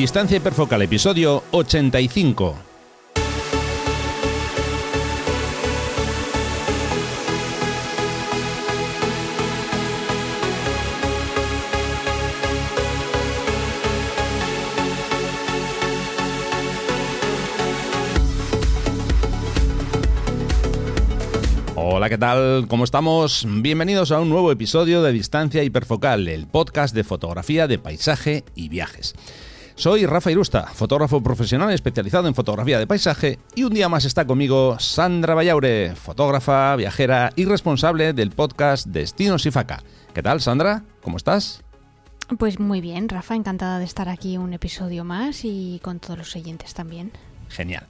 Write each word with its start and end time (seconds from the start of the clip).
Distancia 0.00 0.38
hiperfocal, 0.38 0.80
episodio 0.80 1.44
85. 1.50 2.56
Hola, 21.76 22.08
¿qué 22.08 22.16
tal? 22.16 22.66
¿Cómo 22.68 22.84
estamos? 22.84 23.44
Bienvenidos 23.46 24.10
a 24.12 24.20
un 24.20 24.30
nuevo 24.30 24.50
episodio 24.50 25.02
de 25.02 25.12
Distancia 25.12 25.62
Hiperfocal, 25.62 26.26
el 26.28 26.46
podcast 26.46 26.94
de 26.94 27.04
fotografía 27.04 27.68
de 27.68 27.78
paisaje 27.78 28.44
y 28.54 28.70
viajes. 28.70 29.14
Soy 29.80 30.04
Rafa 30.04 30.30
Irusta, 30.30 30.66
fotógrafo 30.66 31.22
profesional 31.22 31.72
especializado 31.72 32.28
en 32.28 32.34
fotografía 32.34 32.78
de 32.78 32.86
paisaje 32.86 33.38
y 33.54 33.62
un 33.62 33.72
día 33.72 33.88
más 33.88 34.04
está 34.04 34.26
conmigo 34.26 34.78
Sandra 34.78 35.34
Vallaure, 35.34 35.96
fotógrafa, 35.96 36.76
viajera 36.76 37.32
y 37.34 37.46
responsable 37.46 38.12
del 38.12 38.30
podcast 38.30 38.86
Destinos 38.88 39.46
y 39.46 39.50
Faca. 39.50 39.82
¿Qué 40.12 40.22
tal, 40.22 40.42
Sandra? 40.42 40.84
¿Cómo 41.00 41.16
estás? 41.16 41.62
Pues 42.38 42.60
muy 42.60 42.82
bien, 42.82 43.08
Rafa, 43.08 43.34
encantada 43.34 43.78
de 43.78 43.86
estar 43.86 44.10
aquí 44.10 44.36
un 44.36 44.52
episodio 44.52 45.02
más 45.02 45.46
y 45.46 45.80
con 45.82 45.98
todos 45.98 46.18
los 46.18 46.36
oyentes 46.36 46.74
también. 46.74 47.10
Genial. 47.50 47.86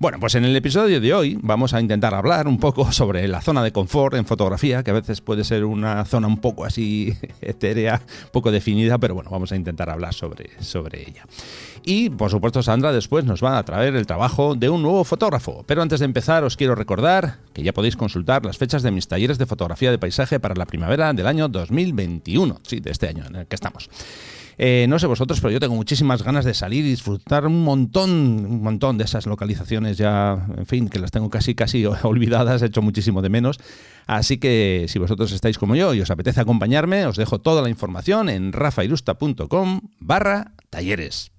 Bueno, 0.00 0.18
pues 0.18 0.34
en 0.34 0.44
el 0.44 0.56
episodio 0.56 1.00
de 1.00 1.14
hoy 1.14 1.38
vamos 1.40 1.72
a 1.72 1.80
intentar 1.80 2.14
hablar 2.14 2.48
un 2.48 2.58
poco 2.58 2.90
sobre 2.92 3.26
la 3.28 3.40
zona 3.40 3.62
de 3.62 3.72
confort 3.72 4.16
en 4.16 4.26
fotografía, 4.26 4.82
que 4.82 4.90
a 4.90 4.94
veces 4.94 5.20
puede 5.20 5.44
ser 5.44 5.64
una 5.64 6.04
zona 6.04 6.26
un 6.26 6.38
poco 6.38 6.64
así 6.64 7.16
etérea, 7.40 8.02
poco 8.32 8.50
definida, 8.50 8.98
pero 8.98 9.14
bueno, 9.14 9.30
vamos 9.30 9.52
a 9.52 9.56
intentar 9.56 9.88
hablar 9.88 10.12
sobre, 10.14 10.50
sobre 10.60 11.02
ella. 11.08 11.24
Y 11.84 12.10
por 12.10 12.30
supuesto, 12.30 12.62
Sandra 12.62 12.92
después 12.92 13.24
nos 13.24 13.42
va 13.42 13.58
a 13.58 13.62
traer 13.64 13.94
el 13.94 14.06
trabajo 14.06 14.54
de 14.54 14.68
un 14.68 14.82
nuevo 14.82 15.04
fotógrafo. 15.04 15.64
Pero 15.66 15.82
antes 15.82 16.00
de 16.00 16.06
empezar, 16.06 16.42
os 16.42 16.56
quiero 16.56 16.74
recordar 16.74 17.38
que 17.52 17.62
ya 17.62 17.72
podéis 17.72 17.96
consultar 17.96 18.44
las 18.44 18.58
fechas 18.58 18.82
de 18.82 18.90
mis 18.90 19.06
talleres 19.06 19.38
de 19.38 19.46
fotografía 19.46 19.90
de 19.90 19.98
paisaje 19.98 20.40
para 20.40 20.54
la 20.54 20.66
primavera 20.66 21.12
del 21.12 21.26
año 21.26 21.48
2021, 21.48 22.60
sí, 22.62 22.80
de 22.80 22.90
este 22.90 23.08
año 23.08 23.24
en 23.26 23.36
el 23.36 23.46
que 23.46 23.54
estamos. 23.54 23.88
Eh, 24.58 24.86
no 24.88 24.98
sé 24.98 25.06
vosotros, 25.06 25.40
pero 25.40 25.52
yo 25.52 25.60
tengo 25.60 25.74
muchísimas 25.74 26.22
ganas 26.22 26.44
de 26.44 26.54
salir 26.54 26.84
y 26.84 26.90
disfrutar 26.90 27.46
un 27.46 27.62
montón, 27.64 28.10
un 28.10 28.62
montón 28.62 28.98
de 28.98 29.04
esas 29.04 29.26
localizaciones 29.26 29.98
ya, 29.98 30.46
en 30.56 30.66
fin, 30.66 30.88
que 30.88 30.98
las 30.98 31.10
tengo 31.10 31.30
casi, 31.30 31.54
casi 31.54 31.84
olvidadas, 32.02 32.62
he 32.62 32.66
hecho 32.66 32.82
muchísimo 32.82 33.22
de 33.22 33.28
menos. 33.28 33.58
Así 34.06 34.38
que 34.38 34.86
si 34.88 34.98
vosotros 34.98 35.32
estáis 35.32 35.58
como 35.58 35.76
yo 35.76 35.94
y 35.94 36.00
os 36.00 36.10
apetece 36.10 36.40
acompañarme, 36.40 37.06
os 37.06 37.16
dejo 37.16 37.40
toda 37.40 37.62
la 37.62 37.70
información 37.70 38.28
en 38.28 38.52
rafairusta.com 38.52 39.80
barra 39.98 40.52
talleres. 40.70 41.33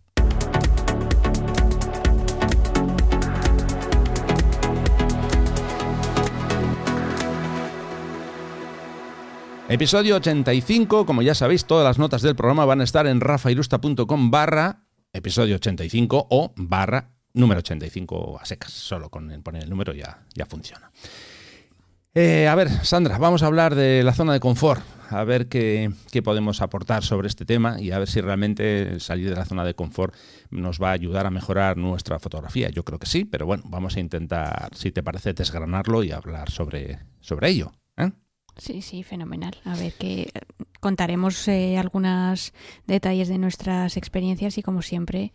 Episodio 9.68 10.18
85, 10.18 11.08
como 11.08 11.24
ya 11.24 11.34
sabéis, 11.34 11.66
todas 11.66 11.84
las 11.84 11.98
notas 11.98 12.22
del 12.22 12.36
programa 12.36 12.66
van 12.66 12.82
a 12.82 12.84
estar 12.84 13.08
en 13.08 13.20
rafairusta.com 13.20 14.30
barra 14.30 14.86
episodio 15.12 15.56
85 15.56 16.28
o 16.30 16.54
barra 16.56 17.16
número 17.34 17.60
85 17.60 18.38
a 18.40 18.46
secas. 18.46 18.72
Solo 18.72 19.10
con 19.10 19.28
poner 19.42 19.64
el 19.64 19.70
número 19.72 19.94
ya, 19.94 20.20
ya 20.36 20.46
funciona. 20.46 20.92
Eh, 22.14 22.48
a 22.48 22.54
ver, 22.54 22.70
Sandra, 22.86 23.18
vamos 23.18 23.42
a 23.42 23.48
hablar 23.48 23.74
de 23.74 24.04
la 24.04 24.14
zona 24.14 24.34
de 24.34 24.40
confort, 24.40 24.84
a 25.10 25.24
ver 25.24 25.48
qué, 25.48 25.92
qué, 26.12 26.22
podemos 26.22 26.62
aportar 26.62 27.04
sobre 27.04 27.28
este 27.28 27.44
tema 27.44 27.82
y 27.82 27.90
a 27.90 27.98
ver 27.98 28.08
si 28.08 28.22
realmente 28.22 29.00
salir 29.00 29.32
de 29.32 29.36
la 29.36 29.46
zona 29.46 29.66
de 29.66 29.74
confort 29.74 30.14
nos 30.52 30.80
va 30.80 30.90
a 30.90 30.94
ayudar 30.94 31.26
a 31.26 31.32
mejorar 31.32 31.76
nuestra 31.76 32.20
fotografía. 32.20 32.70
Yo 32.70 32.86
creo 32.86 33.00
que 33.00 33.08
sí, 33.08 33.26
pero 33.26 33.48
bueno, 33.48 33.64
vamos 33.66 33.98
a 33.98 34.00
intentar, 34.00 34.70
si 34.76 34.92
te 34.92 35.02
parece, 35.02 35.34
desgranarlo 35.34 36.04
y 36.04 36.12
hablar 36.12 36.52
sobre, 36.52 37.00
sobre 37.20 37.50
ello. 37.50 37.72
¿Eh? 38.58 38.62
Sí, 38.62 38.82
sí, 38.82 39.04
fenomenal. 39.04 39.56
A 39.64 39.76
ver, 39.76 39.94
que 39.94 40.32
contaremos 40.80 41.48
eh, 41.48 41.78
algunos 41.78 42.54
detalles 42.88 43.28
de 43.28 43.38
nuestras 43.38 43.98
experiencias 43.98 44.58
y 44.58 44.64
como 44.64 44.82
siempre, 44.82 45.32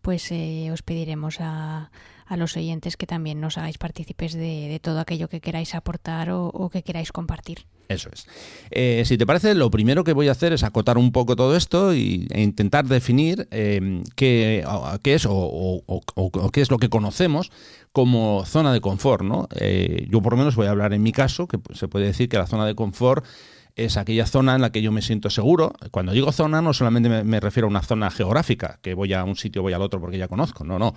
pues 0.00 0.30
eh, 0.32 0.70
os 0.72 0.82
pediremos 0.82 1.38
a, 1.40 1.90
a, 2.32 2.36
los 2.36 2.56
oyentes 2.56 2.96
que 2.96 3.06
también 3.06 3.40
nos 3.40 3.58
hagáis 3.58 3.78
partícipes 3.78 4.32
de, 4.34 4.78
todo 4.82 5.00
aquello 5.00 5.28
que 5.28 5.40
queráis 5.40 5.74
aportar 5.74 6.30
o, 6.30 6.70
que 6.72 6.82
queráis 6.82 7.12
compartir. 7.12 7.66
Eso 7.88 8.08
es. 8.12 8.26
Eh, 8.70 9.02
si 9.04 9.18
te 9.18 9.26
parece, 9.26 9.54
lo 9.54 9.70
primero 9.70 10.04
que 10.04 10.12
voy 10.12 10.28
a 10.28 10.32
hacer 10.32 10.52
es 10.52 10.62
acotar 10.62 10.96
un 10.96 11.12
poco 11.12 11.36
todo 11.36 11.56
esto 11.56 11.94
y, 11.94 12.26
e 12.30 12.42
intentar 12.42 12.86
definir 12.86 13.48
eh, 13.50 14.02
qué, 14.16 14.64
qué, 15.02 15.14
es 15.14 15.26
o, 15.28 15.82
qué 16.52 16.60
es 16.60 16.70
lo 16.70 16.78
que 16.78 16.88
conocemos 16.88 17.50
como 17.92 18.44
zona 18.46 18.72
de 18.72 18.80
confort. 18.80 19.22
¿no? 19.22 19.48
Eh, 19.54 20.06
yo 20.10 20.22
por 20.22 20.32
lo 20.32 20.38
menos 20.38 20.56
voy 20.56 20.66
a 20.66 20.70
hablar 20.70 20.94
en 20.94 21.02
mi 21.02 21.12
caso, 21.12 21.46
que 21.46 21.58
se 21.74 21.88
puede 21.88 22.06
decir 22.06 22.28
que 22.28 22.38
la 22.38 22.46
zona 22.46 22.66
de 22.66 22.74
confort 22.74 23.24
es 23.76 23.96
aquella 23.96 24.26
zona 24.26 24.54
en 24.54 24.60
la 24.60 24.70
que 24.70 24.82
yo 24.82 24.92
me 24.92 25.02
siento 25.02 25.30
seguro. 25.30 25.72
Cuando 25.90 26.12
digo 26.12 26.32
zona, 26.32 26.62
no 26.62 26.72
solamente 26.72 27.08
me, 27.08 27.24
me 27.24 27.40
refiero 27.40 27.66
a 27.66 27.70
una 27.70 27.82
zona 27.82 28.10
geográfica, 28.10 28.78
que 28.82 28.94
voy 28.94 29.12
a 29.12 29.24
un 29.24 29.36
sitio, 29.36 29.62
voy 29.62 29.72
al 29.72 29.82
otro 29.82 30.00
porque 30.00 30.18
ya 30.18 30.28
conozco, 30.28 30.64
no, 30.64 30.78
no. 30.78 30.94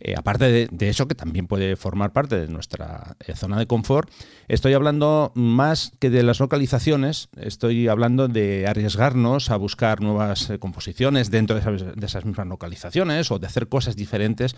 Eh, 0.00 0.14
aparte 0.16 0.68
de, 0.70 0.88
eso, 0.88 1.08
que 1.08 1.14
también 1.14 1.46
puede 1.46 1.76
formar 1.76 2.12
parte 2.12 2.38
de 2.38 2.48
nuestra 2.48 3.16
eh, 3.20 3.34
zona 3.34 3.58
de 3.58 3.66
confort, 3.66 4.10
estoy 4.48 4.74
hablando 4.74 5.32
más 5.34 5.92
que 5.98 6.10
de 6.10 6.22
las 6.22 6.40
localizaciones, 6.40 7.28
estoy 7.36 7.88
hablando 7.88 8.28
de 8.28 8.66
arriesgarnos 8.66 9.50
a 9.50 9.56
buscar 9.56 10.00
nuevas 10.00 10.50
eh, 10.50 10.58
composiciones 10.58 11.30
dentro 11.30 11.58
de 11.58 12.04
esas, 12.04 12.24
mismas 12.24 12.46
localizaciones 12.46 13.30
o 13.30 13.38
de 13.38 13.46
hacer 13.46 13.68
cosas 13.68 13.96
diferentes 13.96 14.56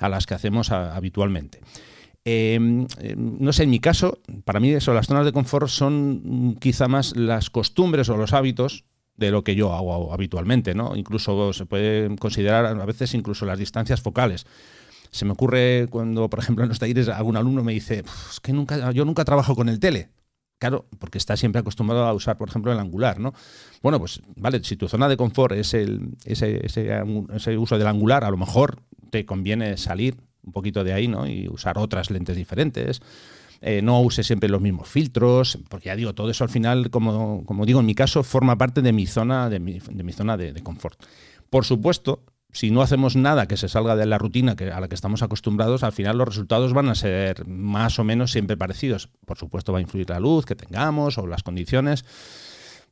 a 0.00 0.08
las 0.08 0.26
que 0.26 0.34
hacemos 0.34 0.70
habitualmente. 0.70 1.60
Eh, 2.28 2.58
no 2.60 3.52
sé, 3.52 3.62
en 3.62 3.70
mi 3.70 3.78
caso, 3.78 4.18
para 4.44 4.58
mí 4.58 4.70
eso, 4.70 4.92
las 4.92 5.06
zonas 5.06 5.24
de 5.24 5.32
confort 5.32 5.68
son 5.68 6.56
quizá 6.60 6.88
más 6.88 7.16
las 7.16 7.50
costumbres 7.50 8.08
o 8.08 8.16
los 8.16 8.32
hábitos 8.32 8.84
de 9.16 9.30
lo 9.30 9.44
que 9.44 9.54
yo 9.54 9.72
hago 9.72 10.12
habitualmente, 10.12 10.74
¿no? 10.74 10.94
Incluso 10.96 11.52
se 11.52 11.66
puede 11.66 12.14
considerar 12.16 12.66
a 12.66 12.84
veces 12.84 13.14
incluso 13.14 13.46
las 13.46 13.58
distancias 13.58 14.00
focales. 14.00 14.46
Se 15.10 15.24
me 15.24 15.32
ocurre 15.32 15.86
cuando, 15.90 16.28
por 16.28 16.40
ejemplo, 16.40 16.64
en 16.64 16.68
los 16.68 16.78
talleres 16.78 17.08
algún 17.08 17.36
alumno 17.36 17.62
me 17.64 17.72
dice, 17.72 18.04
que 18.42 18.52
nunca, 18.52 18.90
yo 18.92 19.04
nunca 19.04 19.24
trabajo 19.24 19.54
con 19.54 19.68
el 19.68 19.80
tele. 19.80 20.10
Claro, 20.58 20.86
porque 20.98 21.18
está 21.18 21.36
siempre 21.36 21.60
acostumbrado 21.60 22.04
a 22.04 22.14
usar, 22.14 22.38
por 22.38 22.48
ejemplo, 22.48 22.72
el 22.72 22.78
angular, 22.78 23.18
¿no? 23.20 23.34
Bueno, 23.82 23.98
pues 23.98 24.22
vale, 24.36 24.62
si 24.64 24.76
tu 24.76 24.88
zona 24.88 25.06
de 25.08 25.16
confort 25.16 25.54
es 25.54 25.74
el, 25.74 26.16
ese, 26.24 26.64
ese, 26.64 27.02
ese 27.34 27.58
uso 27.58 27.76
del 27.76 27.86
angular, 27.86 28.24
a 28.24 28.30
lo 28.30 28.38
mejor 28.38 28.80
te 29.10 29.26
conviene 29.26 29.76
salir 29.76 30.16
un 30.42 30.52
poquito 30.52 30.82
de 30.82 30.94
ahí, 30.94 31.08
¿no? 31.08 31.26
Y 31.26 31.48
usar 31.48 31.76
otras 31.76 32.10
lentes 32.10 32.36
diferentes. 32.36 33.02
Eh, 33.68 33.82
no 33.82 34.00
use 34.00 34.22
siempre 34.22 34.48
los 34.48 34.60
mismos 34.60 34.86
filtros, 34.86 35.58
porque 35.68 35.86
ya 35.86 35.96
digo, 35.96 36.14
todo 36.14 36.30
eso 36.30 36.44
al 36.44 36.50
final, 36.50 36.88
como, 36.88 37.44
como 37.44 37.66
digo, 37.66 37.80
en 37.80 37.86
mi 37.86 37.96
caso, 37.96 38.22
forma 38.22 38.56
parte 38.56 38.80
de 38.80 38.92
mi 38.92 39.06
zona, 39.08 39.50
de 39.50 39.58
mi, 39.58 39.80
de 39.80 40.04
mi 40.04 40.12
zona 40.12 40.36
de, 40.36 40.54
confort. 40.62 41.02
Por 41.50 41.64
supuesto, 41.64 42.22
si 42.52 42.70
no 42.70 42.80
hacemos 42.80 43.16
nada 43.16 43.48
que 43.48 43.56
se 43.56 43.68
salga 43.68 43.96
de 43.96 44.06
la 44.06 44.18
rutina 44.18 44.54
que, 44.54 44.70
a 44.70 44.78
la 44.78 44.86
que 44.86 44.94
estamos 44.94 45.24
acostumbrados, 45.24 45.82
al 45.82 45.90
final 45.90 46.16
los 46.16 46.28
resultados 46.28 46.74
van 46.74 46.88
a 46.88 46.94
ser 46.94 47.44
más 47.48 47.98
o 47.98 48.04
menos 48.04 48.30
siempre 48.30 48.56
parecidos. 48.56 49.08
Por 49.26 49.36
supuesto 49.36 49.72
va 49.72 49.80
a 49.80 49.82
influir 49.82 50.10
la 50.10 50.20
luz 50.20 50.46
que 50.46 50.54
tengamos 50.54 51.18
o 51.18 51.26
las 51.26 51.42
condiciones, 51.42 52.04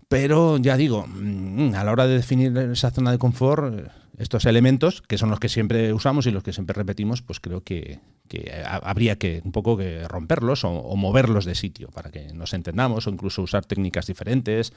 pero 0.08 0.58
ya 0.58 0.76
digo, 0.76 1.06
mm, 1.06 1.74
a 1.74 1.84
la 1.84 1.92
hora 1.92 2.06
de 2.06 2.14
definir 2.14 2.56
esa 2.56 2.90
zona 2.90 3.10
de 3.10 3.18
confort, 3.18 3.88
estos 4.18 4.44
elementos, 4.44 5.02
que 5.02 5.18
son 5.18 5.30
los 5.30 5.40
que 5.40 5.48
siempre 5.48 5.92
usamos 5.92 6.26
y 6.26 6.30
los 6.30 6.42
que 6.42 6.52
siempre 6.52 6.74
repetimos, 6.74 7.22
pues 7.22 7.40
creo 7.40 7.62
que, 7.62 8.00
que 8.28 8.62
habría 8.64 9.18
que 9.18 9.42
un 9.44 9.52
poco 9.52 9.76
que 9.76 10.06
romperlos 10.06 10.64
o 10.64 10.96
moverlos 10.96 11.44
de 11.44 11.54
sitio 11.54 11.88
para 11.88 12.10
que 12.10 12.32
nos 12.32 12.54
entendamos 12.54 13.06
o 13.06 13.10
incluso 13.10 13.42
usar 13.42 13.64
técnicas 13.64 14.06
diferentes. 14.06 14.72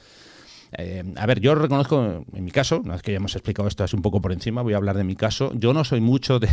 Eh, 0.72 1.02
a 1.16 1.26
ver, 1.26 1.40
yo 1.40 1.54
reconozco, 1.54 2.24
en 2.32 2.44
mi 2.44 2.50
caso, 2.50 2.80
una 2.84 2.94
vez 2.94 3.02
que 3.02 3.12
ya 3.12 3.16
hemos 3.16 3.34
explicado 3.34 3.68
esto 3.68 3.84
así 3.84 3.96
un 3.96 4.02
poco 4.02 4.20
por 4.20 4.32
encima, 4.32 4.62
voy 4.62 4.74
a 4.74 4.76
hablar 4.76 4.96
de 4.96 5.04
mi 5.04 5.16
caso. 5.16 5.52
Yo 5.54 5.72
no 5.72 5.84
soy 5.84 6.00
mucho 6.00 6.38
de, 6.40 6.48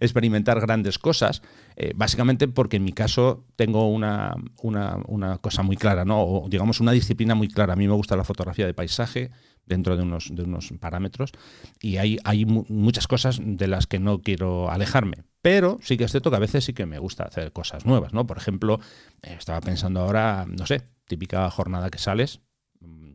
experimentar 0.00 0.60
grandes 0.60 0.98
cosas, 0.98 1.42
eh, 1.76 1.92
básicamente 1.94 2.48
porque 2.48 2.76
en 2.76 2.84
mi 2.84 2.92
caso 2.92 3.44
tengo 3.56 3.88
una, 3.88 4.34
una, 4.62 4.98
una, 5.06 5.38
cosa 5.38 5.62
muy 5.62 5.76
clara, 5.76 6.04
¿no? 6.04 6.22
O 6.22 6.48
digamos 6.48 6.80
una 6.80 6.92
disciplina 6.92 7.34
muy 7.34 7.48
clara. 7.48 7.74
A 7.74 7.76
mí 7.76 7.86
me 7.86 7.94
gusta 7.94 8.16
la 8.16 8.24
fotografía 8.24 8.66
de 8.66 8.74
paisaje 8.74 9.30
dentro 9.66 9.96
de 9.96 10.02
unos, 10.02 10.34
de 10.34 10.42
unos 10.42 10.72
parámetros 10.80 11.32
y 11.80 11.96
hay, 11.96 12.18
hay 12.24 12.44
muchas 12.44 13.06
cosas 13.06 13.40
de 13.42 13.68
las 13.68 13.86
que 13.86 13.98
no 13.98 14.20
quiero 14.20 14.70
alejarme. 14.70 15.24
Pero 15.42 15.78
sí 15.80 15.96
que 15.96 16.04
es 16.04 16.10
cierto 16.10 16.30
que 16.30 16.36
a 16.36 16.40
veces 16.40 16.64
sí 16.64 16.74
que 16.74 16.84
me 16.84 16.98
gusta 16.98 17.24
hacer 17.24 17.52
cosas 17.52 17.86
nuevas, 17.86 18.12
¿no? 18.12 18.26
Por 18.26 18.36
ejemplo, 18.36 18.78
eh, 19.22 19.36
estaba 19.38 19.60
pensando 19.60 20.00
ahora, 20.00 20.44
no 20.46 20.66
sé, 20.66 20.82
típica 21.06 21.48
jornada 21.50 21.88
que 21.88 21.98
sales, 21.98 22.40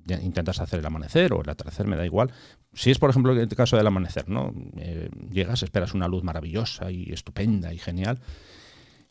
intentas 0.07 0.59
hacer 0.59 0.79
el 0.79 0.85
amanecer 0.85 1.33
o 1.33 1.41
el 1.41 1.49
atardecer, 1.49 1.87
me 1.87 1.95
da 1.95 2.05
igual. 2.05 2.31
Si 2.73 2.91
es, 2.91 2.99
por 2.99 3.09
ejemplo, 3.09 3.33
el 3.33 3.47
caso 3.49 3.77
del 3.77 3.87
amanecer, 3.87 4.29
¿no? 4.29 4.53
Eh, 4.77 5.09
llegas, 5.31 5.63
esperas 5.63 5.93
una 5.93 6.07
luz 6.07 6.23
maravillosa 6.23 6.91
y 6.91 7.11
estupenda 7.11 7.73
y 7.73 7.77
genial 7.77 8.19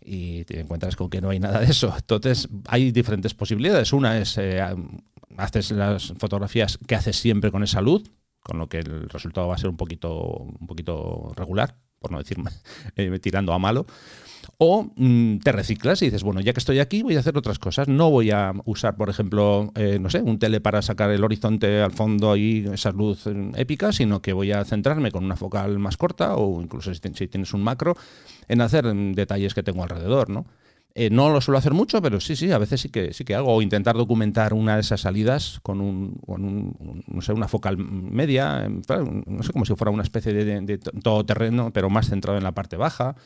y 0.04 0.44
te 0.44 0.60
encuentras 0.60 0.96
con 0.96 1.08
que 1.08 1.20
no 1.20 1.30
hay 1.30 1.40
nada 1.40 1.60
de 1.60 1.66
eso. 1.66 1.92
Entonces, 1.96 2.48
hay 2.66 2.92
diferentes 2.92 3.34
posibilidades. 3.34 3.92
Una 3.92 4.18
es, 4.18 4.36
eh, 4.38 4.62
haces 5.36 5.70
las 5.70 6.12
fotografías 6.18 6.78
que 6.86 6.94
haces 6.94 7.16
siempre 7.16 7.50
con 7.50 7.62
esa 7.62 7.80
luz, 7.80 8.04
con 8.40 8.58
lo 8.58 8.68
que 8.68 8.78
el 8.78 9.08
resultado 9.08 9.48
va 9.48 9.54
a 9.54 9.58
ser 9.58 9.70
un 9.70 9.76
poquito, 9.76 10.12
un 10.14 10.66
poquito 10.66 11.32
regular, 11.34 11.76
por 12.04 12.12
no 12.12 12.18
decir 12.18 12.36
eh, 12.96 13.18
tirando 13.18 13.54
a 13.54 13.58
malo. 13.58 13.86
O 14.58 14.92
mm, 14.94 15.38
te 15.38 15.52
reciclas 15.52 16.02
y 16.02 16.06
dices, 16.06 16.22
bueno, 16.22 16.42
ya 16.42 16.52
que 16.52 16.58
estoy 16.58 16.78
aquí, 16.78 17.02
voy 17.02 17.16
a 17.16 17.20
hacer 17.20 17.38
otras 17.38 17.58
cosas. 17.58 17.88
No 17.88 18.10
voy 18.10 18.30
a 18.30 18.52
usar, 18.66 18.94
por 18.94 19.08
ejemplo, 19.08 19.72
eh, 19.74 19.98
no 19.98 20.10
sé, 20.10 20.20
un 20.20 20.38
tele 20.38 20.60
para 20.60 20.82
sacar 20.82 21.10
el 21.10 21.24
horizonte 21.24 21.80
al 21.80 21.92
fondo 21.92 22.36
y 22.36 22.68
esa 22.70 22.92
luz 22.92 23.26
eh, 23.26 23.52
épica, 23.56 23.90
sino 23.90 24.20
que 24.20 24.34
voy 24.34 24.52
a 24.52 24.62
centrarme 24.66 25.10
con 25.10 25.24
una 25.24 25.36
focal 25.36 25.78
más 25.78 25.96
corta 25.96 26.36
o 26.36 26.60
incluso 26.60 26.92
si, 26.92 27.00
tienes 27.00 27.54
un 27.54 27.62
macro, 27.62 27.96
en 28.46 28.60
hacer 28.60 28.84
mm, 28.84 29.14
detalles 29.14 29.54
que 29.54 29.62
tengo 29.62 29.82
alrededor, 29.82 30.28
¿no? 30.28 30.44
Eh, 30.96 31.10
no 31.10 31.28
lo 31.30 31.40
suelo 31.40 31.58
hacer 31.58 31.74
mucho, 31.74 32.00
pero 32.00 32.20
sí, 32.20 32.36
sí, 32.36 32.52
a 32.52 32.58
veces 32.58 32.80
sí 32.80 32.88
que 32.88 33.12
sí 33.12 33.24
que 33.24 33.34
hago. 33.34 33.52
O 33.52 33.62
intentar 33.62 33.96
documentar 33.96 34.54
una 34.54 34.76
de 34.76 34.80
esas 34.80 35.00
salidas 35.00 35.58
con 35.62 35.80
un, 35.80 36.14
con 36.24 36.44
un 36.44 37.02
no 37.08 37.20
sé, 37.20 37.32
una 37.32 37.48
focal 37.48 37.76
media, 37.78 38.68
no 38.68 39.42
sé, 39.42 39.52
como 39.52 39.64
si 39.64 39.74
fuera 39.74 39.90
una 39.90 40.04
especie 40.04 40.32
de, 40.32 40.78
todoterreno, 40.78 41.72
pero 41.72 41.90
más 41.90 42.08
centrado 42.08 42.38
en 42.38 42.44
la 42.44 42.52
parte 42.52 42.76
baja 42.76 43.16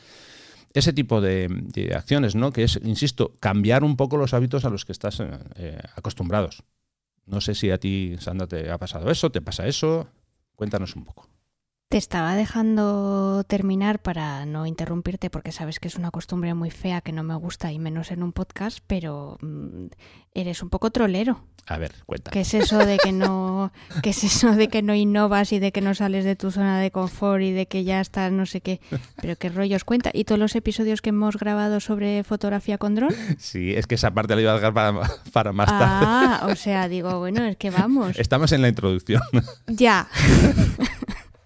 ese 0.73 0.93
tipo 0.93 1.21
de, 1.21 1.91
acciones, 1.95 2.35
¿no? 2.35 2.51
Que 2.51 2.63
es, 2.63 2.79
insisto, 2.83 3.35
cambiar 3.39 3.83
un 3.83 3.95
poco 3.97 4.17
los 4.17 4.33
hábitos 4.33 4.65
a 4.65 4.69
los 4.69 4.85
que 4.85 4.91
estás 4.91 5.19
eh, 5.19 5.29
eh, 5.55 5.79
acostumbrados. 5.95 6.63
No 7.25 7.41
sé 7.41 7.53
si 7.53 7.69
a 7.69 7.79
ti, 7.79 8.15
Sandra, 8.19 8.47
te 8.47 8.71
ha 8.71 8.77
pasado 8.77 9.11
eso, 9.11 9.31
te 9.31 9.41
pasa 9.41 9.67
eso. 9.67 10.07
Cuéntanos 10.55 10.95
un 10.95 11.05
poco. 11.05 11.28
Te 11.91 11.97
estaba 11.97 12.35
dejando 12.35 13.43
terminar 13.45 13.97
para 13.97 14.45
no 14.45 14.67
interrumpirte 14.67 15.31
porque 15.31 15.51
sabes 15.51 15.79
que 15.79 15.87
es 15.87 15.95
una 15.95 16.11
costumbre 16.11 16.53
muy 16.53 16.69
fea 16.69 17.01
que 17.01 17.11
no 17.11 17.23
me 17.23 17.33
gusta 17.33 17.71
y 17.71 17.79
menos 17.79 18.11
en 18.11 18.21
un 18.21 18.31
podcast, 18.31 18.77
pero 18.85 19.39
mm, 19.41 19.87
eres 20.35 20.61
un 20.61 20.69
poco 20.69 20.91
trolero. 20.91 21.43
A 21.65 21.79
ver, 21.79 21.91
cuenta. 22.05 22.29
¿Qué 22.29 22.41
es 22.41 22.53
eso 22.53 22.77
de 22.77 22.99
que 22.99 23.11
no 23.11 23.73
qué 24.03 24.11
es 24.11 24.23
eso 24.23 24.51
de 24.51 24.67
que 24.67 24.83
no 24.83 24.93
innovas 24.93 25.51
y 25.51 25.57
de 25.57 25.71
que 25.71 25.81
no 25.81 25.95
sales 25.95 26.25
de 26.25 26.35
tu 26.35 26.51
zona 26.51 26.79
de 26.79 26.91
confort 26.91 27.41
y 27.41 27.53
de 27.53 27.65
que 27.65 27.83
ya 27.83 28.01
estás 28.01 28.31
no 28.31 28.45
sé 28.45 28.61
qué? 28.61 28.79
Pero 29.19 29.35
qué 29.35 29.49
rollos 29.49 29.83
cuenta 29.83 30.11
y 30.13 30.25
todos 30.25 30.37
los 30.37 30.55
episodios 30.55 31.01
que 31.01 31.09
hemos 31.09 31.37
grabado 31.37 31.79
sobre 31.79 32.23
fotografía 32.23 32.77
con 32.77 32.93
dron? 32.93 33.15
Sí, 33.39 33.73
es 33.73 33.87
que 33.87 33.95
esa 33.95 34.11
parte 34.11 34.35
la 34.35 34.41
iba 34.41 34.51
a 34.51 34.55
dejar 34.55 34.75
para, 34.75 35.01
para 35.33 35.53
más 35.53 35.65
tarde. 35.65 36.05
Ah, 36.07 36.47
o 36.51 36.55
sea, 36.55 36.87
digo, 36.87 37.17
bueno, 37.17 37.43
es 37.45 37.57
que 37.57 37.71
vamos. 37.71 38.19
Estamos 38.19 38.51
en 38.51 38.61
la 38.61 38.67
introducción. 38.67 39.23
Ya. 39.65 40.07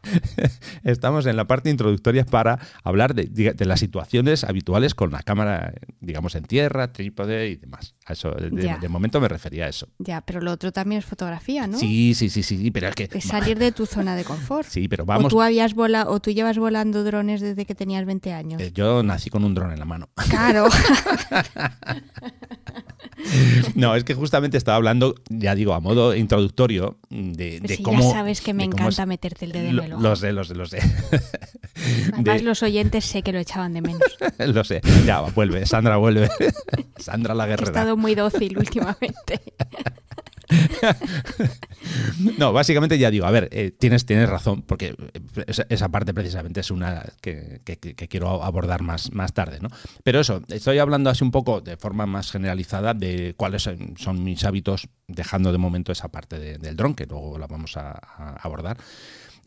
Estamos 0.84 1.26
en 1.26 1.36
la 1.36 1.46
parte 1.46 1.70
introductoria 1.70 2.26
para 2.26 2.60
hablar 2.84 3.14
de, 3.16 3.56
las 3.66 3.80
situaciones 3.80 4.44
habituales 4.44 4.96
con 4.96 5.12
la 5.12 5.22
cámara, 5.22 5.74
digamos, 6.00 6.36
en 6.36 6.44
tierra, 6.44 6.92
trípode 6.92 7.50
y 7.50 7.56
demás. 7.56 7.96
eso, 8.08 8.32
de, 8.32 8.90
momento 8.90 9.22
me 9.22 9.28
refería 9.28 9.66
a 9.66 9.70
eso. 9.70 9.88
Ya, 10.00 10.22
pero 10.22 10.42
lo 10.42 10.52
otro 10.52 10.72
también 10.72 11.00
es 11.00 11.06
fotografía, 11.06 11.68
¿no? 11.68 11.78
Sí, 11.78 12.14
sí, 12.14 12.30
sí, 12.30 12.44
sí, 12.44 12.72
pero 12.72 12.90
es 12.90 12.96
que... 12.96 13.10
Es 13.12 13.26
salir 13.26 13.58
de 13.58 13.72
tu 13.72 13.86
zona 13.86 14.16
de 14.16 14.24
confort. 14.24 14.68
Sí, 14.68 14.88
pero 14.88 15.06
vamos... 15.06 15.26
O 15.26 15.30
tú, 15.30 15.42
habías 15.42 15.74
volado, 15.74 16.12
o 16.12 16.20
tú 16.20 16.32
llevas 16.32 16.58
volando 16.58 17.04
drones 17.04 17.42
desde 17.42 17.66
que 17.66 17.76
tenías 17.76 18.06
20 18.06 18.34
años. 18.34 18.62
Eh, 18.62 18.72
yo 18.74 19.04
nací 19.04 19.30
con 19.30 19.44
un 19.44 19.54
dron 19.54 19.72
en 19.72 19.80
la 19.80 19.86
mano. 19.86 20.10
Claro. 20.30 20.68
no, 23.76 23.96
es 23.96 24.04
que 24.04 24.14
justamente 24.14 24.58
estaba 24.58 24.78
hablando, 24.78 25.16
ya 25.30 25.56
digo, 25.56 25.74
a 25.74 25.80
modo 25.80 26.16
introductorio 26.16 26.98
de, 27.10 27.60
de 27.60 27.76
si 27.76 27.84
cómo... 27.84 28.04
Ya 28.04 28.12
sabes 28.12 28.42
que 28.42 28.54
me 28.54 28.64
encanta 28.64 29.06
meterte 29.06 29.46
el 29.46 29.52
dedo 29.52 29.70
en 29.70 29.80
el 29.80 29.94
ojo. 29.94 30.02
Lo 30.02 30.16
sé, 30.16 30.32
lo 30.34 30.44
sé, 30.44 30.56
lo 30.56 30.66
sé. 30.66 30.80
Además, 32.14 32.44
los 32.44 32.64
oyentes 32.64 33.06
sé 33.06 33.22
que 33.22 33.32
lo 33.32 33.40
echaban 33.40 33.74
de 33.74 33.82
menos. 33.82 34.18
lo 34.38 34.64
sé. 34.64 34.82
Ya, 35.06 35.22
vuelve. 35.22 35.66
Sandra 35.66 35.98
vuelve. 35.98 36.30
Sandra 36.98 37.34
la 37.34 37.46
guerrera. 37.46 37.68
He 37.68 37.72
estado 37.72 37.98
muy 37.98 38.16
dócil 38.16 38.58
últimamente. 38.58 39.42
no, 42.38 42.54
básicamente 42.54 42.98
ya 42.98 43.12
digo, 43.12 43.26
a 43.26 43.32
ver, 43.32 43.50
eh, 43.52 43.72
tienes, 43.72 44.06
tienes 44.06 44.30
razón, 44.30 44.62
porque 44.64 44.96
esa, 45.70 45.90
parte 45.90 46.14
precisamente 46.14 46.60
es 46.60 46.72
una 46.72 47.06
que, 47.22 47.62
quiero 48.10 48.44
abordar 48.44 48.82
más, 48.82 49.12
más 49.14 49.34
tarde, 49.34 49.60
¿no? 49.62 49.70
Pero 50.04 50.20
eso, 50.20 50.42
estoy 50.50 50.80
hablando 50.80 51.10
así 51.10 51.24
un 51.24 51.32
poco 51.32 51.62
de 51.62 51.78
forma 51.78 52.06
más 52.06 52.32
generalizada 52.32 52.94
de 52.94 53.34
cuáles 53.38 53.70
son 53.98 54.24
mis 54.24 54.44
hábitos, 54.44 54.90
dejando 55.08 55.52
de 55.52 55.58
momento 55.58 55.92
esa 55.92 56.10
parte 56.10 56.40
del 56.40 56.76
dron, 56.76 56.96
que 56.96 57.06
luego 57.06 57.38
la 57.38 57.48
vamos 57.48 57.78
a, 57.78 57.94
abordar. 58.42 58.78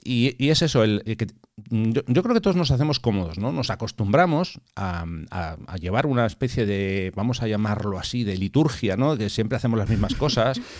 Y, 0.05 0.49
es 0.49 0.63
eso, 0.63 0.85
el, 0.85 1.03
que 1.03 1.27
yo, 1.69 2.23
creo 2.23 2.35
que 2.35 2.41
todos 2.41 2.55
nos 2.55 2.71
hacemos 2.71 3.01
cómodos, 3.01 3.39
¿no? 3.39 3.51
Nos 3.51 3.71
acostumbramos 3.71 4.61
a, 4.77 5.05
a, 5.31 5.77
llevar 5.79 6.07
una 6.07 6.27
especie 6.27 6.65
de, 6.65 7.13
vamos 7.17 7.43
a 7.43 7.49
llamarlo 7.49 7.99
así, 7.99 8.23
de 8.23 8.37
liturgia, 8.37 8.97
¿no? 8.97 9.17
Que 9.17 9.29
siempre 9.31 9.57
hacemos 9.57 9.79
las 9.79 9.89
mismas 9.89 10.15
cosas. 10.15 10.61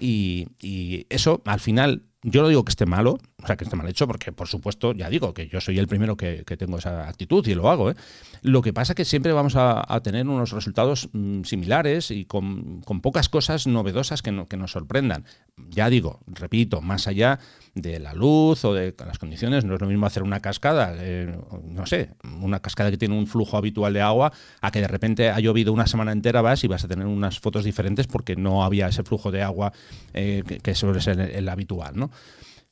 Y, 0.00 1.06
eso, 1.10 1.42
al 1.44 1.60
final, 1.60 2.02
yo 2.22 2.42
no 2.42 2.48
digo 2.48 2.64
que 2.64 2.70
esté 2.70 2.86
malo, 2.86 3.18
o 3.44 3.46
sea, 3.46 3.56
que 3.56 3.64
esté 3.64 3.76
mal 3.76 3.86
hecho, 3.88 4.06
porque 4.06 4.32
por 4.32 4.48
supuesto, 4.48 4.92
ya 4.92 5.10
digo 5.10 5.34
que 5.34 5.48
yo 5.48 5.60
soy 5.60 5.78
el 5.78 5.86
primero 5.86 6.16
que, 6.16 6.44
tengo 6.56 6.78
esa 6.78 7.08
actitud 7.08 7.46
y 7.46 7.54
lo 7.54 7.68
hago. 7.68 7.90
¿eh? 7.90 7.94
Lo 8.40 8.62
que 8.62 8.72
pasa 8.72 8.92
es 8.92 8.96
que 8.96 9.04
siempre 9.04 9.32
vamos 9.32 9.54
a, 9.56 9.84
tener 10.02 10.26
unos 10.26 10.52
resultados 10.52 11.10
mm, 11.12 11.42
similares 11.42 12.10
y 12.10 12.24
con, 12.24 12.80
pocas 13.02 13.28
cosas 13.28 13.66
novedosas 13.66 14.22
que, 14.22 14.46
que 14.48 14.56
nos 14.56 14.72
sorprendan. 14.72 15.24
Ya 15.68 15.90
digo, 15.90 16.20
repito, 16.26 16.80
más 16.80 17.06
allá 17.06 17.38
de 17.74 17.98
la 17.98 18.14
luz 18.14 18.64
o 18.64 18.72
de 18.72 18.94
las 19.04 19.18
condiciones. 19.18 19.64
No 19.64 19.74
es 19.74 19.80
lo 19.80 19.86
mismo 19.86 20.06
hacer 20.06 20.22
una 20.22 20.40
cascada, 20.40 20.94
eh, 20.96 21.36
no 21.64 21.86
sé, 21.86 22.10
una 22.40 22.60
cascada 22.60 22.90
que 22.90 22.96
tiene 22.96 23.16
un 23.16 23.26
flujo 23.26 23.56
habitual 23.56 23.92
de 23.92 24.00
agua, 24.00 24.32
a 24.60 24.70
que 24.70 24.80
de 24.80 24.88
repente 24.88 25.30
ha 25.30 25.40
llovido 25.40 25.72
una 25.72 25.86
semana 25.86 26.12
entera, 26.12 26.40
vas 26.40 26.62
y 26.64 26.68
vas 26.68 26.84
a 26.84 26.88
tener 26.88 27.06
unas 27.06 27.40
fotos 27.40 27.64
diferentes 27.64 28.06
porque 28.06 28.36
no 28.36 28.64
había 28.64 28.88
ese 28.88 29.02
flujo 29.02 29.30
de 29.30 29.42
agua 29.42 29.72
eh, 30.12 30.42
que, 30.62 30.74
suele 30.74 31.00
ser 31.00 31.20
el, 31.20 31.48
habitual, 31.48 31.96
¿no? 31.96 32.10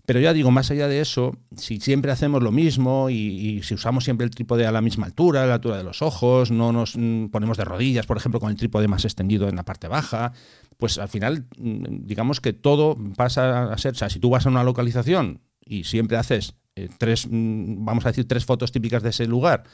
Pero 0.04 0.18
ya 0.18 0.32
digo, 0.32 0.50
más 0.50 0.70
allá 0.70 0.88
de 0.88 1.00
eso, 1.00 1.36
si 1.56 1.78
siempre 1.78 2.10
hacemos 2.10 2.42
lo 2.42 2.50
mismo 2.50 3.08
y, 3.08 3.62
si 3.62 3.74
usamos 3.74 4.04
siempre 4.04 4.24
el 4.24 4.30
trípode 4.30 4.66
a 4.66 4.72
la 4.72 4.80
misma 4.80 5.06
altura, 5.06 5.44
a 5.44 5.46
la 5.46 5.54
altura 5.54 5.76
de 5.76 5.84
los 5.84 6.02
ojos, 6.02 6.50
no 6.50 6.72
nos 6.72 6.96
mm, 6.96 7.26
ponemos 7.26 7.56
de 7.56 7.64
rodillas, 7.64 8.06
por 8.06 8.16
ejemplo, 8.16 8.40
con 8.40 8.50
el 8.50 8.56
trípode 8.56 8.88
más 8.88 9.04
extendido 9.04 9.48
en 9.48 9.54
la 9.54 9.64
parte 9.64 9.86
baja, 9.86 10.32
pues 10.76 10.98
al 10.98 11.08
final, 11.08 11.46
mm, 11.56 12.04
digamos 12.06 12.40
que 12.40 12.52
todo 12.52 12.98
pasa 13.16 13.72
a 13.72 13.78
ser, 13.78 13.92
o 13.92 13.96
sea, 13.96 14.10
si 14.10 14.18
tú 14.18 14.30
vas 14.30 14.44
a 14.44 14.48
una 14.48 14.64
localización 14.64 15.40
y 15.64 15.84
siempre 15.84 16.16
haces 16.16 16.56
eh, 16.74 16.88
tres, 16.98 17.28
mm, 17.30 17.84
vamos 17.84 18.04
a 18.04 18.08
decir, 18.08 18.26
tres 18.26 18.44
fotos 18.44 18.72
típicas 18.72 19.04
de 19.04 19.10
ese 19.10 19.26
lugar 19.26 19.64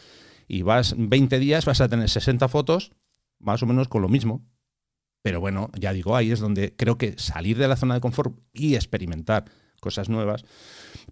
y 0.47 0.63
vas 0.63 0.95
20 0.97 1.39
días, 1.39 1.65
vas 1.65 1.81
a 1.81 1.89
tener 1.89 2.11
60 2.11 2.49
fotos, 2.49 2.93
más 3.39 3.63
o 3.63 3.67
menos 3.67 3.89
con 3.89 4.03
lo 4.03 4.09
mismo. 4.09 4.45
Pero 5.23 5.41
bueno, 5.41 5.71
ya 5.79 5.93
digo, 5.93 6.17
ahí 6.17 6.31
es 6.31 6.41
donde 6.41 6.75
creo 6.77 6.99
que 6.99 7.15
salir 7.19 7.59
de 7.59 7.69
la 7.69 7.77
zona 7.77 7.95
de 7.95 8.01
confort 8.01 8.39
y 8.53 8.75
experimentar 8.75 9.47
cosas 9.81 10.09
nuevas, 10.09 10.45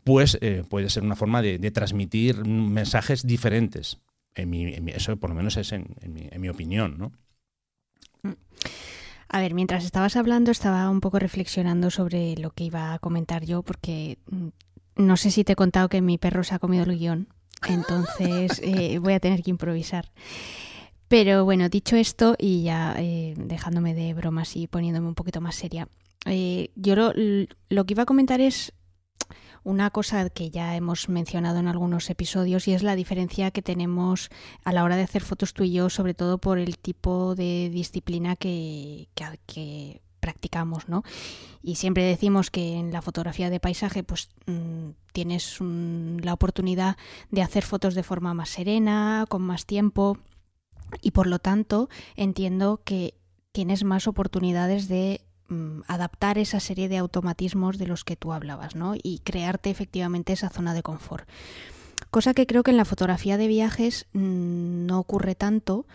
pues 0.05 0.39
eh, 0.41 0.65
puede 0.69 0.91
ser 0.91 1.03
una 1.03 1.17
forma 1.17 1.43
de, 1.43 1.71
transmitir 1.71 2.45
mensajes 2.45 3.27
diferentes. 3.27 3.99
En 4.35 4.51
mi, 4.51 4.75
eso 4.89 5.17
por 5.17 5.31
lo 5.31 5.37
menos 5.37 5.57
es 5.57 5.73
en, 5.73 5.95
mi, 6.07 6.29
en 6.31 6.41
mi 6.41 6.49
opinión, 6.49 6.99
¿no? 6.99 7.13
Mm. 8.23 8.35
A 9.29 9.41
ver, 9.41 9.55
mientras 9.55 9.85
estabas 9.85 10.17
hablando 10.17 10.51
estaba 10.51 10.89
un 10.89 11.01
poco 11.01 11.19
reflexionando 11.19 11.91
sobre 11.91 12.37
lo 12.37 12.51
que 12.51 12.65
iba 12.65 12.95
a 12.95 12.99
comentar 12.99 13.45
yo 13.45 13.63
porque 13.63 14.19
mm, 14.31 14.49
no 14.97 15.17
sé 15.17 15.31
si 15.31 15.45
te 15.45 15.53
he 15.53 15.57
contado 15.57 15.89
que 15.89 16.01
mi 16.01 16.19
perro 16.19 16.45
se 16.45 16.55
ha 16.55 16.59
comido 16.59 16.85
el 16.85 16.99
guion, 16.99 17.29
entonces 17.69 18.61
eh, 18.63 18.99
voy 18.99 19.15
a 19.15 19.21
tener 19.21 19.43
que 19.43 19.51
improvisar. 19.51 20.13
Pero 21.09 21.45
bueno, 21.45 21.69
dicho 21.69 21.97
esto 21.97 22.35
y 22.39 22.63
ya 22.63 22.95
eh, 22.99 23.35
dejándome 23.37 23.95
de 23.95 24.13
bromas 24.15 24.57
y 24.57 24.67
poniéndome 24.67 25.09
un 25.09 25.15
poquito 25.15 25.41
más 25.41 25.55
seria, 25.55 25.89
eh, 26.27 26.71
yo 26.75 26.95
lo, 26.97 27.87
que 27.87 27.95
iba 27.95 28.03
a 28.03 28.07
comentar 28.07 28.41
es 28.41 28.73
una 29.63 29.91
cosa 29.91 30.29
que 30.31 30.51
ya 30.51 30.77
hemos 30.77 31.09
mencionado 31.09 31.59
en 31.59 31.69
algunos 31.69 32.09
episodios 32.11 32.69
y 32.69 32.73
es 32.73 32.83
la 32.83 32.95
diferencia 32.95 33.51
que 33.51 33.63
tenemos 33.63 34.29
a 34.65 34.73
la 34.73 34.85
hora 34.85 34.97
de 34.97 35.03
hacer 35.03 35.23
fotos 35.23 35.55
tú 35.55 35.65
y 35.65 35.73
yo, 35.73 35.91
sobre 35.91 36.15
todo 36.15 36.39
por 36.39 36.59
el 36.59 36.79
tipo 36.79 37.35
de 37.35 37.71
disciplina 37.73 38.37
que, 38.37 39.09
que, 39.47 40.03
practicamos, 40.21 40.89
¿no? 40.89 41.05
Y 41.63 41.77
siempre 41.77 42.03
decimos 42.03 42.51
que 42.51 42.75
en 42.75 42.93
la 42.93 43.03
fotografía 43.03 43.49
de 43.49 43.61
paisaje, 43.61 44.03
pues 44.03 44.29
mm, 44.47 44.91
tienes 45.13 45.59
la 45.61 46.33
oportunidad 46.33 46.97
de 47.31 47.43
hacer 47.43 47.63
fotos 47.63 47.95
de 47.95 48.03
forma 48.03 48.35
más 48.35 48.49
serena, 48.49 49.27
con 49.29 49.43
más 49.43 49.67
tiempo, 49.67 50.19
y 51.01 51.13
por 51.13 51.27
lo 51.27 51.39
tanto 51.39 51.89
entiendo 52.17 52.81
que 52.85 53.15
tienes 53.53 53.85
más 53.85 54.07
oportunidades 54.07 54.89
de 54.89 55.26
adaptar 55.87 56.39
esa 56.39 56.61
serie 56.61 56.89
de 56.89 56.99
automatismos 56.99 57.79
de 57.79 57.87
los 57.87 58.05
que 58.05 58.17
tú 58.17 58.33
hablabas, 58.33 58.75
¿no? 58.75 58.95
Y 59.01 59.21
crearte 59.25 59.71
efectivamente 59.71 60.33
esa 60.33 60.51
zona 60.51 60.75
de 60.75 60.83
confort. 60.83 61.29
Cosa 62.11 62.35
que 62.35 62.47
creo 62.47 62.63
que 62.63 62.71
en 62.71 62.77
la 62.77 62.85
fotografía 62.85 63.37
de 63.37 63.47
viajes 63.49 64.07
mm, 64.13 64.87
no 64.87 64.99
ocurre 64.99 65.35
tanto 65.35 65.87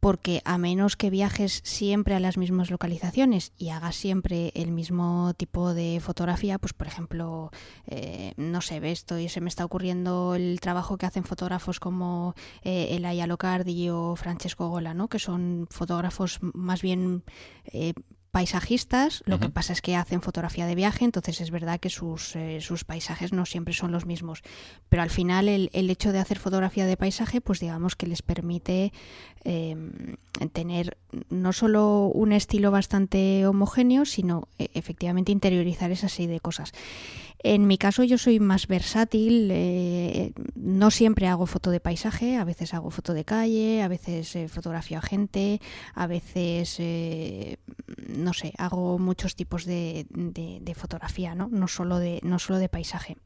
porque 0.00 0.42
a 0.44 0.58
menos 0.58 0.96
que 0.96 1.10
viajes 1.10 1.60
siempre 1.64 2.14
a 2.14 2.20
las 2.20 2.36
mismas 2.36 2.70
localizaciones 2.70 3.52
y 3.58 3.70
hagas 3.70 3.96
siempre 3.96 4.52
el 4.54 4.70
mismo 4.70 5.34
tipo 5.36 5.74
de 5.74 6.00
fotografía, 6.00 6.58
pues 6.58 6.72
por 6.72 6.86
ejemplo, 6.86 7.50
eh, 7.86 8.32
no 8.36 8.60
sé, 8.60 8.80
ve 8.80 8.92
esto 8.92 9.18
y 9.18 9.28
se 9.28 9.40
me 9.40 9.48
está 9.48 9.64
ocurriendo 9.64 10.34
el 10.34 10.60
trabajo 10.60 10.96
que 10.98 11.06
hacen 11.06 11.24
fotógrafos 11.24 11.80
como 11.80 12.34
eh, 12.62 12.88
Elaya 12.92 13.26
Locardi 13.26 13.90
o 13.90 14.14
Francesco 14.16 14.68
Gola, 14.68 14.94
¿no? 14.94 15.08
que 15.08 15.18
son 15.18 15.66
fotógrafos 15.70 16.38
más 16.42 16.82
bien 16.82 17.24
eh, 17.66 17.94
paisajistas, 18.30 19.22
lo 19.26 19.40
que 19.40 19.48
pasa 19.48 19.72
es 19.72 19.80
que 19.80 19.96
hacen 19.96 20.20
fotografía 20.20 20.66
de 20.66 20.74
viaje, 20.74 21.04
entonces 21.04 21.40
es 21.40 21.50
verdad 21.50 21.80
que 21.80 21.88
sus, 21.88 22.36
eh, 22.36 22.60
sus 22.60 22.84
paisajes 22.84 23.32
no 23.32 23.46
siempre 23.46 23.72
son 23.72 23.90
los 23.90 24.04
mismos, 24.04 24.42
pero 24.88 25.02
al 25.02 25.10
final 25.10 25.48
el, 25.48 25.70
el, 25.72 25.88
hecho 25.88 26.12
de 26.12 26.18
hacer 26.18 26.38
fotografía 26.38 26.86
de 26.86 26.96
paisaje, 26.96 27.40
pues 27.40 27.60
digamos 27.60 27.96
que 27.96 28.06
les 28.06 28.22
permite 28.22 28.92
eh, 29.44 29.76
tener 30.52 30.98
no 31.30 31.52
solo 31.52 32.10
un 32.12 32.32
estilo 32.32 32.70
bastante 32.70 33.46
homogéneo, 33.46 34.04
sino 34.04 34.48
eh, 34.58 34.68
efectivamente 34.74 35.32
interiorizar 35.32 35.90
esa 35.90 36.08
serie 36.08 36.32
de 36.32 36.40
cosas. 36.40 36.72
En 37.40 37.68
mi 37.68 37.78
caso 37.78 38.02
yo 38.02 38.18
soy 38.18 38.40
más 38.40 38.66
versátil, 38.66 39.50
eh, 39.52 40.32
no 40.56 40.90
siempre 40.90 41.28
hago 41.28 41.46
foto 41.46 41.70
de 41.70 41.78
paisaje, 41.78 42.36
a 42.36 42.44
veces 42.44 42.74
hago 42.74 42.90
foto 42.90 43.14
de 43.14 43.24
calle, 43.24 43.80
a 43.82 43.88
veces 43.88 44.34
eh, 44.34 44.48
fotografía 44.48 44.98
a 44.98 45.02
gente, 45.02 45.60
a 45.94 46.08
veces, 46.08 46.76
eh, 46.80 47.58
no 48.08 48.32
sé, 48.32 48.54
hago 48.58 48.98
muchos 48.98 49.36
tipos 49.36 49.64
de, 49.66 50.06
fotografía, 50.76 51.36
¿no? 51.36 51.48
No 51.48 51.68
solo 51.68 51.98
de, 51.98 52.20
no 52.24 52.40
solo 52.40 52.58
de 52.58 52.68
paisaje. 52.68 53.16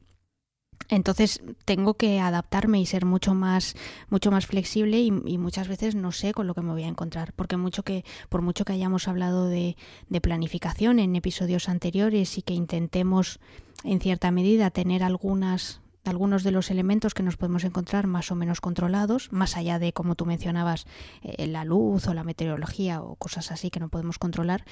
Entonces 0.95 1.41
tengo 1.65 1.95
que 1.95 2.19
adaptarme 2.19 2.79
y 2.79 2.85
ser 2.85 3.05
mucho 3.05 3.33
más, 3.33 3.75
mucho 4.09 4.31
más 4.31 4.45
flexible 4.45 4.99
y, 4.99 5.11
muchas 5.11 5.67
veces 5.67 5.95
no 5.95 6.11
sé 6.11 6.33
con 6.33 6.47
lo 6.47 6.53
que 6.53 6.61
me 6.61 6.71
voy 6.71 6.83
a 6.83 6.87
encontrar, 6.87 7.33
porque 7.33 7.57
mucho 7.57 7.83
que, 7.83 8.05
por 8.29 8.41
mucho 8.41 8.63
que 8.63 8.73
hayamos 8.73 9.07
hablado 9.07 9.47
de, 9.47 9.75
de 10.09 10.21
planificación 10.21 10.99
en 10.99 11.15
episodios 11.15 11.67
anteriores 11.67 12.37
y 12.37 12.41
que 12.43 12.53
intentemos 12.53 13.39
en 13.83 13.99
cierta 13.99 14.31
medida 14.31 14.69
tener 14.69 15.03
algunas 15.03 15.81
algunos 16.05 16.43
de 16.43 16.51
los 16.51 16.69
elementos 16.69 17.13
que 17.13 17.23
nos 17.23 17.37
podemos 17.37 17.63
encontrar 17.63 18.07
más 18.07 18.29
o 18.29 18.35
menos 18.35 18.59
controlados, 18.59 19.31
más 19.31 19.55
allá 19.55 19.79
de, 19.79 19.93
como 19.93 20.15
tú 20.15 20.25
mencionabas, 20.25 20.85
eh, 21.21 21.47
la 21.47 21.63
luz 21.63 22.07
o 22.07 22.13
la 22.13 22.25
meteorología 22.25 23.01
o 23.01 23.15
cosas 23.15 23.51
así 23.51 23.69
que 23.69 23.79
no 23.79 23.87
podemos 23.87 24.19
controlar, 24.19 24.65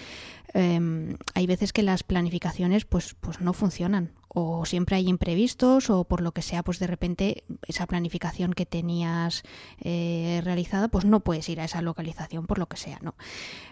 eh, 0.54 1.16
hay 1.34 1.48
veces 1.48 1.72
que 1.72 1.84
las 1.84 2.04
planificaciones 2.04 2.84
pues, 2.84 3.16
pues 3.22 3.40
no 3.40 3.54
funcionan 3.54 4.12
o 4.34 4.66
siempre 4.66 4.96
hay 4.96 5.08
imprevistos 5.08 5.90
o 5.90 6.06
por 6.06 6.22
lo 6.22 6.32
que 6.32 6.42
sea, 6.42 6.64
pues 6.64 6.80
de 6.80 6.88
repente 6.88 7.44
esa 7.68 7.86
planificación 7.86 8.54
que 8.54 8.66
tenías 8.66 9.44
eh, 9.80 10.42
realizada, 10.44 10.88
pues 10.88 11.06
no 11.06 11.20
puedes 11.20 11.50
ir 11.50 11.60
a 11.60 11.66
esa 11.66 11.82
localización 11.82 12.48
por 12.48 12.58
lo 12.58 12.68
que 12.68 12.78
sea, 12.78 13.00
¿no? 13.02 13.16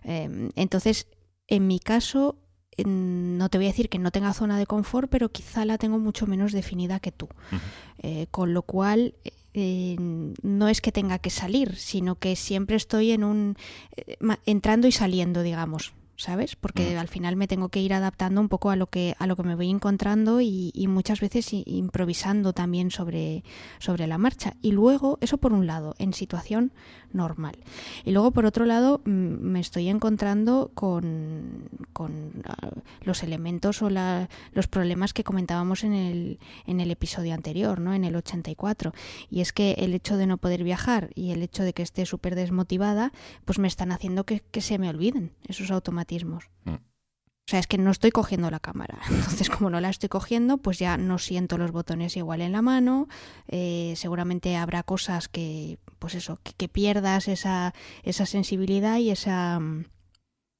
Eh, 0.04 0.50
entonces, 0.56 1.08
en 1.48 1.68
mi 1.68 1.80
caso, 1.80 2.38
no 2.86 3.50
te 3.50 3.58
voy 3.58 3.66
a 3.66 3.70
decir 3.70 3.90
que 3.90 4.00
no 4.00 4.12
tenga 4.12 4.34
zona 4.34 4.58
de 4.58 4.66
confort, 4.66 5.10
pero 5.10 5.32
quizá 5.32 5.66
la 5.66 5.78
tengo 5.78 6.00
mucho 6.00 6.28
menos 6.28 6.52
definida 6.52 7.00
que 7.00 7.12
tú. 7.12 7.26
Uh 7.26 7.56
-huh. 7.56 7.60
eh, 8.00 8.28
con 8.32 8.54
lo 8.54 8.62
cual, 8.64 9.16
eh, 9.54 9.96
no 10.00 10.68
es 10.68 10.82
que 10.82 10.92
tenga 10.92 11.20
que 11.20 11.30
salir, 11.30 11.76
sino 11.76 12.16
que 12.16 12.36
siempre 12.36 12.76
estoy 12.76 13.12
en 13.12 13.24
un 13.24 13.56
eh, 13.96 14.18
entrando 14.46 14.88
y 14.88 14.92
saliendo, 14.92 15.42
digamos. 15.42 15.94
¿Sabes? 16.20 16.56
Porque 16.56 16.98
al 16.98 17.08
final 17.08 17.36
me 17.38 17.48
tengo 17.48 17.70
que 17.70 17.82
ir 17.82 17.94
adaptando 17.94 18.42
un 18.42 18.50
poco 18.50 18.70
a 18.70 18.76
lo 18.76 18.88
que 18.88 19.16
a 19.20 19.26
lo 19.26 19.36
que 19.36 19.44
me 19.44 19.56
voy 19.56 19.70
encontrando 19.70 20.42
y, 20.42 20.72
y 20.74 20.88
muchas 20.88 21.22
veces 21.22 21.50
improvisando 21.52 22.54
también 22.54 22.92
sobre, 22.92 23.44
sobre 23.80 24.06
la 24.06 24.18
marcha. 24.18 24.54
Y 24.62 24.74
luego, 24.74 25.18
eso 25.22 25.38
por 25.38 25.54
un 25.54 25.66
lado, 25.66 25.96
en 25.98 26.14
situación 26.14 26.74
normal. 27.14 27.58
Y 28.06 28.12
luego, 28.12 28.32
por 28.32 28.46
otro 28.46 28.66
lado, 28.66 29.02
me 29.06 29.60
estoy 29.60 29.88
encontrando 29.88 30.72
con, 30.74 31.70
con 31.94 32.12
uh, 32.12 32.80
los 33.02 33.24
elementos 33.24 33.82
o 33.82 33.90
la, 33.90 34.30
los 34.54 34.68
problemas 34.68 35.14
que 35.14 35.24
comentábamos 35.24 35.84
en 35.84 35.94
el, 35.94 36.40
en 36.68 36.82
el 36.82 36.92
episodio 36.92 37.34
anterior, 37.34 37.80
¿no? 37.80 37.94
En 37.94 38.04
el 38.04 38.16
84. 38.16 38.94
Y 39.32 39.42
es 39.42 39.54
que 39.54 39.72
el 39.80 39.94
hecho 39.94 40.18
de 40.18 40.28
no 40.28 40.38
poder 40.38 40.64
viajar 40.64 41.10
y 41.16 41.32
el 41.32 41.42
hecho 41.44 41.64
de 41.64 41.74
que 41.74 41.84
esté 41.84 42.06
súper 42.06 42.36
desmotivada, 42.36 43.14
pues 43.46 43.58
me 43.58 43.68
están 43.68 43.92
haciendo 43.92 44.26
que, 44.26 44.42
que 44.52 44.62
se 44.62 44.78
me 44.78 44.90
olviden 44.90 45.32
esos 45.48 45.72
automatismos 46.10 46.50
Mm. 46.66 46.76
O 46.76 47.52
sea, 47.52 47.60
es 47.60 47.66
que 47.66 47.80
no 47.80 47.90
estoy 47.90 48.12
cogiendo 48.12 48.52
la 48.52 48.60
cámara. 48.60 49.00
Entonces, 49.10 49.50
como 49.50 49.72
no 49.72 49.82
la 49.82 49.90
estoy 49.90 50.08
cogiendo, 50.08 50.58
pues 50.58 50.78
ya 50.78 50.98
no 50.98 51.18
siento 51.18 51.58
los 51.58 51.72
botones 51.72 52.16
igual 52.16 52.42
en 52.42 52.52
la 52.52 52.62
mano. 52.62 53.08
Eh, 53.48 53.94
seguramente 53.96 54.56
habrá 54.56 54.84
cosas 54.84 55.28
que, 55.30 55.80
pues 55.98 56.14
eso, 56.14 56.38
que, 56.44 56.54
que 56.54 56.68
pierdas 56.68 57.28
esa, 57.28 57.74
esa 58.04 58.28
sensibilidad 58.28 58.98
y 58.98 59.10
esa 59.10 59.60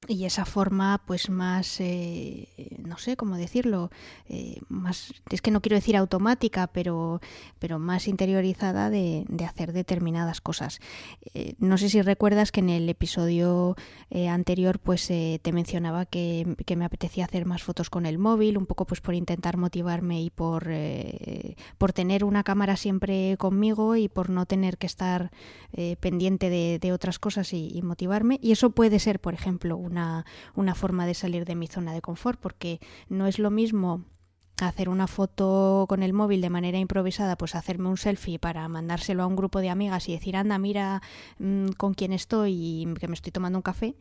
y 0.08 0.24
esa 0.24 0.44
forma 0.44 1.02
pues 1.06 1.28
más 1.28 1.78
eh, 1.80 2.48
no 2.82 2.96
sé 2.96 3.16
cómo 3.16 3.36
decirlo 3.36 3.90
eh, 4.28 4.60
más 4.68 5.12
es 5.30 5.42
que 5.42 5.50
no 5.50 5.60
quiero 5.60 5.76
decir 5.76 5.96
automática 5.96 6.68
pero 6.68 7.20
pero 7.58 7.78
más 7.78 8.08
interiorizada 8.08 8.90
de, 8.90 9.26
hacer 9.46 9.72
determinadas 9.72 10.40
cosas. 10.40 10.80
Eh, 11.34 11.54
no 11.58 11.78
sé 11.78 11.88
si 11.88 12.02
recuerdas 12.02 12.52
que 12.52 12.60
en 12.60 12.70
el 12.70 12.88
episodio 12.88 13.76
eh, 14.10 14.28
anterior 14.28 14.78
pues 14.78 15.10
eh, 15.10 15.40
te 15.42 15.52
mencionaba 15.52 16.06
que, 16.06 16.56
que, 16.66 16.76
me 16.76 16.84
apetecía 16.84 17.24
hacer 17.24 17.46
más 17.46 17.62
fotos 17.62 17.90
con 17.90 18.06
el 18.06 18.18
móvil 18.18 18.56
un 18.56 18.66
poco 18.66 18.86
pues 18.86 19.00
por 19.00 19.14
intentar 19.14 19.56
motivarme 19.56 20.22
y 20.22 20.30
por 20.30 20.68
eh, 20.70 21.56
por 21.78 21.92
tener 21.92 22.24
una 22.24 22.44
cámara 22.44 22.76
siempre 22.76 23.36
conmigo 23.38 23.96
y 23.96 24.08
por 24.08 24.30
no 24.30 24.46
tener 24.46 24.78
que 24.78 24.86
estar 24.86 25.30
pendiente 26.00 26.50
de, 26.50 26.78
de, 26.80 26.92
otras 26.92 27.18
cosas 27.18 27.52
y, 27.52 27.70
y 27.72 27.82
motivarme. 27.82 28.38
Y 28.42 28.52
eso 28.52 28.70
puede 28.70 28.98
ser 28.98 29.20
por 29.20 29.34
ejemplo 29.34 29.76
una, 29.90 30.24
una 30.54 30.74
forma 30.74 31.06
de 31.06 31.14
salir 31.14 31.44
de 31.44 31.54
mi 31.54 31.66
zona 31.66 31.92
de 31.92 32.00
confort, 32.00 32.38
porque 32.40 32.80
no 33.08 33.26
es 33.26 33.38
lo 33.38 33.50
mismo 33.50 34.04
hacer 34.68 34.88
una 34.88 35.06
foto 35.06 35.86
con 35.88 36.02
el 36.02 36.12
móvil 36.12 36.40
de 36.40 36.50
manera 36.50 36.78
improvisada, 36.78 37.36
pues 37.36 37.54
hacerme 37.54 37.88
un 37.88 37.96
selfie 37.96 38.38
para 38.38 38.66
mandárselo 38.68 39.22
a 39.22 39.26
un 39.26 39.36
grupo 39.36 39.60
de 39.60 39.70
amigas 39.70 40.08
y 40.08 40.12
decir, 40.12 40.36
anda, 40.36 40.58
mira 40.58 41.02
mmm, 41.38 41.68
con 41.76 41.94
quién 41.94 42.12
estoy 42.12 42.52
y 42.52 42.94
que 42.94 43.08
me 43.08 43.14
estoy 43.14 43.32
tomando 43.32 43.58
un 43.58 43.62
café, 43.62 43.94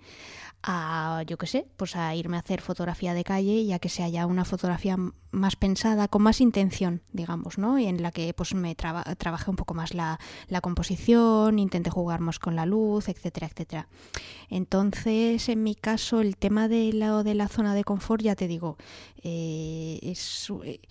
a, 0.62 1.24
yo 1.26 1.38
qué 1.38 1.48
sé, 1.48 1.68
pues 1.78 1.96
a 1.96 2.14
irme 2.16 2.36
a 2.36 2.42
hacer 2.42 2.62
fotografía 2.62 3.14
de 3.14 3.24
calle 3.24 3.54
y 3.54 3.72
a 3.72 3.80
que 3.80 3.90
sea 3.90 4.10
ya 4.10 4.26
una 4.26 4.44
fotografía 4.44 4.98
más 5.32 5.56
pensada, 5.56 6.08
con 6.08 6.24
más 6.24 6.42
intención, 6.42 7.02
digamos, 7.14 7.58
¿no? 7.58 7.80
Y 7.80 7.86
en 7.86 8.02
la 8.02 8.12
que 8.12 8.34
pues 8.34 8.54
me 8.54 8.76
traba, 8.76 9.04
trabajé 9.16 9.50
un 9.50 9.56
poco 9.56 9.74
más 9.74 9.94
la, 9.94 10.20
composición, 10.62 11.60
intenté 11.60 11.90
jugar 11.90 12.20
más 12.20 12.40
con 12.40 12.56
la 12.56 12.66
luz, 12.66 13.08
etcétera, 13.08 13.48
etcétera. 13.48 13.88
Entonces, 14.50 15.48
en 15.48 15.64
mi 15.64 15.76
caso, 15.76 16.20
el 16.20 16.36
tema 16.36 16.68
de 16.68 16.92
la, 16.94 17.24
de 17.24 17.36
la 17.36 17.48
zona 17.48 17.74
de 17.74 17.84
confort, 17.84 18.22
ya 18.22 18.36
te 18.36 18.48
digo, 18.48 18.78
eh, 19.24 19.99
es, 20.12 20.52
eh, 20.64 20.82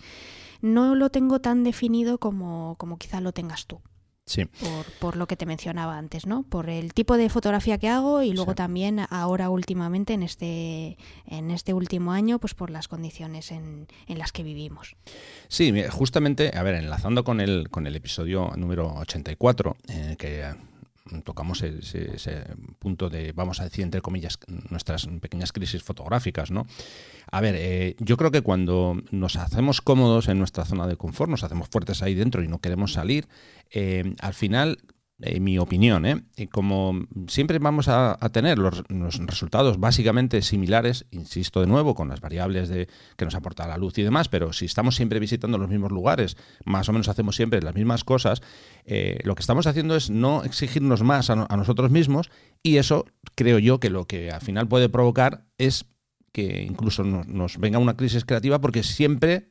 no 0.61 0.95
lo 0.95 1.09
tengo 1.09 1.39
tan 1.39 1.63
definido 1.63 2.17
como, 2.17 2.75
como 2.77 2.97
quizá 2.97 3.21
lo 3.21 3.31
tengas 3.31 3.65
tú. 3.65 3.81
Sí. 4.25 4.45
Por, 4.45 4.85
por, 4.99 5.17
lo 5.17 5.25
que 5.25 5.35
te 5.35 5.47
mencionaba 5.47 5.97
antes, 5.97 6.27
¿no? 6.27 6.43
Por 6.43 6.69
el 6.69 6.93
tipo 6.93 7.17
de 7.17 7.29
fotografía 7.29 7.79
que 7.79 7.89
hago 7.89 8.21
y 8.21 8.31
luego 8.31 8.51
sí. 8.51 8.57
también 8.57 9.01
ahora 9.09 9.49
últimamente 9.49 10.13
en 10.13 10.21
este, 10.21 10.97
en 11.25 11.49
este 11.49 11.73
último 11.73 12.11
año, 12.11 12.37
pues 12.37 12.53
por 12.53 12.69
las 12.69 12.87
condiciones 12.87 13.51
en, 13.51 13.87
en, 14.05 14.19
las 14.19 14.31
que 14.31 14.43
vivimos. 14.43 14.97
Sí, 15.47 15.73
justamente, 15.89 16.51
a 16.55 16.61
ver, 16.61 16.75
enlazando 16.75 17.23
con 17.23 17.41
el, 17.41 17.69
con 17.71 17.87
el 17.87 17.95
episodio 17.95 18.51
número 18.55 18.93
84, 18.97 19.77
eh, 19.87 20.15
que 20.19 20.45
tocamos 21.23 21.61
ese, 21.61 22.43
punto 22.79 23.09
de, 23.09 23.31
vamos 23.33 23.59
a 23.59 23.63
decir, 23.63 23.83
entre 23.83 24.01
comillas, 24.01 24.39
nuestras 24.69 25.07
pequeñas 25.21 25.51
crisis 25.51 25.83
fotográficas, 25.83 26.51
¿no? 26.51 26.65
A 27.31 27.41
ver, 27.41 27.55
eh, 27.57 27.95
yo 27.99 28.17
creo 28.17 28.31
que 28.31 28.41
cuando 28.41 29.01
nos 29.11 29.35
hacemos 29.35 29.81
cómodos 29.81 30.27
en 30.27 30.39
nuestra 30.39 30.65
zona 30.65 30.87
de 30.87 30.97
confort, 30.97 31.29
nos 31.29 31.43
hacemos 31.43 31.69
fuertes 31.69 32.01
ahí 32.01 32.15
dentro 32.15 32.43
y 32.43 32.47
no 32.47 32.59
queremos 32.59 32.93
salir, 32.93 33.27
eh, 33.71 34.15
al 34.19 34.33
final 34.33 34.79
en 35.21 35.43
mi 35.43 35.57
opinión, 35.57 36.05
¿eh? 36.05 36.23
como 36.51 37.07
siempre 37.27 37.59
vamos 37.59 37.87
a, 37.89 38.17
tener 38.31 38.57
los, 38.57 38.83
resultados 38.87 39.79
básicamente 39.79 40.41
similares, 40.41 41.05
insisto 41.11 41.59
de 41.59 41.67
nuevo, 41.67 41.93
con 41.93 42.09
las 42.09 42.21
variables 42.21 42.69
de, 42.69 42.87
que 43.17 43.25
nos 43.25 43.35
aporta 43.35 43.67
la 43.67 43.77
luz 43.77 43.97
y 43.97 44.03
demás, 44.03 44.29
pero 44.29 44.53
si 44.53 44.65
estamos 44.65 44.95
siempre 44.95 45.19
visitando 45.19 45.57
los 45.57 45.69
mismos 45.69 45.91
lugares, 45.91 46.37
más 46.65 46.87
o 46.87 46.93
menos 46.93 47.09
hacemos 47.09 47.35
siempre 47.35 47.61
las 47.61 47.75
mismas 47.75 48.03
cosas, 48.03 48.41
eh, 48.85 49.19
lo 49.23 49.35
que 49.35 49.41
estamos 49.41 49.67
haciendo 49.67 49.95
es 49.95 50.09
no 50.09 50.43
exigirnos 50.43 51.03
más 51.03 51.29
a 51.29 51.35
nosotros 51.35 51.91
mismos 51.91 52.31
y 52.63 52.77
eso 52.77 53.05
creo 53.35 53.59
yo 53.59 53.79
que 53.79 53.89
lo 53.89 54.05
que 54.05 54.31
al 54.31 54.41
final 54.41 54.67
puede 54.67 54.89
provocar 54.89 55.45
es 55.57 55.85
que 56.31 56.63
incluso 56.63 57.03
nos, 57.03 57.27
nos 57.27 57.57
venga 57.57 57.79
una 57.79 57.97
crisis 57.97 58.23
creativa 58.23 58.61
porque 58.61 58.83
siempre 58.83 59.49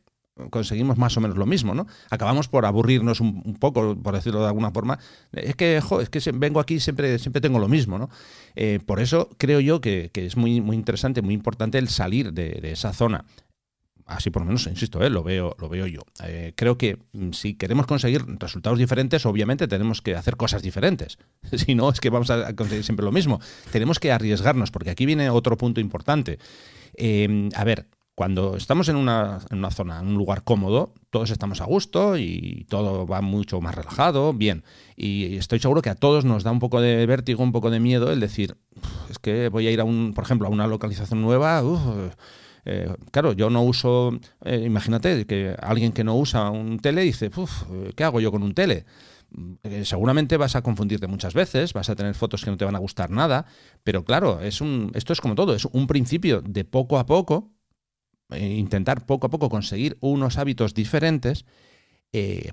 conseguimos 0.51 0.99
más 0.99 1.17
o 1.17 1.21
menos 1.21 1.37
lo 1.37 1.47
mismo, 1.47 1.75
¿no? 1.75 1.87
Acabamos 2.11 2.49
por 2.49 2.65
aburrirnos 2.67 3.21
un, 3.21 3.57
poco, 3.59 3.97
por 4.01 4.15
decirlo 4.15 4.41
de 4.41 4.47
alguna 4.47 4.71
forma. 4.71 4.99
Es 5.33 5.57
que, 5.57 5.77
es 5.77 6.11
que 6.11 6.33
vengo 6.33 6.61
aquí 6.61 6.81
siempre 6.81 7.19
siempre 7.19 7.41
tengo 7.41 7.59
lo 7.59 7.69
mismo, 7.69 7.99
¿no? 7.99 8.09
Eh, 8.57 8.81
por 8.85 9.01
eso 9.01 9.31
creo 9.39 9.61
yo 9.61 9.81
que, 9.81 10.11
es 10.15 10.37
muy, 10.37 10.61
muy 10.61 10.77
interesante, 10.77 11.23
muy 11.23 11.35
importante 11.35 11.79
el 11.79 11.89
salir 11.89 12.33
de, 12.33 12.61
esa 12.63 12.93
zona. 12.93 13.25
Así 14.07 14.31
por 14.31 14.41
lo 14.41 14.47
menos, 14.47 14.67
insisto, 14.67 15.05
¿eh? 15.05 15.11
lo, 15.11 15.23
veo, 15.23 15.55
lo 15.59 15.69
veo 15.69 15.87
yo. 15.87 16.01
Eh, 16.25 16.55
creo 16.57 16.79
que 16.79 16.97
mm, 17.13 17.33
si 17.33 17.55
queremos 17.55 17.87
conseguir 17.87 18.25
resultados 18.39 18.79
diferentes, 18.79 19.27
obviamente 19.27 19.69
tenemos 19.69 20.01
que 20.01 20.17
hacer 20.17 20.37
cosas 20.37 20.63
diferentes. 20.63 21.19
si 21.53 21.75
no, 21.75 21.91
es 21.91 22.01
que 22.01 22.09
vamos 22.09 22.31
a 22.31 22.55
conseguir 22.57 22.85
siempre 22.85 23.05
lo 23.05 23.13
mismo. 23.13 23.39
Tenemos 23.71 23.99
que 23.99 24.11
arriesgarnos, 24.11 24.71
porque 24.71 24.91
aquí 24.91 25.05
viene 25.05 25.29
otro 25.29 25.59
punto 25.59 25.81
importante. 25.81 26.39
A 27.55 27.65
ver, 27.65 27.87
Cuando 28.19 28.57
estamos 28.57 28.89
en 28.89 28.97
una, 28.97 29.39
en 29.49 29.59
una 29.59 29.71
zona, 29.71 30.01
en 30.01 30.09
un 30.09 30.15
lugar 30.15 30.43
cómodo, 30.43 30.93
todos 31.11 31.31
estamos 31.31 31.61
a 31.61 31.67
gusto 31.67 32.19
y 32.19 32.67
todo 32.69 33.07
va 33.07 33.21
mucho 33.21 33.61
más 33.61 33.77
relajado, 33.77 34.33
bien. 34.33 34.65
Y 34.97 35.37
estoy 35.37 35.61
seguro 35.61 35.83
que 35.83 35.91
a 35.91 35.95
todos 35.95 36.25
nos 36.25 36.43
da 36.43 36.51
un 36.51 36.59
poco 36.59 36.81
de 36.81 37.07
vértigo, 37.07 37.45
un 37.45 37.53
poco 37.53 37.71
de 37.71 37.79
miedo 37.79 38.11
el 38.11 38.19
decir, 38.19 38.57
es 39.09 39.21
que 39.21 39.51
voy 39.51 39.69
a 39.69 39.71
ir 39.71 39.81
a 39.81 39.85
un, 39.85 40.15
por 40.15 40.25
ejemplo, 40.25 40.49
a 40.49 40.51
una 40.51 40.67
localización 40.67 41.23
nueva, 41.23 41.63
eh, 42.65 42.93
claro, 43.13 43.35
yo 43.35 43.51
no 43.51 43.63
uso, 43.63 44.19
eh, 44.45 44.65
imagínate 44.67 45.25
que 45.25 45.55
alguien 45.63 45.93
que 45.93 46.03
no 46.03 46.17
usa 46.17 46.51
un 46.51 46.81
tele 46.81 47.03
dice, 47.03 47.31
¿qué 47.95 48.03
hago 48.03 48.19
yo 48.19 48.33
con 48.33 48.43
un 48.43 48.53
tele? 48.53 48.85
Eh, 49.63 49.85
seguramente 49.85 50.37
vas 50.37 50.57
a 50.57 50.63
confundirte 50.63 51.07
muchas 51.07 51.35
veces, 51.35 51.73
vas 51.73 51.89
a 51.89 51.95
tener 51.95 52.17
fotos 52.17 52.43
que 52.43 52.51
no 52.51 52.57
te 52.57 52.65
van 52.65 52.75
a 52.75 52.81
gustar 52.81 53.11
nada, 53.11 53.47
pero 53.85 54.05
claro, 54.05 54.41
es 54.41 54.61
un, 54.61 54.91
esto 54.95 55.13
es 55.13 55.21
como 55.21 55.37
todo, 55.37 55.55
es 55.55 55.67
un 55.67 55.87
principio 55.87 56.43
de 56.43 56.65
poco 56.65 56.99
a 56.99 57.07
poco, 57.07 57.53
intentar 58.31 59.07
poco 59.07 59.27
a 59.27 59.31
poco 59.31 59.49
conseguir 59.49 59.97
unos 60.01 60.39
hábitos 60.39 60.75
diferentes 60.75 61.45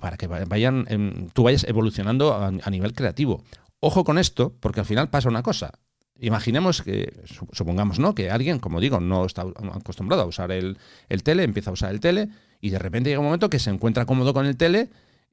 para 0.00 0.16
que 0.16 0.26
vayan, 0.26 0.86
em, 0.88 1.28
tú 1.30 1.42
vayas 1.44 1.64
evolucionando 1.64 2.34
a, 2.34 2.48
a 2.48 2.70
nivel 2.70 2.92
creativo. 2.92 3.42
Ojo 3.80 4.04
con 4.04 4.18
esto, 4.18 4.54
porque 4.60 4.80
al 4.80 4.86
final 4.86 5.10
pasa 5.10 5.28
una 5.28 5.42
cosa. 5.42 5.72
Imaginemos 6.18 6.82
que, 6.82 7.12
supongamos, 7.52 7.98
¿no? 7.98 8.14
Que 8.14 8.30
alguien, 8.30 8.58
como 8.58 8.80
digo, 8.80 9.00
no 9.00 9.26
está 9.26 9.44
acostumbrado 9.74 10.22
a 10.22 10.26
usar 10.26 10.50
el, 10.50 10.78
tele, 11.22 11.42
empieza 11.42 11.70
a 11.70 11.74
usar 11.74 11.90
el 11.90 12.00
tele 12.00 12.30
y 12.60 12.70
de 12.70 12.78
repente 12.78 13.10
llega 13.10 13.20
un 13.20 13.26
momento 13.26 13.50
que 13.50 13.58
se 13.58 13.70
encuentra 13.70 14.06
cómodo 14.06 14.32
con 14.32 14.46
el 14.46 14.56
tele 14.56 14.88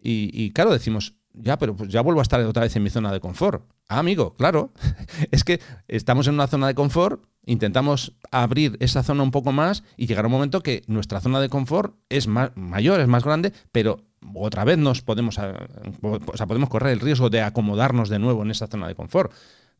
y, 0.05 0.51
claro, 0.51 0.73
decimos, 0.73 1.13
ya, 1.31 1.57
pero 1.57 1.77
pues 1.77 1.89
ya 1.89 2.01
vuelvo 2.01 2.19
a 2.19 2.23
estar 2.23 2.41
otra 2.41 2.63
vez 2.63 2.75
en 2.75 2.83
mi 2.83 2.89
zona 2.89 3.13
de 3.13 3.21
confort. 3.21 3.63
Ah, 3.89 3.99
amigo, 3.99 4.33
claro, 4.35 4.71
es 5.31 5.43
que 5.43 5.59
estamos 5.87 6.27
en 6.27 6.35
una 6.35 6.47
zona 6.47 6.67
de 6.67 6.75
confort, 6.75 7.23
intentamos 7.45 8.13
abrir 8.31 8.77
esa 8.79 9.03
zona 9.03 9.23
un 9.23 9.31
poco 9.31 9.51
más 9.51 9.83
y 9.97 10.07
llegará 10.07 10.27
un 10.27 10.31
momento 10.31 10.63
que 10.63 10.83
nuestra 10.87 11.19
zona 11.19 11.41
de 11.41 11.49
confort 11.49 11.95
es 12.09 12.27
más, 12.27 12.51
mayor, 12.55 12.99
es 13.01 13.07
más 13.07 13.23
grande, 13.23 13.53
pero 13.71 13.99
otra 14.33 14.63
vez 14.63 14.77
nos 14.77 15.01
podemos, 15.01 15.37
o 15.37 16.37
sea, 16.37 16.47
podemos 16.47 16.69
correr 16.69 16.93
el 16.93 17.01
riesgo 17.01 17.29
de 17.29 17.41
acomodarnos 17.41 18.09
de 18.09 18.19
nuevo 18.19 18.41
en 18.43 18.51
esa 18.51 18.67
zona 18.67 18.87
de 18.87 18.95
confort. 18.95 19.33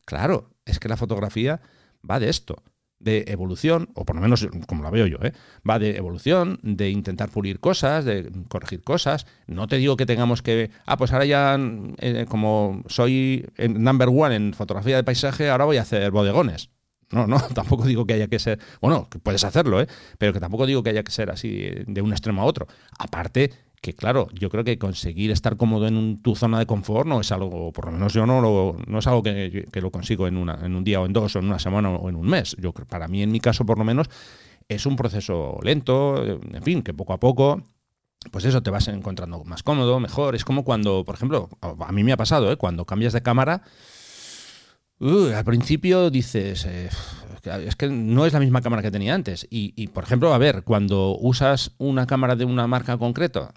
Claro, 0.04 0.50
es 0.66 0.78
que 0.78 0.88
la 0.88 0.98
fotografía 0.98 1.62
va 2.08 2.20
de 2.20 2.28
esto, 2.28 2.62
de 3.04 3.24
evolución, 3.28 3.90
o 3.94 4.04
por 4.04 4.16
lo 4.16 4.22
menos 4.22 4.48
como 4.66 4.82
la 4.82 4.90
veo 4.90 5.06
yo, 5.06 5.18
¿eh? 5.22 5.32
va 5.68 5.78
de 5.78 5.96
evolución, 5.96 6.58
de 6.62 6.90
intentar 6.90 7.28
pulir 7.28 7.60
cosas, 7.60 8.04
de 8.04 8.30
corregir 8.48 8.82
cosas. 8.82 9.26
No 9.46 9.68
te 9.68 9.76
digo 9.76 9.96
que 9.96 10.06
tengamos 10.06 10.42
que, 10.42 10.70
ah, 10.86 10.96
pues 10.96 11.12
ahora 11.12 11.26
ya, 11.26 11.58
eh, 11.98 12.26
como 12.28 12.82
soy 12.86 13.46
number 13.58 14.08
one 14.08 14.34
en 14.34 14.54
fotografía 14.54 14.96
de 14.96 15.04
paisaje, 15.04 15.50
ahora 15.50 15.66
voy 15.66 15.76
a 15.76 15.82
hacer 15.82 16.10
bodegones. 16.10 16.70
No, 17.10 17.26
no, 17.26 17.38
tampoco 17.54 17.84
digo 17.84 18.06
que 18.06 18.14
haya 18.14 18.28
que 18.28 18.38
ser, 18.38 18.58
bueno, 18.80 19.08
que 19.10 19.18
puedes 19.18 19.44
hacerlo, 19.44 19.80
¿eh? 19.80 19.86
pero 20.18 20.32
que 20.32 20.40
tampoco 20.40 20.66
digo 20.66 20.82
que 20.82 20.90
haya 20.90 21.04
que 21.04 21.12
ser 21.12 21.30
así 21.30 21.70
de 21.86 22.02
un 22.02 22.12
extremo 22.12 22.42
a 22.42 22.46
otro. 22.46 22.66
Aparte 22.98 23.52
que 23.84 23.92
claro, 23.94 24.28
yo 24.32 24.48
creo 24.48 24.64
que 24.64 24.78
conseguir 24.78 25.30
estar 25.30 25.58
cómodo 25.58 25.86
en 25.86 26.22
tu 26.22 26.34
zona 26.34 26.58
de 26.58 26.64
confort 26.64 27.06
no 27.06 27.20
es 27.20 27.30
algo, 27.32 27.70
por 27.70 27.84
lo 27.84 27.92
menos 27.92 28.14
yo 28.14 28.24
no 28.24 28.40
lo, 28.40 28.78
no 28.86 28.98
es 29.00 29.06
algo 29.06 29.22
que, 29.22 29.68
lo 29.74 29.90
consigo 29.90 30.26
en, 30.26 30.38
una, 30.38 30.58
en 30.64 30.74
un 30.74 30.84
día 30.84 31.02
o 31.02 31.04
en 31.04 31.12
dos 31.12 31.36
o 31.36 31.38
en 31.38 31.44
una 31.44 31.58
semana 31.58 31.90
o 31.90 32.08
en 32.08 32.16
un 32.16 32.26
mes. 32.26 32.56
Yo 32.58 32.72
para 32.72 33.08
mí, 33.08 33.22
en 33.22 33.30
mi 33.30 33.40
caso, 33.40 33.66
por 33.66 33.76
lo 33.76 33.84
menos, 33.84 34.08
es 34.70 34.86
un 34.86 34.96
proceso 34.96 35.58
lento, 35.62 36.24
en 36.24 36.62
fin, 36.62 36.80
que 36.80 36.94
poco 36.94 37.12
a 37.12 37.20
poco 37.20 37.62
pues 38.30 38.46
eso, 38.46 38.62
te 38.62 38.70
vas 38.70 38.88
encontrando 38.88 39.44
más 39.44 39.62
cómodo, 39.62 40.00
mejor. 40.00 40.34
Es 40.34 40.46
como 40.46 40.64
cuando, 40.64 41.04
por 41.04 41.14
ejemplo, 41.14 41.50
a 41.60 41.92
mí 41.92 42.04
me 42.04 42.12
ha 42.12 42.16
pasado, 42.16 42.50
¿eh? 42.50 42.56
cuando 42.56 42.86
cambias 42.86 43.12
de 43.12 43.22
cámara, 43.22 43.60
al 44.98 45.44
principio 45.44 46.08
dices, 46.08 46.64
eh, 46.64 46.88
es 47.44 47.76
que 47.76 47.88
no 47.88 48.26
es 48.26 48.32
la 48.32 48.40
misma 48.40 48.60
cámara 48.60 48.82
que 48.82 48.90
tenía 48.90 49.14
antes. 49.14 49.46
Y, 49.50 49.88
por 49.88 50.04
ejemplo, 50.04 50.32
a 50.34 50.38
ver, 50.38 50.62
cuando 50.62 51.16
usas 51.18 51.72
una 51.78 52.06
cámara 52.06 52.36
de 52.36 52.44
una 52.44 52.66
marca 52.66 52.96
concreta, 52.98 53.52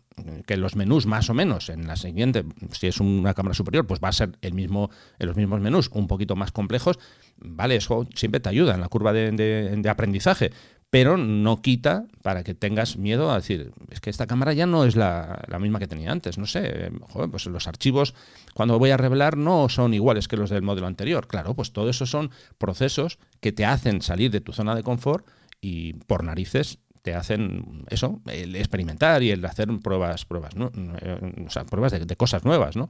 que 0.45 0.57
los 0.57 0.75
menús 0.75 1.05
más 1.05 1.29
o 1.29 1.33
menos 1.33 1.69
en 1.69 1.87
la 1.87 1.95
siguiente, 1.95 2.43
si 2.71 2.87
es 2.87 2.99
una 2.99 3.33
cámara 3.33 3.53
superior, 3.53 3.85
pues 3.85 3.99
va 4.03 4.09
a 4.09 4.13
ser 4.13 4.37
el 4.41 4.53
mismo, 4.53 4.89
en 5.19 5.27
los 5.27 5.35
mismos 5.35 5.61
menús, 5.61 5.89
un 5.93 6.07
poquito 6.07 6.35
más 6.35 6.51
complejos, 6.51 6.97
vale, 7.37 7.75
eso 7.75 8.07
siempre 8.15 8.39
te 8.39 8.49
ayuda 8.49 8.73
en 8.73 8.81
la 8.81 8.87
curva 8.87 9.13
de 9.13 9.89
aprendizaje 9.89 10.51
pero 10.89 11.17
no 11.17 11.61
quita 11.61 12.05
para 12.21 12.43
que 12.43 12.53
tengas 12.53 12.97
miedo 12.97 13.29
a 13.31 13.35
decir, 13.35 13.73
es 13.89 13.99
que 13.99 14.09
esta 14.09 14.25
cámara 14.25 14.53
ya 14.53 14.65
no 14.65 14.85
es 14.85 14.95
la, 14.95 15.43
misma 15.59 15.79
que 15.79 15.87
tenía 15.87 16.11
antes, 16.11 16.37
no 16.37 16.45
sé, 16.45 16.91
joder, 17.09 17.29
pues 17.29 17.45
los 17.47 17.67
archivos 17.67 18.13
cuando 18.53 18.79
voy 18.79 18.91
a 18.91 18.97
revelar 18.97 19.35
no 19.35 19.67
son 19.69 19.93
iguales 19.93 20.27
que 20.27 20.37
los 20.37 20.49
del 20.49 20.61
modelo 20.61 20.87
anterior. 20.87 21.27
Claro, 21.27 21.53
pues 21.55 21.73
todo 21.73 21.89
eso 21.89 22.05
son 22.05 22.31
procesos 22.57 23.19
que 23.41 23.51
te 23.51 23.65
hacen 23.65 24.01
salir 24.01 24.31
de 24.31 24.41
tu 24.41 24.53
zona 24.53 24.75
de 24.75 24.83
confort 24.83 25.27
y 25.59 25.93
por 25.93 26.23
narices 26.23 26.79
te 27.01 27.13
hacen 27.13 27.85
eso, 27.89 28.21
el 28.25 28.55
experimentar 28.55 29.23
y 29.23 29.31
el 29.31 29.45
hacer 29.45 29.67
pruebas, 29.81 30.25
pruebas, 30.25 30.55
¿no? 30.55 30.71
Eh, 31.01 31.45
o 31.47 31.49
sea, 31.49 31.65
pruebas 31.65 31.93
de 31.93 32.15
cosas 32.15 32.43
nuevas, 32.43 32.75
¿no? 32.75 32.89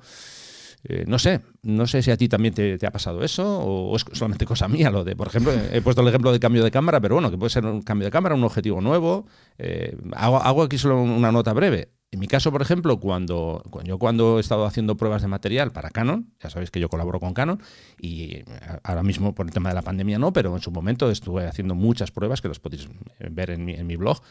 Eh, 0.84 1.06
no 1.08 1.20
sé, 1.20 1.42
no 1.64 1.88
sé 1.88 2.02
si 2.02 2.12
a 2.12 2.18
ti 2.18 2.30
también 2.30 2.54
te, 2.54 2.78
ha 2.86 2.92
pasado 2.92 3.24
eso 3.24 3.60
o 3.60 3.96
es 3.96 4.06
solamente 4.14 4.46
cosa 4.46 4.68
mía 4.68 4.90
lo 4.90 5.04
de, 5.04 5.16
por 5.16 5.28
ejemplo, 5.28 5.52
he 5.72 5.82
puesto 5.82 6.02
el 6.02 6.08
ejemplo 6.08 6.32
de 6.32 6.40
cambio 6.40 6.64
de 6.64 6.72
cámara, 6.72 7.02
pero 7.02 7.16
bueno, 7.16 7.32
que 7.32 7.38
puede 7.38 7.50
ser 7.50 7.66
un 7.66 7.82
cambio 7.82 8.06
de 8.06 8.12
cámara, 8.12 8.36
un 8.36 8.44
objetivo 8.44 8.80
nuevo. 8.80 9.26
Eh, 9.58 9.98
hago, 10.14 10.38
hago, 10.38 10.64
aquí 10.64 10.78
solo 10.78 11.02
una 11.02 11.32
nota 11.32 11.54
breve. 11.54 11.90
En 12.10 12.22
mi 12.22 12.28
caso, 12.28 12.54
por 12.54 12.62
ejemplo, 12.62 13.02
cuando, 13.02 13.64
yo 13.84 14.00
cuando 14.00 14.38
he 14.38 14.40
estado 14.40 14.66
haciendo 14.66 14.96
pruebas 14.96 15.22
de 15.22 15.28
material 15.28 15.74
para 15.74 15.90
Canon, 15.90 16.32
ya 16.40 16.50
sabéis 16.50 16.72
que 16.72 16.80
yo 16.80 16.88
colaboro 16.88 17.20
con 17.20 17.34
Canon 17.34 17.62
y 18.00 18.44
ahora 18.84 19.04
mismo 19.04 19.36
por 19.36 19.46
el 19.46 19.52
tema 19.52 19.70
de 19.70 19.76
la 19.76 19.82
pandemia 19.82 20.18
no, 20.18 20.32
pero 20.32 20.56
en 20.56 20.62
su 20.62 20.72
momento 20.72 21.12
estuve 21.12 21.46
haciendo 21.46 21.76
muchas 21.76 22.12
pruebas 22.12 22.42
que 22.42 22.48
las 22.48 22.60
podéis 22.60 22.88
ver 23.30 23.50
en 23.50 23.66
mi, 23.66 23.74
en 23.74 23.86
mi 23.88 23.98
blog 23.98 24.22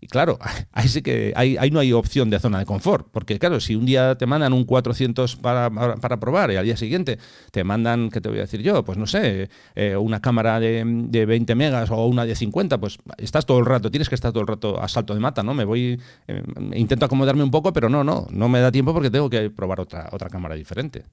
y 0.00 0.06
claro, 0.06 0.38
ahí 0.72 0.88
sí 0.88 1.02
que 1.02 1.32
ahí, 1.36 1.70
no 1.70 1.80
hay 1.80 1.92
opción 1.92 2.30
de 2.30 2.38
zona 2.38 2.58
de 2.58 2.66
confort, 2.66 3.08
porque 3.10 3.38
claro, 3.38 3.60
si 3.60 3.76
un 3.76 3.86
día 3.86 4.16
te 4.16 4.26
mandan 4.26 4.52
un 4.52 4.64
400 4.64 5.36
para, 5.36 5.70
para 5.70 6.20
probar 6.20 6.50
y 6.50 6.56
al 6.56 6.64
día 6.64 6.76
siguiente 6.76 7.18
te 7.50 7.64
mandan, 7.64 8.10
¿qué 8.10 8.20
te 8.20 8.28
voy 8.28 8.38
a 8.38 8.42
decir 8.42 8.62
yo? 8.62 8.84
Pues 8.84 8.98
no 8.98 9.06
sé, 9.06 9.48
eh, 9.74 9.96
una 9.96 10.20
cámara 10.20 10.60
de, 10.60 10.84
de, 10.84 11.26
20 11.26 11.54
megas 11.54 11.90
o 11.90 12.06
una 12.06 12.24
de 12.24 12.34
50, 12.34 12.78
pues 12.78 12.98
estás 13.18 13.46
todo 13.46 13.58
el 13.58 13.66
rato, 13.66 13.90
tienes 13.90 14.08
que 14.08 14.14
estar 14.14 14.32
todo 14.32 14.42
el 14.42 14.48
rato 14.48 14.80
a 14.80 14.88
salto 14.88 15.14
de 15.14 15.20
mata, 15.20 15.42
¿no? 15.42 15.54
Me 15.54 15.64
voy, 15.64 16.00
eh, 16.28 16.42
intento 16.74 17.06
acomodarme 17.06 17.42
un 17.42 17.50
poco, 17.50 17.72
pero 17.72 17.88
no, 17.88 18.04
no, 18.04 18.26
no 18.30 18.48
me 18.48 18.60
da 18.60 18.70
tiempo 18.72 18.92
porque 18.92 19.10
tengo 19.10 19.30
que 19.30 19.50
probar 19.50 19.80
otra, 19.80 20.08
otra 20.12 20.28
cámara 20.28 20.54
diferente. 20.54 21.04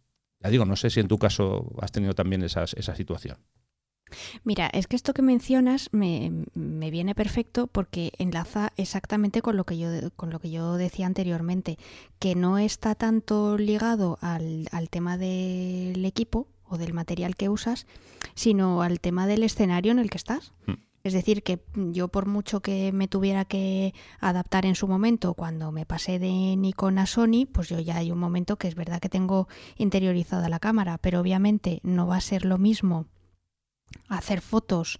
Ya 0.43 0.49
digo, 0.49 0.65
no 0.65 0.75
sé 0.75 0.89
si 0.89 0.99
en 0.99 1.07
tu 1.07 1.17
caso 1.17 1.71
has 1.81 1.91
tenido 1.91 2.13
también 2.13 2.43
esas, 2.43 2.73
esa 2.73 2.95
situación. 2.95 3.37
Mira, 4.43 4.67
es 4.67 4.87
que 4.87 4.95
esto 4.95 5.13
que 5.13 5.21
mencionas 5.21 5.89
me, 5.91 6.31
me, 6.53 6.91
viene 6.91 7.15
perfecto 7.15 7.67
porque 7.67 8.11
enlaza 8.17 8.73
exactamente 8.77 9.41
con 9.41 9.57
lo 9.57 9.65
que 9.65 9.77
yo 9.77 9.89
con 10.15 10.29
lo 10.29 10.39
que 10.39 10.51
yo 10.51 10.77
decía 10.77 11.05
anteriormente, 11.05 11.77
que 12.19 12.35
no 12.35 12.57
está 12.57 12.95
tanto 12.95 13.57
ligado 13.57 14.17
al, 14.21 14.67
al 14.71 14.89
tema 14.89 15.17
del 15.17 16.03
equipo 16.05 16.47
o 16.65 16.77
del 16.77 16.93
material 16.93 17.35
que 17.35 17.49
usas, 17.49 17.85
sino 18.35 18.81
al 18.81 18.99
tema 18.99 19.27
del 19.27 19.43
escenario 19.43 19.91
en 19.91 19.99
el 19.99 20.09
que 20.09 20.17
estás. 20.17 20.53
Hmm. 20.65 20.73
Es 21.03 21.11
decir, 21.11 21.43
que 21.43 21.59
yo 21.75 22.07
por 22.07 22.27
mucho 22.27 22.61
que 22.61 22.93
me 22.93 23.09
tuviera 23.09 23.43
que 23.43 23.93
adaptar 24.21 24.65
en 24.65 24.75
su 24.75 24.87
momento 24.87 25.33
cuando 25.33 25.73
me 25.73 25.85
pasé 25.85 26.17
de 26.17 26.55
Nikon 26.55 26.97
a 26.97 27.05
Sony, 27.05 27.45
pues 27.51 27.67
yo 27.67 27.77
ya 27.79 27.97
hay 27.97 28.09
un 28.09 28.19
momento 28.19 28.55
que 28.55 28.69
es 28.69 28.75
verdad 28.75 29.01
que 29.01 29.09
tengo 29.09 29.49
interiorizada 29.75 30.47
la 30.47 30.59
cámara, 30.59 30.97
pero 30.97 31.19
obviamente 31.19 31.81
no 31.83 32.07
va 32.07 32.15
a 32.17 32.21
ser 32.21 32.45
lo 32.45 32.57
mismo 32.57 33.07
hacer 34.07 34.41
fotos 34.41 34.99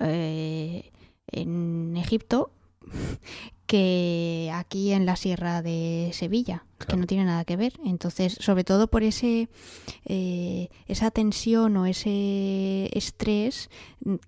eh, 0.00 0.90
en 1.28 1.96
Egipto 1.96 2.50
que 3.66 4.50
aquí 4.54 4.92
en 4.92 5.06
la 5.06 5.16
Sierra 5.16 5.60
de 5.60 6.10
Sevilla, 6.12 6.64
que 6.86 6.96
no 6.96 7.06
tiene 7.06 7.24
nada 7.24 7.44
que 7.44 7.56
ver. 7.56 7.72
Entonces, 7.84 8.36
sobre 8.40 8.62
todo 8.62 8.86
por 8.86 9.02
ese 9.02 9.48
eh, 10.04 10.68
esa 10.86 11.10
tensión 11.10 11.76
o 11.76 11.86
ese 11.86 12.88
estrés 12.96 13.70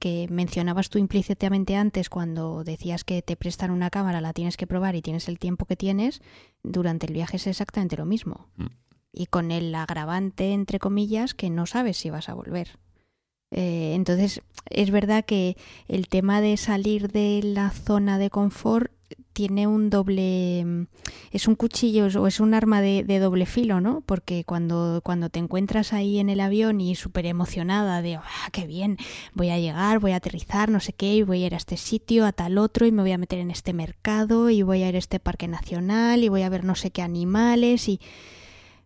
que 0.00 0.26
mencionabas 0.28 0.90
tú 0.90 0.98
implícitamente 0.98 1.76
antes 1.76 2.10
cuando 2.10 2.64
decías 2.64 3.04
que 3.04 3.22
te 3.22 3.36
prestan 3.36 3.70
una 3.70 3.90
cámara, 3.90 4.20
la 4.20 4.32
tienes 4.32 4.56
que 4.56 4.66
probar 4.66 4.96
y 4.96 5.02
tienes 5.02 5.28
el 5.28 5.38
tiempo 5.38 5.66
que 5.66 5.76
tienes, 5.76 6.20
durante 6.64 7.06
el 7.06 7.12
viaje 7.12 7.36
es 7.36 7.46
exactamente 7.46 7.96
lo 7.96 8.06
mismo. 8.06 8.48
Mm. 8.56 8.66
Y 9.12 9.26
con 9.26 9.50
el 9.52 9.74
agravante, 9.74 10.52
entre 10.52 10.78
comillas, 10.78 11.34
que 11.34 11.48
no 11.48 11.66
sabes 11.66 11.96
si 11.96 12.10
vas 12.10 12.28
a 12.28 12.34
volver. 12.34 12.78
Eh, 13.50 13.92
entonces, 13.94 14.42
es 14.68 14.90
verdad 14.90 15.24
que 15.24 15.56
el 15.88 16.08
tema 16.08 16.40
de 16.40 16.56
salir 16.56 17.10
de 17.10 17.40
la 17.42 17.70
zona 17.70 18.18
de 18.18 18.30
confort 18.30 18.92
tiene 19.38 19.68
un 19.68 19.88
doble 19.88 20.64
mm, 20.64 20.86
es 21.30 21.46
un 21.46 21.54
cuchillo 21.54 22.08
o 22.20 22.26
es 22.26 22.40
un 22.40 22.54
arma 22.54 22.80
de, 22.80 23.04
doble 23.20 23.46
filo 23.46 23.80
no 23.80 24.02
porque 24.04 24.42
cuando 24.42 25.00
cuando 25.04 25.30
te 25.30 25.38
encuentras 25.38 25.92
ahí 25.92 26.18
en 26.18 26.28
el 26.28 26.40
avión 26.40 26.80
y 26.80 26.96
súper 26.96 27.24
emocionada 27.24 28.02
de 28.02 28.16
ah, 28.16 28.48
qué 28.50 28.66
bien 28.66 28.96
voy 29.34 29.50
a 29.50 29.58
llegar 29.60 30.00
voy 30.00 30.10
a 30.10 30.16
aterrizar 30.16 30.70
no 30.70 30.80
sé 30.80 30.92
qué 30.92 31.14
y 31.14 31.22
voy 31.22 31.44
a 31.44 31.46
ir 31.46 31.54
a 31.54 31.58
este 31.58 31.76
sitio 31.76 32.26
a 32.26 32.32
tal 32.32 32.58
otro 32.58 32.84
y 32.84 32.90
me 32.90 33.02
voy 33.02 33.12
a 33.12 33.18
meter 33.18 33.38
en 33.38 33.52
este 33.52 33.72
mercado 33.72 34.50
y 34.50 34.62
voy 34.62 34.82
a 34.82 34.88
ir 34.88 34.96
a 34.96 34.98
este 34.98 35.20
parque 35.20 35.46
nacional 35.46 36.24
y 36.24 36.28
voy 36.28 36.42
a 36.42 36.48
ver 36.48 36.64
no 36.64 36.74
sé 36.74 36.90
qué 36.90 37.02
animales 37.02 37.88
y 37.88 38.00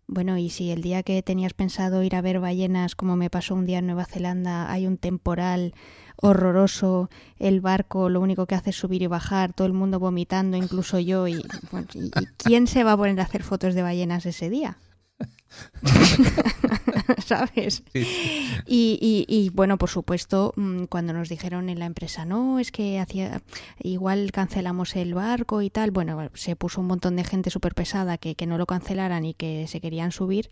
Bueno, 0.07 0.37
y 0.37 0.51
si 0.51 0.71
el 0.71 0.83
día 0.83 1.03
que 1.03 1.23
tenías 1.23 1.55
pensado 1.55 2.03
ir 2.03 2.15
a 2.17 2.21
ver 2.21 2.41
ballenas, 2.41 2.95
como 2.95 3.17
me 3.17 3.31
pasó 3.31 3.55
un 3.55 3.67
día 3.67 3.79
en 3.79 3.87
Nueva 3.87 4.05
Zelanda, 4.05 4.71
hay 4.71 4.87
un 4.87 4.99
temporal 4.99 5.75
horroroso, 6.17 7.09
el 7.39 7.61
barco 7.61 8.09
lo 8.09 8.21
único 8.21 8.47
que 8.47 8.55
hace 8.55 8.71
es 8.71 8.77
subir 8.77 9.03
y 9.03 9.07
bajar, 9.07 9.53
todo 9.53 9.67
el 9.67 9.73
mundo 9.73 9.99
vomitando, 9.99 10.57
incluso 10.57 10.99
yo, 10.99 11.27
y, 11.29 11.35
¿y 11.95 12.11
quién 12.37 12.67
se 12.67 12.85
va 12.85 12.93
a 12.93 12.97
poner 12.97 13.19
a 13.21 13.25
hacer 13.25 13.43
fotos 13.43 13.75
de 13.75 13.83
ballenas 13.83 14.27
ese 14.27 14.51
día? 14.51 14.77
¿Sabes? 17.27 17.83
Y, 17.95 19.27
y, 19.29 19.51
bueno, 19.51 19.79
por 19.79 19.91
supuesto, 19.91 20.53
mm, 20.57 20.85
cuando 20.85 21.13
nos 21.13 21.29
dijeron 21.29 21.69
en 21.69 21.79
la 21.79 21.87
empresa, 21.87 22.25
no, 22.25 22.59
es 22.59 22.73
que 22.73 22.99
hacía 22.99 23.43
igual 23.81 24.33
cancelamos 24.33 24.97
el 24.97 25.15
barco 25.15 25.63
y 25.63 25.71
tal, 25.71 25.91
bueno, 25.91 26.31
se 26.35 26.57
puso 26.57 26.81
un 26.81 26.87
montón 26.87 27.17
de 27.17 27.25
gente 27.25 27.51
súper 27.51 27.75
pesada 27.75 28.19
que, 28.19 28.35
que 28.35 28.47
no 28.47 28.59
lo 28.59 28.67
cancelaran 28.67 29.25
y 29.25 29.35
que 29.35 29.67
se 29.67 29.81
querían 29.81 30.13
subir. 30.13 30.49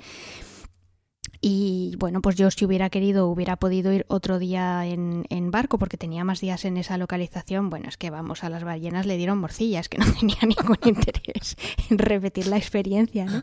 Y 1.42 1.94
bueno, 1.98 2.20
pues 2.20 2.36
yo 2.36 2.50
si 2.50 2.66
hubiera 2.66 2.90
querido 2.90 3.28
hubiera 3.28 3.56
podido 3.56 3.92
ir 3.92 4.04
otro 4.08 4.38
día 4.38 4.84
en, 4.86 5.24
en, 5.30 5.50
barco 5.50 5.78
porque 5.78 5.96
tenía 5.96 6.22
más 6.22 6.40
días 6.40 6.66
en 6.66 6.76
esa 6.76 6.98
localización. 6.98 7.70
Bueno, 7.70 7.88
es 7.88 7.96
que 7.96 8.10
vamos, 8.10 8.44
a 8.44 8.50
las 8.50 8.62
ballenas 8.62 9.06
le 9.06 9.16
dieron 9.16 9.38
morcillas, 9.38 9.88
que 9.88 9.96
no 9.96 10.04
tenía 10.20 10.40
ningún 10.42 10.76
interés 10.84 11.56
en 11.88 11.96
repetir 11.98 12.46
la 12.46 12.58
experiencia, 12.58 13.24
¿no? 13.24 13.42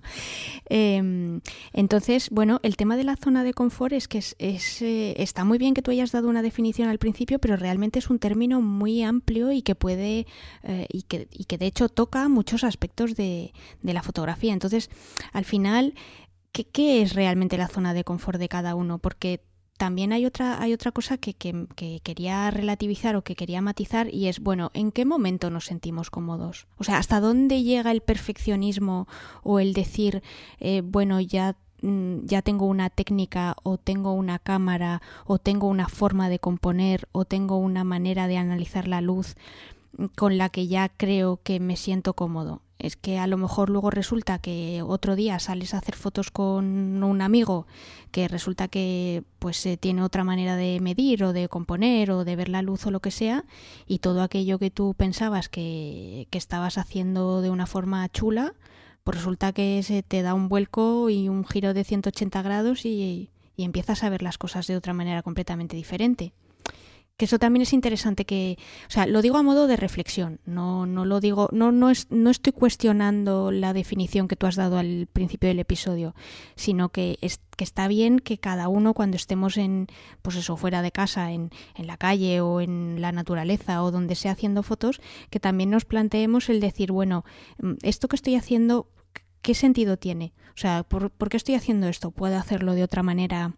Em, 0.70 1.42
entonces, 1.74 2.30
bueno, 2.30 2.60
el 2.62 2.78
tema 2.78 2.98
de 2.98 3.04
la 3.04 3.16
zona 3.16 3.44
de 3.44 3.54
confort 3.54 3.94
es 3.94 4.08
que 4.08 4.20
es, 4.20 4.36
eh, 4.84 5.16
está 5.18 5.44
muy 5.44 5.58
bien 5.58 5.74
que 5.74 5.82
tú 5.82 5.90
hayas 5.90 6.12
dado 6.12 6.30
una 6.30 6.44
definición 6.44 6.90
al 6.90 7.00
principio, 7.00 7.40
pero 7.40 7.56
realmente 7.56 7.98
es 7.98 8.12
un 8.12 8.20
término 8.20 8.62
muy 8.62 9.02
amplio 9.02 9.52
y 9.52 9.64
que 9.64 9.74
puede, 9.74 10.28
eh, 10.62 10.86
y, 10.92 11.02
que, 11.04 11.28
y 11.32 11.46
que 11.46 11.58
de 11.58 11.66
hecho 11.66 11.90
toca 11.90 12.30
muchos 12.30 12.64
aspectos 12.64 13.16
de, 13.16 13.54
de 13.82 13.94
la 13.94 14.04
fotografía. 14.04 14.54
Entonces, 14.54 14.92
al 15.34 15.46
final 15.46 15.96
¿qué, 16.66 17.02
es 17.02 17.14
realmente 17.14 17.58
la 17.58 17.68
zona 17.68 17.94
de 17.94 18.04
confort 18.04 18.40
de 18.40 18.50
cada 18.50 18.76
uno? 18.76 18.98
Porque 19.00 19.42
también 19.78 20.12
hay 20.12 20.26
otra, 20.26 20.62
hay 20.62 20.74
otra 20.74 20.92
cosa 20.92 21.18
que, 21.18 21.36
quería 21.36 22.50
relativizar 22.52 23.16
o 23.16 23.24
que 23.24 23.36
quería 23.36 23.62
matizar 23.62 24.14
y 24.14 24.28
es, 24.28 24.40
bueno, 24.40 24.72
¿en 24.74 24.92
qué 24.92 25.06
momento 25.06 25.50
nos 25.50 25.66
sentimos 25.66 26.10
cómodos? 26.10 26.68
O 26.78 26.84
sea, 26.84 26.98
¿hasta 26.98 27.20
dónde 27.20 27.64
llega 27.64 27.92
el 27.92 28.02
perfeccionismo 28.02 29.08
o 29.44 29.60
el 29.60 29.74
decir, 29.74 30.24
eh, 30.60 30.82
bueno, 30.84 31.20
ya 31.20 31.56
mm, 31.82 32.26
ya 32.26 32.42
tengo 32.42 32.66
una 32.66 32.90
técnica 32.90 33.56
o 33.64 33.78
tengo 33.78 34.14
una 34.14 34.40
cámara 34.40 35.02
o 35.26 35.38
tengo 35.38 35.68
una 35.68 35.88
forma 35.88 36.28
de 36.28 36.40
componer 36.40 37.08
o 37.12 37.26
tengo 37.26 37.58
una 37.58 37.84
manera 37.84 38.28
de 38.28 38.38
analizar 38.38 38.88
la 38.88 39.02
luz 39.02 39.36
con 40.16 40.38
la 40.38 40.50
que 40.50 40.68
ya 40.68 40.90
creo 40.90 41.40
que 41.44 41.60
me 41.60 41.76
siento 41.76 42.14
cómodo 42.14 42.62
es 42.80 42.96
que 42.96 43.18
a 43.18 43.28
lo 43.28 43.38
mejor 43.38 43.70
luego 43.70 43.90
resulta 43.90 44.40
que 44.40 44.84
otro 44.86 45.16
día 45.16 45.40
sales 45.40 45.74
a 45.74 45.80
hacer 45.80 45.96
fotos 45.96 46.30
con 46.30 47.04
un 47.04 47.22
amigo 47.22 47.66
que 48.12 48.28
resulta 48.28 48.68
que 48.68 49.24
pues 49.40 49.66
eh, 49.66 49.78
tiene 49.78 50.04
otra 50.04 50.24
manera 50.24 50.56
de 50.56 50.80
medir 50.80 51.24
o 51.24 51.34
de 51.34 51.50
componer 51.50 52.12
o 52.12 52.24
de 52.24 52.36
ver 52.36 52.50
la 52.50 52.62
luz 52.62 52.86
o 52.86 52.92
lo 52.92 53.00
que 53.00 53.12
sea 53.12 53.46
y 53.88 54.00
todo 54.00 54.22
aquello 54.22 54.60
que 54.60 54.72
tú 54.72 54.94
pensabas 54.96 55.50
que, 55.50 56.28
que 56.30 56.38
estabas 56.38 56.78
haciendo 56.78 57.42
de 57.42 57.50
una 57.50 57.66
forma 57.66 58.08
chula 58.10 58.54
pues 59.04 59.18
resulta 59.18 59.54
que 59.54 59.82
se 59.84 60.04
te 60.04 60.22
da 60.22 60.34
un 60.34 60.50
vuelco 60.50 61.10
y 61.10 61.30
un 61.30 61.46
giro 61.46 61.74
de 61.74 61.84
180 61.84 62.42
grados 62.42 62.86
y, 62.86 63.32
y 63.56 63.64
empiezas 63.64 64.04
a 64.04 64.10
ver 64.10 64.22
las 64.22 64.38
cosas 64.38 64.68
de 64.68 64.76
otra 64.76 64.94
manera 64.94 65.24
completamente 65.24 65.76
diferente 65.76 66.34
que 67.18 67.26
eso 67.26 67.40
también 67.40 67.64
es 67.64 67.74
interesante 67.74 68.26
que, 68.26 68.58
o 68.88 68.92
sea, 68.92 69.08
lo 69.08 69.24
digo 69.24 69.38
a 69.38 69.44
modo 69.44 69.66
de 69.66 69.76
reflexión, 69.76 70.40
no, 70.46 70.86
no 70.86 71.04
lo 71.04 71.20
digo, 71.20 71.50
no, 71.52 71.72
no, 71.72 71.90
es, 71.90 72.08
no 72.12 72.30
estoy 72.30 72.54
cuestionando 72.54 73.52
la 73.52 73.74
definición 73.74 74.28
que 74.28 74.36
tú 74.36 74.46
has 74.46 74.56
dado 74.56 74.78
al 74.78 75.08
principio 75.12 75.50
del 75.50 75.60
episodio, 75.60 76.14
sino 76.56 76.90
que, 76.90 77.18
es, 77.22 77.42
que 77.58 77.64
está 77.64 77.88
bien 77.88 78.20
que 78.20 78.38
cada 78.38 78.68
uno 78.68 78.94
cuando 78.94 79.18
estemos 79.18 79.58
en, 79.58 79.88
pues 80.22 80.36
eso, 80.36 80.58
fuera 80.58 80.84
de 80.84 80.92
casa, 80.92 81.32
en, 81.32 81.50
en 81.76 81.88
la 81.88 81.98
calle 81.98 82.40
o 82.42 82.62
en 82.62 83.02
la 83.02 83.12
naturaleza 83.12 83.82
o 83.84 83.90
donde 83.90 84.14
sea 84.14 84.34
haciendo 84.34 84.62
fotos, 84.62 85.02
que 85.32 85.40
también 85.40 85.72
nos 85.72 85.86
planteemos 85.86 86.50
el 86.50 86.60
decir, 86.60 86.92
bueno, 86.92 87.26
mm, 87.60 87.74
esto 87.82 88.08
que 88.10 88.16
estoy 88.16 88.36
haciendo, 88.36 88.90
¿qué 89.42 89.56
sentido 89.56 89.98
tiene? 89.98 90.34
O 90.50 90.58
sea, 90.60 90.84
¿por, 90.84 91.10
¿por 91.10 91.30
qué 91.30 91.38
estoy 91.38 91.56
haciendo 91.56 91.88
esto? 91.88 92.12
¿Puedo 92.12 92.38
hacerlo 92.38 92.74
de 92.74 92.84
otra 92.84 93.02
manera? 93.02 93.56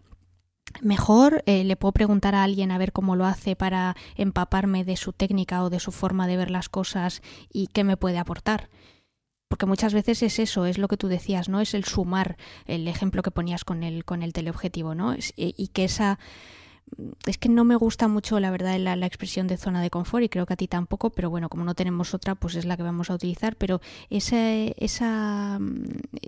Mejor 0.82 1.43
eh, 1.45 1.63
le 1.63 1.75
puedo 1.75 1.91
preguntar 1.93 2.36
a 2.36 2.43
alguien 2.43 2.71
a 2.71 2.77
ver 2.77 2.91
cómo 2.91 3.15
lo 3.15 3.25
hace 3.25 3.55
para 3.55 3.95
empaparme 4.15 4.84
de 4.84 4.97
su 4.97 5.13
técnica 5.13 5.63
o 5.63 5.69
de 5.69 5.79
su 5.79 5.91
forma 5.91 6.27
de 6.27 6.38
ver 6.38 6.51
las 6.51 6.69
cosas 6.69 7.21
y 7.51 7.67
qué 7.67 7.84
me 7.84 7.97
puede 7.97 8.17
aportar. 8.17 8.69
Porque 9.47 9.65
muchas 9.65 9.93
veces 9.93 10.21
es 10.21 10.38
eso, 10.38 10.65
es 10.65 10.77
lo 10.77 10.88
que 10.88 10.97
tú 10.97 11.08
decías, 11.08 11.49
¿no? 11.49 11.60
Es 11.60 11.73
el 11.73 11.84
sumar, 11.84 12.38
el 12.65 12.88
ejemplo 12.88 13.23
que 13.23 13.32
ponías 13.32 13.65
con 13.65 13.84
el, 13.84 14.05
con 14.05 14.21
el 14.21 14.32
teleobjetivo, 14.32 14.93
¿no? 14.93 15.15
y 15.36 15.67
que 15.69 15.86
esa 15.86 16.19
es 17.25 17.38
que 17.38 17.49
no 17.49 17.63
me 17.63 17.75
gusta 17.75 18.08
mucho, 18.08 18.39
la 18.39 18.52
verdad, 18.52 18.78
la, 18.80 19.06
expresión 19.06 19.47
de 19.47 19.58
zona 19.58 19.82
de 19.82 19.89
confort 19.89 20.23
y 20.23 20.30
creo 20.30 20.45
que 20.45 20.54
a 20.54 20.58
ti 20.58 20.67
tampoco, 20.67 21.10
pero 21.10 21.30
bueno, 21.30 21.49
como 21.49 21.63
no 21.63 21.75
tenemos 21.75 22.13
otra, 22.13 22.36
pues 22.36 22.56
es 22.56 22.65
la 22.65 22.78
que 22.78 22.84
vamos 22.84 23.10
a 23.10 23.15
utilizar. 23.15 23.56
Pero 23.56 23.82
esa, 24.10 24.54
esa, 24.78 25.60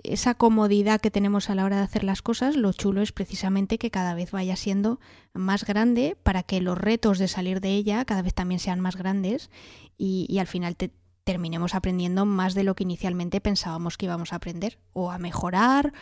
esa 0.02 0.34
comodidad 0.34 1.00
que 1.00 1.10
tenemos 1.10 1.50
a 1.50 1.54
la 1.54 1.64
hora 1.64 1.76
de 1.76 1.82
hacer 1.82 2.04
las 2.04 2.22
cosas, 2.22 2.56
lo 2.56 2.72
chulo 2.72 3.02
es 3.02 3.12
precisamente 3.12 3.78
que 3.78 3.90
cada 3.90 4.14
vez 4.14 4.30
vaya 4.30 4.56
siendo 4.56 5.00
más 5.34 5.64
grande 5.64 6.16
para 6.22 6.42
que 6.42 6.60
los 6.60 6.78
retos 6.78 7.18
de 7.18 7.28
salir 7.28 7.60
de 7.60 7.70
ella 7.70 8.04
cada 8.04 8.22
vez 8.22 8.34
también 8.34 8.58
sean 8.58 8.80
más 8.80 8.96
grandes 8.96 9.50
y, 9.96 10.26
y 10.28 10.38
al 10.38 10.46
final 10.46 10.76
te, 10.76 10.90
terminemos 11.24 11.74
aprendiendo 11.74 12.26
más 12.26 12.54
de 12.54 12.64
lo 12.64 12.74
que 12.74 12.84
inicialmente 12.84 13.40
pensábamos 13.40 13.96
que 13.96 14.06
íbamos 14.06 14.32
a 14.32 14.36
aprender 14.36 14.78
o 14.92 15.10
a 15.10 15.18
mejorar. 15.18 15.92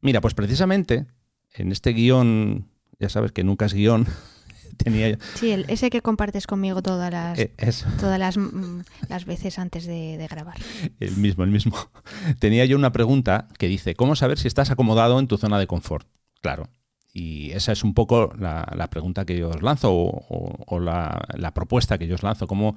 Mira, 0.00 0.20
pues 0.20 0.34
precisamente 0.34 1.06
en 1.54 1.72
este 1.72 1.92
guion 1.92 2.68
ya 2.98 3.08
sabes 3.08 3.32
que 3.32 3.44
nunca 3.44 3.66
es 3.66 3.74
guion. 3.74 4.06
Tenía 4.76 5.16
Sí, 5.34 5.52
ese 5.68 5.88
que 5.88 6.02
compartes 6.02 6.46
conmigo 6.46 6.82
todas 6.82 7.12
las, 7.12 7.38
eh, 7.38 7.52
todas 8.00 8.18
las, 8.18 8.36
mm, 8.36 8.80
las, 9.08 9.24
veces 9.24 9.58
antes 9.58 9.86
de, 9.86 10.26
grabar. 10.28 10.56
El 10.98 11.16
mismo, 11.16 11.44
el 11.44 11.50
mismo. 11.50 11.76
Tenía 12.40 12.64
yo 12.64 12.76
una 12.76 12.92
pregunta 12.92 13.46
que 13.56 13.68
dice, 13.68 13.94
¿cómo 13.94 14.16
saber 14.16 14.38
si 14.38 14.48
estás 14.48 14.70
acomodado 14.70 15.20
en 15.20 15.28
tu 15.28 15.38
zona 15.38 15.58
de 15.58 15.68
confort? 15.68 16.08
Claro. 16.40 16.68
Y 17.12 17.52
esa 17.52 17.70
es 17.70 17.84
un 17.84 17.94
poco 17.94 18.32
la, 18.36 18.88
pregunta 18.90 19.24
que 19.24 19.38
yo 19.38 19.50
os 19.50 19.62
lanzo 19.62 19.92
o, 19.94 20.80
la, 20.80 21.24
la, 21.34 21.54
propuesta 21.54 21.96
que 21.96 22.08
yo 22.08 22.16
os 22.16 22.24
lanzo, 22.24 22.48
cómo 22.48 22.74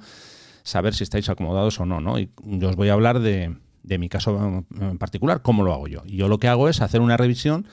saber 0.62 0.94
si 0.94 1.02
estáis 1.02 1.28
acomodados 1.28 1.80
o 1.80 1.86
no. 1.86 2.00
¿no? 2.00 2.20
Y 2.20 2.30
yo 2.44 2.68
os 2.68 2.76
voy 2.76 2.90
a 2.90 2.92
hablar 2.92 3.18
de, 3.18 3.56
de 3.82 3.98
mi 3.98 4.08
caso 4.08 4.64
en 4.80 4.98
particular, 4.98 5.42
cómo 5.42 5.64
lo 5.64 5.72
hago 5.72 5.88
yo. 5.88 6.02
Y 6.06 6.16
yo 6.16 6.28
lo 6.28 6.38
que 6.38 6.46
hago 6.46 6.68
es 6.68 6.80
hacer 6.82 7.00
una 7.00 7.16
revisión 7.16 7.66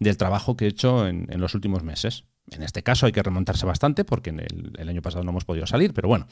del 0.00 0.16
trabajo 0.16 0.56
que 0.56 0.64
he 0.64 0.68
hecho 0.68 1.06
en, 1.06 1.28
los 1.40 1.54
últimos 1.54 1.84
meses. 1.84 2.24
En 2.50 2.62
este 2.64 2.82
caso 2.82 3.06
hay 3.06 3.12
que 3.12 3.22
remontarse 3.22 3.64
bastante 3.66 4.04
porque 4.04 4.30
en 4.30 4.40
el, 4.40 4.88
año 4.88 5.02
pasado 5.02 5.22
no 5.22 5.30
hemos 5.30 5.44
podido 5.44 5.66
salir, 5.66 5.94
pero 5.94 6.08
bueno. 6.08 6.26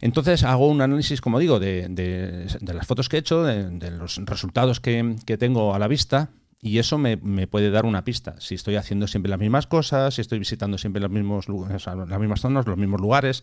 Entonces 0.00 0.42
hago 0.44 0.68
un 0.68 0.80
análisis, 0.80 1.20
como 1.20 1.38
digo, 1.38 1.60
de, 1.60 2.48
las 2.60 2.86
fotos 2.86 3.08
que 3.08 3.16
he 3.16 3.20
hecho, 3.20 3.42
de, 3.44 3.90
los 3.90 4.16
resultados 4.24 4.80
que, 4.80 5.36
tengo 5.38 5.74
a 5.74 5.78
la 5.78 5.88
vista 5.88 6.30
y 6.60 6.78
eso 6.78 6.96
me, 6.96 7.18
puede 7.48 7.70
dar 7.70 7.84
una 7.84 8.04
pista. 8.04 8.36
Si 8.38 8.54
estoy 8.54 8.76
haciendo 8.76 9.08
siempre 9.08 9.30
las 9.30 9.40
mismas 9.40 9.66
cosas, 9.66 10.14
si 10.14 10.20
estoy 10.20 10.38
visitando 10.38 10.78
siempre 10.78 11.02
los 11.02 11.10
mismos, 11.10 11.46
las 11.48 12.20
mismas 12.20 12.40
zonas, 12.40 12.66
los 12.66 12.78
mismos 12.78 13.00
lugares. 13.00 13.42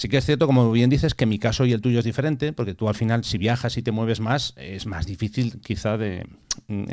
Sí 0.00 0.08
que 0.08 0.16
es 0.16 0.24
cierto, 0.24 0.46
como 0.46 0.72
bien 0.72 0.88
dices, 0.88 1.14
que 1.14 1.26
mi 1.26 1.38
caso 1.38 1.66
y 1.66 1.74
el 1.74 1.82
tuyo 1.82 1.98
es 1.98 2.06
diferente, 2.06 2.54
porque 2.54 2.72
tú 2.72 2.88
al 2.88 2.94
final, 2.94 3.22
si 3.22 3.36
viajas 3.36 3.76
y 3.76 3.82
te 3.82 3.92
mueves 3.92 4.18
más, 4.18 4.54
es 4.56 4.86
más 4.86 5.04
difícil 5.04 5.60
quizá 5.60 5.98
de 5.98 6.26
mm, 6.68 6.84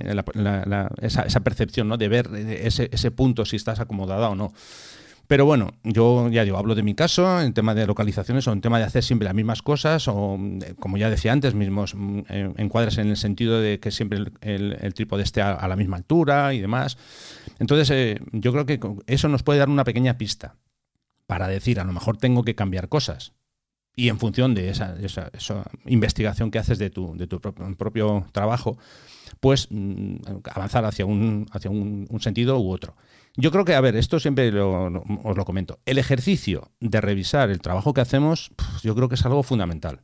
esa, 1.00 1.40
percepción, 1.40 1.88
¿no? 1.88 1.96
De 1.96 2.10
ver 2.10 2.30
ese, 2.36 2.90
ese 2.92 3.12
punto, 3.12 3.46
si 3.46 3.56
estás 3.56 3.80
acomodada 3.80 4.28
o 4.28 4.36
no. 4.36 4.52
Pero 5.28 5.46
bueno, 5.46 5.72
yo 5.86 6.28
ya 6.28 6.44
digo, 6.44 6.58
hablo 6.58 6.76
de 6.76 6.84
mi 6.84 6.96
caso, 6.96 7.40
en 7.40 7.54
tema 7.54 7.74
de 7.74 7.88
localizaciones 7.88 8.46
o 8.46 8.52
en 8.52 8.60
tema 8.60 8.78
de 8.78 8.84
hacer 8.84 9.06
siempre 9.06 9.24
las 9.24 9.36
mismas 9.36 9.62
cosas, 9.62 10.10
o 10.10 10.38
eh, 10.38 10.74
como 10.78 10.98
ya 10.98 11.10
decía 11.10 11.32
antes, 11.32 11.56
mismos 11.56 11.96
mm, 11.96 12.20
eh, 12.28 12.54
encuadres 12.58 12.98
en 12.98 13.08
el 13.08 13.16
sentido 13.16 13.62
de 13.62 13.80
que 13.80 13.92
siempre 13.92 14.20
el, 14.42 14.94
trípode 14.94 15.24
esté 15.24 15.42
a, 15.42 15.66
la 15.66 15.78
misma 15.78 15.96
altura 15.96 16.54
y 16.54 16.60
demás. 16.60 16.98
Entonces, 17.58 17.90
eh, 17.90 18.20
yo 18.34 18.52
creo 18.52 18.66
que 18.66 18.82
eso 19.06 19.30
nos 19.30 19.44
puede 19.44 19.60
dar 19.60 19.70
una 19.70 19.86
pequeña 19.86 20.18
pista 20.18 20.58
para 21.28 21.48
decir, 21.48 21.80
a 21.80 21.84
lo 21.84 21.94
mejor 21.94 22.18
tengo 22.18 22.44
que 22.44 22.56
cambiar 22.56 22.90
cosas. 22.90 23.34
Y 23.96 24.10
en 24.10 24.20
función 24.20 24.54
de 24.54 24.70
esa, 24.70 24.96
investigación 25.86 26.52
que 26.52 26.60
haces 26.60 26.78
de 26.78 26.90
tu, 26.90 27.18
propio, 27.78 28.26
trabajo, 28.32 28.78
pues 29.40 29.68
mm, 29.72 30.18
avanzar 30.54 30.86
hacia, 30.86 31.06
un, 31.06 31.48
hacia 31.52 31.72
un, 31.72 32.08
sentido 32.20 32.60
u 32.60 32.72
otro. 32.72 32.96
Yo 33.36 33.52
creo 33.52 33.66
que, 33.66 33.76
a 33.76 33.82
ver, 33.82 33.96
esto 33.96 34.20
siempre 34.20 34.52
os 34.60 35.38
lo 35.38 35.46
comento. 35.46 35.80
El 35.86 35.98
ejercicio 35.98 36.72
de 36.80 37.02
revisar 37.02 37.50
el 37.50 37.60
trabajo 37.60 37.94
que 37.94 38.02
hacemos, 38.02 38.52
yo 38.84 38.96
creo 38.96 39.10
que 39.10 39.16
es 39.16 39.26
algo 39.26 39.44
fundamental. 39.44 40.02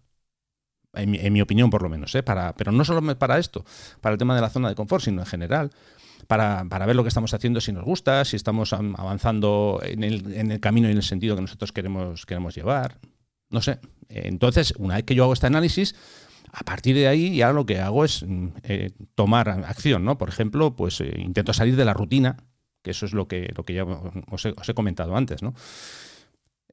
En 0.95 1.09
mi, 1.09 1.19
en 1.19 1.33
mi 1.33 1.41
opinión, 1.41 1.71
por 1.71 1.81
lo 1.81 1.89
menos, 1.89 2.13
¿eh? 2.13 2.21
para, 2.21 2.53
pero 2.53 2.71
no 2.71 2.85
solo 2.85 3.17
para 3.17 3.39
esto, 3.39 3.65
para 4.01 4.13
el 4.13 4.19
tema 4.19 4.35
de 4.35 4.41
la 4.41 4.49
zona 4.49 4.69
de 4.69 4.75
confort, 4.75 5.03
sino 5.03 5.21
en 5.21 5.25
general 5.25 5.71
para, 6.27 6.65
para, 6.69 6.85
ver 6.85 6.95
lo 6.95 7.03
que 7.03 7.09
estamos 7.09 7.33
haciendo, 7.33 7.61
si 7.61 7.71
nos 7.71 7.83
gusta, 7.83 8.25
si 8.25 8.35
estamos 8.35 8.73
avanzando 8.73 9.79
en 9.83 10.03
el, 10.03 10.33
en 10.33 10.51
el 10.51 10.59
camino 10.59 10.87
y 10.87 10.91
en 10.91 10.97
el 10.97 11.03
sentido 11.03 11.35
que 11.35 11.41
nosotros 11.41 11.71
queremos, 11.71 12.25
queremos 12.25 12.55
llevar. 12.55 12.99
No 13.49 13.61
sé. 13.61 13.79
Entonces, 14.09 14.73
una 14.77 14.95
vez 14.95 15.05
que 15.05 15.15
yo 15.15 15.23
hago 15.23 15.33
este 15.33 15.47
análisis, 15.47 15.95
A 16.55 16.63
partir 16.63 16.95
de 16.95 17.07
ahí 17.07 17.35
ya 17.35 17.51
lo 17.51 17.65
que 17.65 17.79
hago 17.79 18.05
es 18.05 18.23
mm, 18.23 18.47
eh, 18.61 18.91
tomar 19.15 19.49
acción, 19.49 20.05
¿no? 20.05 20.19
Por 20.19 20.29
ejemplo, 20.29 20.75
pues 20.75 21.01
eh, 21.01 21.11
intento 21.17 21.51
salir 21.51 21.75
de 21.75 21.83
la 21.83 21.93
rutina, 21.93 22.37
que 22.83 22.91
eso 22.91 23.07
es 23.07 23.13
lo 23.13 23.27
que, 23.27 23.51
lo 23.55 23.63
que 23.65 23.73
ya 23.73 23.85
os 23.85 24.45
he, 24.45 24.53
os 24.55 24.69
he 24.69 24.73
comentado 24.75 25.15
antes, 25.15 25.41
¿no? 25.41 25.55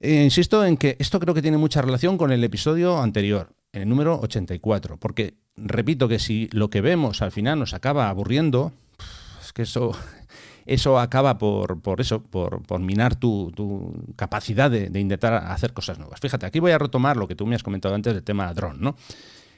Eh, 0.01 0.23
insisto 0.25 0.65
en 0.65 0.77
que 0.77 0.97
esto 0.99 1.19
creo 1.19 1.35
que 1.35 1.43
tiene 1.43 1.57
mucha 1.57 1.81
relación 1.81 2.19
con 2.19 2.31
el 2.31 2.45
episodio 2.45 3.01
anterior, 3.01 3.55
el 3.73 3.89
número 3.89 4.21
84, 4.21 4.99
porque 4.99 5.35
repito 5.57 6.09
que 6.09 6.19
si 6.19 6.49
lo 6.53 6.69
que 6.69 6.83
vemos 6.83 7.23
al 7.23 7.33
final 7.33 7.59
nos 7.59 7.73
acaba 7.73 8.11
aburriendo, 8.11 8.73
que 9.53 9.63
eso, 9.63 9.93
eso 10.67 10.99
acaba 10.99 11.39
por, 11.39 11.81
por 11.81 12.01
eso, 12.01 12.23
por, 12.23 12.63
por 12.63 12.81
minar 12.81 13.17
tu, 13.17 13.53
tu 13.55 13.95
capacidad 14.17 14.71
de, 14.71 14.87
intentar 14.99 15.35
hacer 15.35 15.73
cosas 15.73 15.99
nuevas. 15.99 16.21
Fíjate, 16.21 16.47
aquí 16.47 16.61
voy 16.61 16.73
a 16.73 16.79
retomar 16.79 17.17
lo 17.17 17.29
que 17.29 17.35
tú 17.35 17.47
me 17.47 17.55
has 17.57 17.63
comentado 17.63 17.95
antes 17.95 18.15
del 18.15 18.23
tema 18.23 18.53
dron, 18.55 18.81
¿no? 18.81 18.97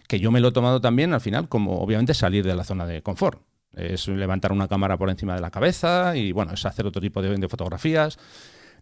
Que 0.09 0.21
yo 0.21 0.31
me 0.31 0.41
lo 0.41 0.49
he 0.49 0.53
tomado 0.53 0.81
también 0.81 1.13
al 1.15 1.21
final 1.21 1.49
como 1.49 1.81
obviamente 1.81 2.15
salir 2.15 2.45
de 2.45 2.55
la 2.55 2.65
zona 2.65 2.87
de 2.87 3.03
confort. 3.03 3.41
Es 3.75 4.07
levantar 4.09 4.53
una 4.53 4.69
cámara 4.69 4.99
por 4.99 5.09
encima 5.09 5.35
de 5.35 5.41
la 5.41 5.51
cabeza 5.51 6.15
y 6.15 6.33
bueno, 6.33 6.53
es 6.53 6.67
hacer 6.67 6.87
otro 6.87 7.01
tipo 7.01 7.23
de, 7.23 7.37
de 7.37 7.49
fotografías. 7.49 8.19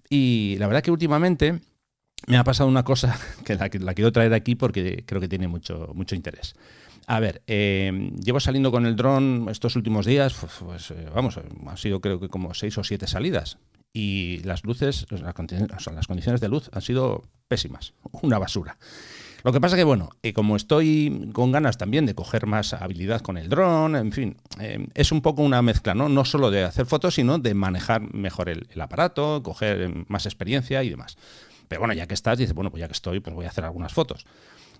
Y 0.08 0.56
la 0.58 0.66
verdad 0.66 0.82
que 0.82 0.90
últimamente 0.90 1.60
me 2.26 2.36
ha 2.36 2.44
pasado 2.44 2.68
una 2.68 2.84
cosa 2.84 3.18
que 3.44 3.54
la, 3.54 3.70
la, 3.72 3.94
quiero 3.94 4.12
traer 4.12 4.34
aquí 4.34 4.54
porque 4.54 5.04
creo 5.06 5.20
que 5.20 5.28
tiene 5.28 5.48
mucho, 5.48 5.90
mucho 5.94 6.14
interés. 6.14 6.54
A 7.10 7.18
ver, 7.18 7.42
eh, 7.48 8.12
llevo 8.24 8.38
saliendo 8.38 8.70
con 8.70 8.86
el 8.86 8.94
dron 8.94 9.48
estos 9.50 9.74
últimos 9.74 10.06
días, 10.06 10.32
pues, 10.64 10.92
eh, 10.92 11.08
vamos, 11.12 11.40
ha 11.66 11.76
sido 11.76 12.00
creo 12.00 12.20
que 12.20 12.28
como 12.28 12.54
seis 12.54 12.78
o 12.78 12.84
siete 12.84 13.08
salidas. 13.08 13.58
Y 13.92 14.38
las 14.44 14.64
luces, 14.64 15.08
las 15.10 15.34
condiciones 16.06 16.40
de 16.40 16.48
luz 16.48 16.70
han 16.72 16.82
sido 16.82 17.24
pésimas, 17.48 17.94
una 18.22 18.38
basura. 18.38 18.78
Lo 19.42 19.52
que 19.52 19.60
pasa 19.60 19.74
que, 19.74 19.82
bueno, 19.82 20.10
eh, 20.22 20.32
como 20.32 20.54
estoy 20.54 21.30
con 21.32 21.50
ganas 21.50 21.78
también 21.78 22.06
de 22.06 22.14
coger 22.14 22.46
más 22.46 22.74
habilidad 22.74 23.22
con 23.22 23.38
el 23.38 23.48
dron, 23.48 23.96
en 23.96 24.12
fin, 24.12 24.36
eh, 24.60 24.86
es 24.94 25.10
un 25.10 25.20
poco 25.20 25.42
una 25.42 25.62
mezcla, 25.62 25.96
¿no? 25.96 26.08
No 26.08 26.24
solo 26.24 26.52
de 26.52 26.62
hacer 26.62 26.86
fotos, 26.86 27.16
sino 27.16 27.40
de 27.40 27.54
manejar 27.54 28.02
mejor 28.14 28.50
el, 28.50 28.80
aparato, 28.80 29.42
coger 29.42 29.80
eh, 29.80 30.04
más 30.06 30.26
experiencia 30.26 30.84
y 30.84 30.90
demás. 30.90 31.16
Pero 31.66 31.80
bueno, 31.80 31.94
ya 31.94 32.06
que 32.06 32.14
estás, 32.14 32.38
dices, 32.38 32.54
bueno, 32.54 32.70
pues 32.70 32.82
ya 32.82 32.86
que 32.86 32.92
estoy, 32.92 33.18
pues 33.18 33.34
voy 33.34 33.46
a 33.46 33.48
hacer 33.48 33.64
algunas 33.64 33.92
fotos. 33.92 34.26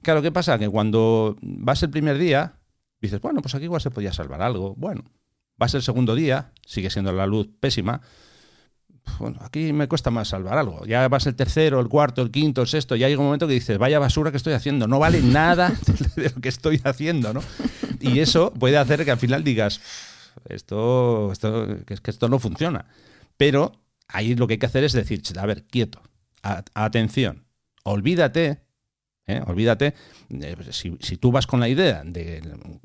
Claro, 0.02 0.22
¿qué 0.22 0.32
pasa? 0.32 0.58
Que 0.58 0.68
cuando 0.68 1.36
vas 1.42 1.82
el 1.82 1.90
primer 1.90 2.18
día, 2.18 2.54
dices, 3.00 3.20
bueno, 3.20 3.42
pues 3.42 3.54
aquí 3.54 3.64
igual 3.64 3.80
se 3.80 3.90
podía 3.90 4.12
salvar 4.12 4.42
algo. 4.42 4.74
Bueno, 4.76 5.04
vas 5.56 5.74
el 5.74 5.82
segundo 5.82 6.14
día, 6.14 6.52
sigue 6.66 6.90
siendo 6.90 7.12
la 7.12 7.26
luz 7.26 7.48
pésima, 7.60 8.00
bueno, 9.18 9.38
aquí 9.42 9.72
me 9.72 9.88
cuesta 9.88 10.10
más 10.10 10.28
salvar 10.28 10.58
algo. 10.58 10.84
Ya 10.86 11.06
vas 11.08 11.26
el 11.26 11.34
tercero, 11.34 11.80
el 11.80 11.88
cuarto, 11.88 12.22
el 12.22 12.30
quinto, 12.30 12.62
el 12.62 12.68
sexto, 12.68 12.96
ya 12.96 13.08
llega 13.08 13.20
un 13.20 13.26
momento 13.26 13.46
que 13.46 13.54
dices, 13.54 13.78
vaya 13.78 13.98
basura 13.98 14.30
que 14.30 14.36
estoy 14.36 14.52
haciendo, 14.52 14.86
no 14.86 14.98
vale 14.98 15.22
nada 15.22 15.72
de 16.16 16.30
lo 16.30 16.40
que 16.40 16.48
estoy 16.48 16.80
haciendo, 16.84 17.32
¿no? 17.32 17.42
Y 18.00 18.20
eso 18.20 18.52
puede 18.52 18.78
hacer 18.78 19.04
que 19.04 19.10
al 19.10 19.18
final 19.18 19.44
digas, 19.44 19.80
esto, 20.48 21.32
esto, 21.32 21.66
que, 21.86 21.94
es 21.94 22.00
que 22.00 22.10
esto 22.10 22.28
no 22.28 22.38
funciona. 22.38 22.86
Pero 23.36 23.72
ahí 24.08 24.34
lo 24.34 24.46
que 24.46 24.54
hay 24.54 24.58
que 24.58 24.66
hacer 24.66 24.84
es 24.84 24.92
decir, 24.92 25.22
a 25.38 25.46
ver, 25.46 25.64
quieto, 25.64 26.00
atención, 26.42 27.44
olvídate 27.84 28.62
¿eh? 29.36 29.42
Olvídate, 29.46 29.94
eh, 30.30 30.56
si, 30.70 31.16
tú 31.16 31.32
vas 31.32 31.46
con 31.46 31.60
la 31.60 31.68
idea 31.68 32.02
de 32.04 32.42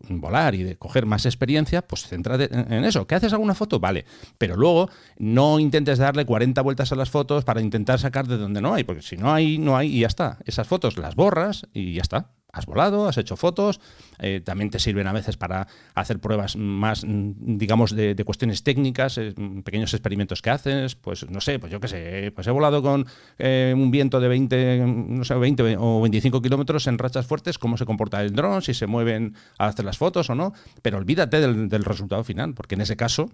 volar 0.10 0.56
y 0.56 0.64
de 0.64 0.78
coger 0.78 1.06
más 1.06 1.26
experiencia, 1.26 1.82
pues 1.82 2.08
céntrate 2.08 2.50
en 2.52 2.84
eso. 2.84 3.08
¿Que 3.08 3.16
haces 3.16 3.34
alguna 3.34 3.56
foto? 3.56 3.80
Vale, 3.80 4.06
pero 4.38 4.56
luego 4.56 4.90
no 5.18 5.60
intentes 5.60 5.98
darle 5.98 6.26
40 6.26 6.62
vueltas 6.62 6.92
a 6.92 6.96
las 6.96 7.10
fotos 7.10 7.44
para 7.44 7.62
intentar 7.62 8.00
sacar 8.00 8.28
de 8.28 8.38
donde 8.38 8.62
no 8.62 8.74
hay, 8.74 8.84
porque 8.84 9.02
si 9.02 9.18
no 9.18 9.34
hay, 9.34 9.58
no 9.58 9.78
hay 9.78 9.96
y 9.96 10.00
ya 10.02 10.08
está. 10.08 10.40
Esas 10.46 10.68
fotos 10.68 10.98
las 10.98 11.16
borras 11.16 11.68
y 11.74 11.94
ya 11.94 12.02
está 12.02 12.30
has 12.56 12.66
volado, 12.66 13.08
has 13.08 13.18
hecho 13.18 13.36
fotos, 13.36 13.82
eh, 14.20 14.42
también 14.44 14.70
te 14.70 14.80
sirven 14.80 15.08
a 15.08 15.14
veces 15.14 15.36
para 15.36 15.68
hacer 15.94 16.20
pruebas 16.20 16.56
más, 16.56 17.04
mm, 17.06 17.58
digamos, 17.58 17.94
de, 17.96 18.16
cuestiones 18.26 18.64
técnicas, 18.64 19.18
eh, 19.18 19.36
pequeños 19.64 19.94
experimentos 19.94 20.42
que 20.42 20.50
haces, 20.50 20.96
pues 20.96 21.30
no 21.30 21.42
sé, 21.42 21.60
pues 21.60 21.72
yo 21.72 21.80
qué 21.80 21.88
sé, 21.88 22.32
pues 22.34 22.48
he 22.48 22.52
volado 22.52 22.82
con 22.82 23.06
eh, 23.38 23.74
un 23.76 23.92
viento 23.92 24.20
de 24.20 24.28
20, 24.28 24.84
no 24.86 25.24
sé, 25.26 25.36
20 25.36 25.78
o 25.78 26.02
25 26.02 26.42
kilómetros 26.42 26.88
en 26.88 26.98
rachas 26.98 27.28
fuertes, 27.28 27.60
cómo 27.60 27.78
se 27.78 27.86
comporta 27.86 28.22
el 28.22 28.34
dron, 28.34 28.62
si 28.62 28.74
se 28.74 28.88
mueven 28.88 29.36
a 29.60 29.68
hacer 29.68 29.86
las 29.86 29.98
fotos 29.98 30.30
o 30.30 30.36
no, 30.36 30.54
pero 30.82 30.98
olvídate 30.98 31.40
del 31.42 31.84
resultado 31.84 32.24
final, 32.24 32.54
porque 32.54 32.76
en 32.76 32.82
ese 32.82 32.96
caso 32.96 33.30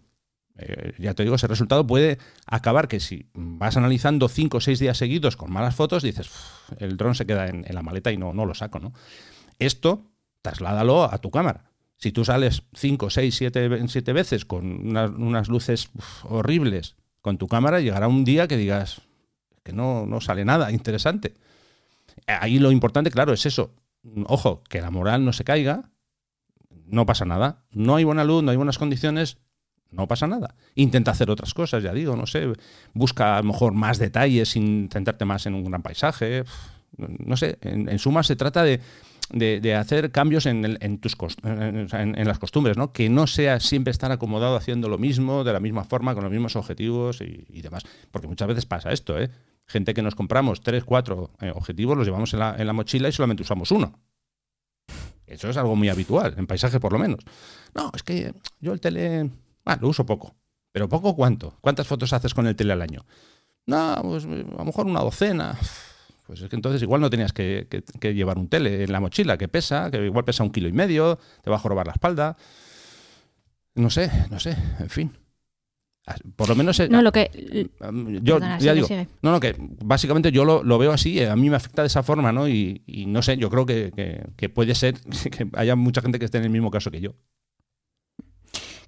eh, 0.57 0.93
ya 0.97 1.13
te 1.13 1.23
digo, 1.23 1.35
ese 1.35 1.47
resultado 1.47 1.87
puede 1.87 2.17
acabar 2.45 2.87
que 2.87 2.99
si 2.99 3.29
vas 3.33 3.77
analizando 3.77 4.27
cinco 4.27 4.57
o 4.57 4.61
seis 4.61 4.79
días 4.79 4.97
seguidos 4.97 5.37
con 5.37 5.51
malas 5.51 5.75
fotos, 5.75 6.03
dices, 6.03 6.29
el 6.77 6.97
dron 6.97 7.15
se 7.15 7.25
queda 7.25 7.47
en, 7.47 7.65
la 7.67 7.81
maleta 7.81 8.11
y 8.11 8.17
no, 8.17 8.33
no 8.33 8.45
lo 8.45 8.53
saco, 8.53 8.79
¿no? 8.79 8.93
Esto, 9.59 10.11
trasládalo 10.41 11.03
a 11.11 11.17
tu 11.19 11.31
cámara. 11.31 11.71
Si 11.97 12.11
tú 12.11 12.25
sales 12.25 12.63
cinco, 12.73 13.09
seis, 13.09 13.35
siete, 13.35 13.87
siete 13.87 14.13
veces 14.13 14.45
con 14.45 14.97
unas, 14.97 15.47
luces 15.47 15.89
horribles 16.23 16.95
con 17.21 17.37
tu 17.37 17.47
cámara, 17.47 17.79
llegará 17.79 18.07
un 18.07 18.25
día 18.25 18.47
que 18.47 18.57
digas 18.57 19.01
que 19.63 19.71
no, 19.71 20.07
no 20.07 20.19
sale 20.19 20.43
nada 20.43 20.71
interesante. 20.71 21.35
Ahí 22.25 22.57
lo 22.57 22.71
importante, 22.71 23.11
claro, 23.11 23.33
es 23.33 23.45
eso. 23.45 23.75
Ojo, 24.25 24.63
que 24.67 24.81
la 24.81 24.89
moral 24.89 25.23
no 25.23 25.31
se 25.31 25.43
caiga, 25.43 25.91
no 26.87 27.05
pasa 27.05 27.25
nada. 27.25 27.63
No 27.71 27.95
hay 27.95 28.03
buena 28.03 28.23
luz, 28.23 28.43
no 28.43 28.49
hay 28.49 28.57
buenas 28.57 28.79
condiciones, 28.79 29.37
no 29.91 30.07
pasa 30.07 30.27
nada. 30.27 30.55
Intenta 30.75 31.11
hacer 31.11 31.29
otras 31.29 31.53
cosas, 31.53 31.83
ya 31.83 31.93
digo, 31.93 32.15
no 32.15 32.25
sé, 32.25 32.51
busca 32.93 33.37
a 33.37 33.41
lo 33.41 33.47
mejor 33.47 33.73
más 33.73 33.99
detalles 33.99 34.49
sin 34.49 34.89
centrarte 34.89 35.25
más 35.25 35.45
en 35.45 35.53
un 35.53 35.65
gran 35.65 35.81
paisaje. 35.81 36.43
No 36.97 37.37
sé, 37.37 37.57
en, 37.61 37.99
suma 37.99 38.23
se 38.23 38.35
trata 38.35 38.63
de, 38.63 38.79
de, 39.31 39.75
hacer 39.75 40.11
cambios 40.11 40.45
en, 40.45 40.65
el, 40.65 40.77
en 40.81 40.99
tus 40.99 41.15
en, 41.43 42.27
las 42.27 42.39
costumbres, 42.39 42.77
¿no? 42.77 42.91
Que 42.93 43.09
no 43.09 43.27
sea 43.27 43.59
siempre 43.59 43.91
estar 43.91 44.11
acomodado 44.11 44.55
haciendo 44.55 44.89
lo 44.89 44.97
mismo, 44.97 45.43
de 45.43 45.53
la 45.53 45.59
misma 45.59 45.83
forma, 45.83 46.13
con 46.13 46.23
los 46.23 46.31
mismos 46.31 46.55
objetivos 46.55 47.21
y, 47.21 47.45
y 47.49 47.61
demás. 47.61 47.83
Porque 48.11 48.27
muchas 48.27 48.47
veces 48.47 48.65
pasa 48.65 48.91
esto, 48.91 49.19
¿eh? 49.19 49.29
Gente 49.67 49.93
que 49.93 50.01
nos 50.01 50.15
compramos 50.15 50.61
tres, 50.61 50.83
cuatro 50.83 51.31
eh, 51.39 51.51
objetivos, 51.53 51.97
los 51.97 52.05
llevamos 52.05 52.33
en 52.33 52.39
la, 52.39 52.55
en 52.57 52.67
la 52.67 52.73
mochila 52.73 53.09
y 53.09 53.11
solamente 53.11 53.43
usamos 53.43 53.71
uno. 53.71 53.99
Eso 55.25 55.49
es 55.49 55.55
algo 55.55 55.77
muy 55.77 55.87
habitual, 55.87 56.35
en 56.37 56.45
paisaje 56.45 56.79
por 56.79 56.91
lo 56.91 56.99
menos. 56.99 57.23
No, 57.73 57.89
es 57.95 58.03
que 58.03 58.33
yo 58.59 58.73
el 58.73 58.81
tele 58.81 59.29
Ah, 59.65 59.77
lo 59.79 59.89
uso 59.89 60.05
poco. 60.05 60.35
¿Pero 60.71 60.87
poco 60.87 61.15
cuánto? 61.15 61.57
¿Cuántas 61.61 61.87
fotos 61.87 62.13
haces 62.13 62.33
con 62.33 62.47
el 62.47 62.55
tele 62.55 62.73
al 62.73 62.81
año? 62.81 63.05
No, 63.65 63.99
pues 64.03 64.25
a 64.25 64.27
lo 64.27 64.65
mejor 64.65 64.85
una 64.85 65.01
docena. 65.01 65.57
Pues 66.25 66.41
es 66.41 66.49
que 66.49 66.55
entonces 66.55 66.81
igual 66.81 67.01
no 67.01 67.09
tenías 67.09 67.33
que, 67.33 67.67
que, 67.69 67.83
que, 67.83 68.13
llevar 68.13 68.37
un 68.37 68.47
tele 68.47 68.83
en 68.83 68.91
la 68.91 68.99
mochila, 68.99 69.37
que 69.37 69.47
pesa, 69.47 69.91
que 69.91 70.05
igual 70.05 70.23
pesa 70.23 70.43
un 70.43 70.51
kilo 70.51 70.69
y 70.69 70.71
medio, 70.71 71.19
te 71.43 71.49
va 71.49 71.57
a 71.57 71.59
jorobar 71.59 71.87
la 71.87 71.93
espalda. 71.93 72.37
No 73.75 73.89
sé, 73.89 74.09
no 74.29 74.39
sé, 74.39 74.55
en 74.79 74.89
fin. 74.89 75.11
Ah, 76.07 76.15
por 76.35 76.49
lo 76.49 76.55
menos. 76.55 76.79
No, 76.89 77.01
lo 77.01 77.11
que. 77.11 77.29
Yo 78.21 78.35
Perdona, 78.39 78.59
ya 78.59 78.73
digo. 78.73 78.87
Sigue. 78.87 79.07
No, 79.21 79.31
no, 79.31 79.39
que 79.39 79.55
básicamente 79.83 80.31
yo 80.31 80.45
lo, 80.45 80.63
lo, 80.63 80.77
veo 80.77 80.91
así, 80.91 81.19
eh, 81.19 81.29
a 81.29 81.35
mí 81.35 81.49
me 81.49 81.55
afecta 81.55 81.83
de 81.83 81.87
esa 81.87 82.01
forma, 82.01 82.31
¿no? 82.31 82.47
Y, 82.47 82.81
y 82.87 83.05
no 83.05 83.21
sé, 83.21 83.37
yo 83.37 83.49
creo 83.49 83.65
que, 83.65 83.91
que, 83.95 84.23
que 84.35 84.49
puede 84.49 84.73
ser 84.73 84.99
que 85.31 85.47
haya 85.53 85.75
mucha 85.75 86.01
gente 86.01 86.17
que 86.17 86.25
esté 86.25 86.39
en 86.39 86.45
el 86.45 86.49
mismo 86.49 86.71
caso 86.71 86.91
que 86.91 87.01
yo. 87.01 87.13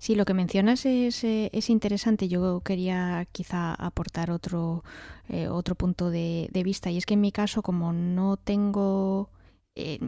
Sí, 0.04 0.16
lo 0.16 0.26
que 0.26 0.34
mencionas 0.34 0.86
es, 0.86 1.24
eh, 1.24 1.50
es 1.54 1.70
interesante. 1.70 2.28
Yo 2.28 2.60
quería 2.60 3.26
quizá 3.32 3.74
aportar 3.74 4.32
otro, 4.32 4.84
eh, 5.30 5.48
otro 5.48 5.76
punto 5.76 6.10
de, 6.10 6.50
de, 6.52 6.64
vista 6.64 6.92
y 6.92 6.98
es 6.98 7.06
que 7.06 7.14
en 7.14 7.22
mi 7.22 7.32
caso, 7.32 7.62
como 7.62 7.94
no 7.94 8.36
tengo... 8.36 9.30
Eh, 9.76 10.00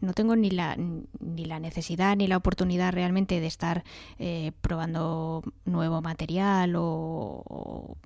no 0.00 0.12
tengo 0.12 0.36
ni 0.36 0.50
la, 0.50 0.76
ni 0.76 1.46
la 1.46 1.58
necesidad 1.58 2.16
ni 2.18 2.26
la 2.26 2.36
oportunidad 2.36 2.92
realmente 2.92 3.40
de 3.40 3.46
estar 3.46 3.82
eh, 4.18 4.52
probando 4.60 5.42
nuevo 5.64 6.02
material 6.02 6.76
o, 6.76 6.82
o, 6.82 7.96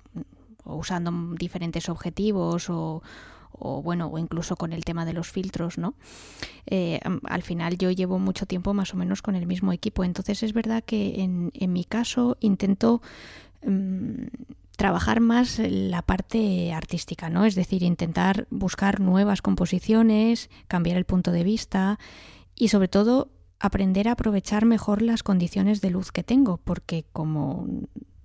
o 0.63 0.75
usando 0.77 1.11
diferentes 1.35 1.89
objetivos 1.89 2.69
o, 2.69 3.03
o 3.51 3.81
bueno, 3.81 4.07
o 4.07 4.17
incluso 4.17 4.55
con 4.55 4.73
el 4.73 4.85
tema 4.85 5.05
de 5.05 5.13
los 5.13 5.31
filtros, 5.31 5.77
¿no? 5.77 5.95
Eh, 6.65 6.99
al 7.23 7.43
final 7.43 7.77
yo 7.77 7.91
llevo 7.91 8.19
mucho 8.19 8.45
tiempo 8.45 8.73
más 8.73 8.93
o 8.93 8.97
menos 8.97 9.21
con 9.21 9.35
el 9.35 9.47
mismo 9.47 9.73
equipo, 9.73 10.03
entonces 10.03 10.43
es 10.43 10.53
verdad 10.53 10.83
que 10.83 11.21
en, 11.21 11.51
mi 11.73 11.83
caso 11.83 12.37
intento 12.39 13.01
mmm, 13.65 14.27
trabajar 14.77 15.19
más 15.19 15.59
la 15.59 16.01
parte 16.01 16.71
artística, 16.73 17.29
¿no? 17.29 17.45
Es 17.45 17.55
decir, 17.55 17.83
intentar 17.83 18.47
buscar 18.49 18.99
nuevas 18.99 19.41
composiciones, 19.41 20.49
cambiar 20.67 20.97
el 20.97 21.05
punto 21.05 21.31
de 21.31 21.43
vista 21.43 21.99
y 22.55 22.69
sobre 22.69 22.87
todo 22.87 23.29
aprender 23.59 24.07
a 24.07 24.13
aprovechar 24.13 24.65
mejor 24.65 25.01
las 25.01 25.21
condiciones 25.21 25.81
de 25.81 25.89
luz 25.89 26.11
que 26.11 26.23
tengo, 26.23 26.57
porque 26.57 27.05
como 27.11 27.67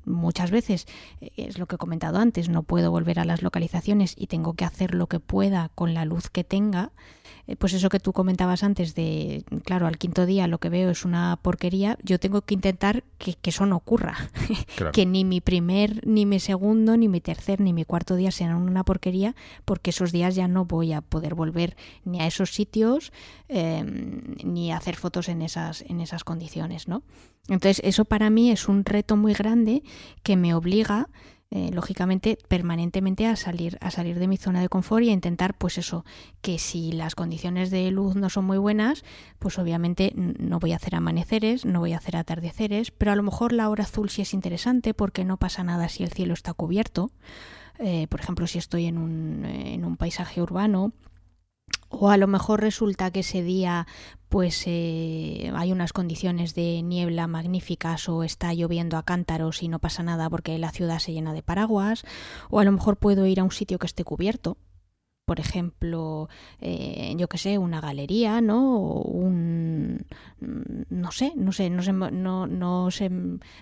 muchas 0.05 0.51
veces 0.51 0.87
eh, 1.21 1.31
es 1.37 1.59
lo 1.59 1.67
que 1.67 1.77
he 1.77 1.79
comentado 1.79 2.19
antes, 2.19 2.49
no 2.49 2.63
puedo 2.63 2.91
volver 2.91 3.19
a 3.19 3.25
las 3.25 3.43
localizaciones 3.43 4.15
y 4.17 4.27
tengo 4.27 4.55
que 4.55 4.65
hacer 4.65 4.95
lo 4.95 5.07
que 5.07 5.21
pueda 5.21 5.71
con 5.75 5.95
la 5.95 6.05
luz 6.05 6.31
que 6.31 6.45
tenga, 6.45 6.93
pues 7.59 7.75
eso 7.75 7.91
que 7.91 8.01
tú 8.01 8.13
comentabas 8.13 8.63
antes 8.63 8.95
de, 8.95 9.45
claro, 9.65 9.87
al 9.87 9.99
quinto 9.99 10.25
día 10.25 10.47
lo 10.47 10.59
que 10.59 10.71
veo 10.71 10.91
es 10.91 11.05
una 11.05 11.39
porquería, 11.43 11.99
yo 12.03 12.19
tengo 12.19 12.43
que 12.43 12.55
intentar 12.55 13.05
que, 13.19 13.37
eso 13.45 13.67
no 13.67 13.77
ocurra. 13.77 14.31
que 14.93 15.05
ni 15.05 15.25
mi 15.25 15.41
primer, 15.41 16.07
ni 16.07 16.25
mi 16.25 16.41
segundo, 16.41 16.97
ni 16.97 17.09
mi 17.09 17.21
tercer, 17.21 17.61
ni 17.61 17.73
mi 17.73 17.85
cuarto 17.85 18.17
día 18.17 18.31
sean 18.31 18.55
una 18.57 18.85
porquería, 18.85 19.35
porque 19.65 19.91
esos 19.91 20.11
días 20.11 20.35
ya 20.35 20.49
no 20.49 20.65
voy 20.65 20.93
a 20.93 21.03
poder 21.03 21.35
volver 21.35 21.77
ni 22.05 22.21
a 22.21 22.27
esos 22.27 22.55
sitios, 22.55 23.13
em, 23.49 24.37
ni 24.43 24.73
a 24.73 24.79
hacer 24.79 24.97
fotos 24.97 25.29
en 25.29 25.43
esas, 25.43 25.83
en 25.83 26.01
esas 26.01 26.25
condiciones, 26.25 26.89
¿no? 26.89 27.03
Entonces, 27.49 27.83
eso 27.85 28.07
para 28.07 28.31
mí 28.31 28.51
es 28.51 28.69
un 28.69 28.87
reto 28.87 29.17
muy 29.17 29.35
grande 29.35 29.83
que 30.23 30.37
me 30.37 30.55
obliga 30.55 31.11
eh, 31.51 31.71
lógicamente 31.73 32.39
permanentemente 32.49 33.27
a 33.27 33.37
salir 33.37 33.79
a 33.81 33.91
salir 33.91 34.19
de 34.19 34.27
mi 34.27 34.37
zona 34.37 34.61
de 34.61 34.69
confort 34.69 35.05
y 35.05 35.11
a 35.11 35.13
intentar 35.13 35.55
pues 35.55 35.79
eso 35.79 36.05
que 36.41 36.59
si 36.59 36.91
las 36.91 37.15
condiciones 37.15 37.71
de 37.71 37.91
luz 37.91 38.17
no 38.17 38.29
son 38.29 38.45
muy 38.45 38.59
buenas 38.59 39.05
pues 39.39 39.59
obviamente 39.59 40.13
no 40.17 40.59
voy 40.59 40.73
a 40.73 40.77
hacer 40.77 40.97
amaneceres 40.97 41.65
no 41.65 41.81
voy 41.81 41.93
a 41.93 41.99
hacer 41.99 42.17
atardeceres 42.17 42.91
pero 42.91 43.13
a 43.13 43.17
lo 43.17 43.23
mejor 43.23 43.53
la 43.53 43.69
hora 43.69 43.85
azul 43.85 44.11
sí 44.11 44.23
es 44.23 44.35
interesante 44.35 44.95
porque 44.95 45.25
no 45.25 45.37
pasa 45.37 45.63
nada 45.63 45.89
si 45.89 46.03
el 46.03 46.11
cielo 46.11 46.35
está 46.35 46.55
cubierto. 46.55 47.11
Eh, 47.79 48.07
por 48.09 48.21
ejemplo 48.21 48.47
si 48.47 48.59
estoy 48.59 48.87
en 48.87 48.99
un, 48.99 49.45
en 49.45 49.85
un 49.85 49.97
paisaje 49.97 50.41
urbano 50.41 50.93
o 52.01 52.11
a 52.11 52.17
lo 52.17 52.27
mejor 52.27 52.61
resulta 52.61 53.11
que 53.11 53.21
ese 53.21 53.43
día 53.43 53.87
pues 54.29 54.65
eh, 54.67 55.53
hay 55.55 55.71
unas 55.73 55.93
condiciones 55.93 56.55
de 56.55 56.83
niebla 56.83 57.27
magníficas 57.27 58.09
o 58.09 58.25
está 58.25 58.53
lloviendo 58.53 58.97
a 58.97 59.05
cántaros 59.05 59.63
y 59.63 59.69
no 59.69 59.79
pasa 59.79 60.03
nada 60.03 60.29
porque 60.29 60.59
la 60.59 60.73
ciudad 60.73 60.99
se 60.99 61.13
llena 61.13 61.33
de 61.33 61.43
paraguas 61.43 62.05
o 62.51 62.61
a 62.61 62.65
lo 62.65 62.73
mejor 62.73 62.97
puedo 62.97 63.27
ir 63.27 63.41
a 63.41 63.45
un 63.45 63.53
sitio 63.53 63.79
que 63.79 63.87
esté 63.87 64.05
cubierto 64.05 64.57
por 65.25 65.41
ejemplo, 65.41 66.29
eh, 66.61 67.15
yo 67.17 67.29
que 67.29 67.39
sé, 67.39 67.57
una 67.57 67.81
galería, 67.81 68.41
¿no? 68.41 68.79
O 68.79 69.03
un, 69.03 70.05
no 70.91 71.13
sé, 71.13 71.33
no 71.35 71.53
sé, 71.53 71.71
no 71.71 71.83
sé, 71.83 71.93
no, 71.93 72.47
no 72.47 72.91
sé, 72.91 73.11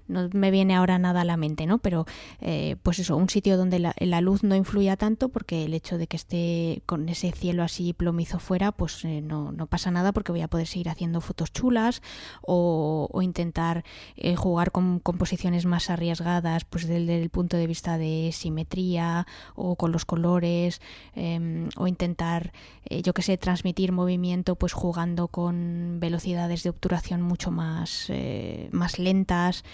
no 0.09 0.29
me 0.33 0.51
viene 0.51 0.75
ahora 0.75 0.99
nada 0.99 1.21
a 1.21 1.25
la 1.25 1.37
mente, 1.37 1.67
¿no? 1.67 1.79
Pero, 1.79 2.05
eh, 2.41 2.77
pues 2.83 2.99
eso, 2.99 3.17
un 3.17 3.29
sitio 3.29 3.57
donde 3.57 3.79
la, 3.79 4.21
luz 4.21 4.43
no 4.43 4.57
influya 4.57 4.97
tanto, 4.97 5.29
porque 5.29 5.65
el 5.65 5.75
hecho 5.75 5.99
de 5.99 6.07
que 6.09 6.17
esté 6.17 6.83
con 6.87 7.09
ese 7.09 7.31
cielo 7.33 7.63
así 7.63 7.93
plomizo 7.93 8.39
fuera, 8.41 8.73
pues 8.73 9.05
eh, 9.05 9.21
no, 9.21 9.53
no, 9.53 9.67
pasa 9.67 9.91
nada, 9.91 10.13
porque 10.13 10.33
voy 10.33 10.43
a 10.43 10.49
poder 10.49 10.67
seguir 10.67 10.89
haciendo 10.89 11.21
fotos 11.21 11.53
chulas 11.53 12.03
o, 12.43 13.09
o 13.13 13.23
intentar 13.23 13.85
jugar 14.37 14.73
con 14.73 14.99
composiciones 14.99 15.65
más 15.67 15.91
arriesgadas, 15.91 16.65
pues 16.65 16.89
desde 16.89 17.23
el 17.23 17.31
punto 17.31 17.57
de 17.57 17.67
vista 17.67 17.99
de 17.99 18.31
simetría 18.33 19.27
o 19.55 19.77
con 19.77 19.93
los 19.93 20.05
colores. 20.05 20.81
Em, 21.53 21.69
o 21.77 21.87
intentar, 21.87 22.53
eh, 22.85 23.03
yo 23.03 23.13
que 23.15 23.23
sé, 23.23 23.37
transmitir 23.37 23.93
movimiento 23.93 24.57
pues 24.57 24.73
jugando 24.73 25.29
con 25.29 25.99
velocidades 26.01 26.63
de 26.63 26.71
obturación 26.71 27.23
mucho 27.23 27.51
más, 27.51 28.07
eh, 28.09 28.69
más 28.73 28.99
lentas. 28.99 29.65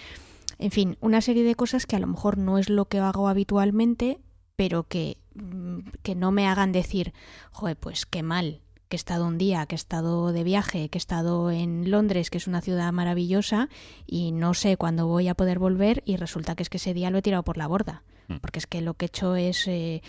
En 0.57 0.71
fin, 0.71 0.97
una 1.01 1.21
serie 1.21 1.43
de 1.43 1.55
cosas 1.55 1.85
que 1.85 1.95
a 1.95 1.99
lo 1.99 2.07
mejor 2.07 2.37
no 2.37 2.57
es 2.57 2.69
lo 2.69 2.85
que 2.85 2.99
hago 2.99 3.27
habitualmente, 3.27 4.19
pero 4.55 4.83
que, 4.83 5.17
mm, 5.35 5.79
que 6.03 6.15
no 6.15 6.31
me 6.31 6.47
hagan 6.47 6.71
decir, 6.71 7.13
joder, 7.51 7.77
pues 7.77 8.05
qué 8.05 8.23
mal, 8.23 8.61
que 8.89 8.95
he 8.95 9.01
estado 9.03 9.27
un 9.27 9.37
día, 9.37 9.65
que 9.65 9.75
he 9.75 9.77
estado 9.77 10.33
de 10.33 10.43
viaje, 10.43 10.89
que 10.89 10.97
he 10.97 10.99
estado 10.99 11.51
en 11.51 11.89
Londres, 11.91 12.29
que 12.29 12.39
es 12.39 12.47
una 12.47 12.61
ciudad 12.61 12.91
maravillosa, 12.91 13.69
y 14.05 14.31
no 14.31 14.53
sé 14.53 14.75
cuándo 14.77 15.07
voy 15.07 15.27
a 15.27 15.35
poder 15.35 15.59
volver 15.59 16.01
y 16.05 16.17
resulta 16.17 16.55
que 16.55 16.63
es 16.63 16.69
que 16.69 16.77
ese 16.77 16.93
día 16.93 17.11
lo 17.11 17.19
he 17.19 17.21
tirado 17.21 17.43
por 17.43 17.57
la 17.57 17.67
borda. 17.67 18.03
Mm. 18.29 18.37
Porque 18.37 18.59
es 18.59 18.67
que 18.67 18.81
lo 18.81 18.93
que 18.93 19.05
he 19.05 19.07
hecho 19.07 19.35
es. 19.35 19.67
Eh, 19.67 20.01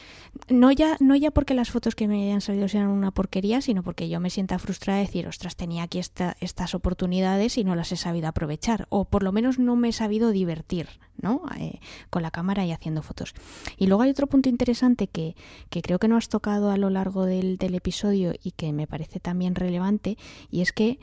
no, 0.49 0.71
ya, 0.71 0.97
no 1.01 1.17
ya 1.17 1.31
porque 1.31 1.55
las 1.55 1.71
fotos 1.71 1.95
que 1.95 2.07
me 2.07 2.33
han 2.33 2.41
salido 2.41 2.69
sean 2.69 2.89
una 2.89 3.11
porquería, 3.11 3.61
sino 3.61 3.83
porque 3.83 4.09
yo 4.09 4.21
me 4.21 4.31
sienta 4.31 4.59
frustrada 4.59 5.01
de 5.01 5.07
decir, 5.07 5.27
ostras, 5.27 5.57
tenía 5.57 5.83
aquí 5.83 5.99
esta, 5.99 6.37
estas 6.41 6.75
oportunidades 6.75 7.59
y 7.59 7.65
no 7.65 7.75
las 7.75 7.91
he 7.93 7.97
sabido 7.97 8.29
aprovechar. 8.29 8.87
O 8.91 9.07
por 9.07 9.23
lo 9.23 9.33
menos 9.33 9.59
no 9.59 9.75
me 9.75 9.89
he 9.89 9.93
sabido 9.93 10.31
divertir, 10.31 10.89
¿no? 11.17 11.43
Eh, 11.59 11.81
con 12.11 12.23
la 12.23 12.31
cámara 12.31 12.65
y 12.67 12.73
haciendo 12.73 13.03
fotos. 13.03 13.35
Y 13.79 13.87
luego 13.87 14.03
hay 14.03 14.11
otro 14.11 14.27
punto 14.27 14.49
interesante 14.49 15.07
que, 15.07 15.35
que 15.71 15.83
creo 15.83 15.99
que 15.99 16.09
no 16.09 16.17
has 16.17 16.29
tocado 16.29 16.71
a 16.71 16.77
lo 16.77 16.91
largo 16.91 17.25
del, 17.25 17.57
del 17.57 17.75
episodio 17.75 18.35
y 18.43 18.53
que 18.53 18.73
me 18.73 18.87
parece 18.87 19.19
también 19.19 19.55
relevante, 19.55 20.19
y 20.51 20.61
es 20.61 20.73
que 20.73 20.99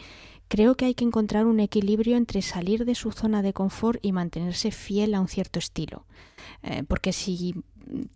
creo 0.48 0.76
que 0.76 0.86
hay 0.86 0.94
que 0.94 1.06
encontrar 1.06 1.46
un 1.46 1.60
equilibrio 1.60 2.18
entre 2.18 2.42
salir 2.42 2.86
de 2.86 2.96
su 2.96 3.12
zona 3.12 3.42
de 3.42 3.54
confort 3.54 4.00
y 4.04 4.12
mantenerse 4.12 4.72
fiel 4.72 5.14
a 5.14 5.22
un 5.22 5.28
cierto 5.28 5.60
estilo. 5.60 6.06
Eh, 6.64 6.84
porque 6.88 7.14
si 7.14 7.56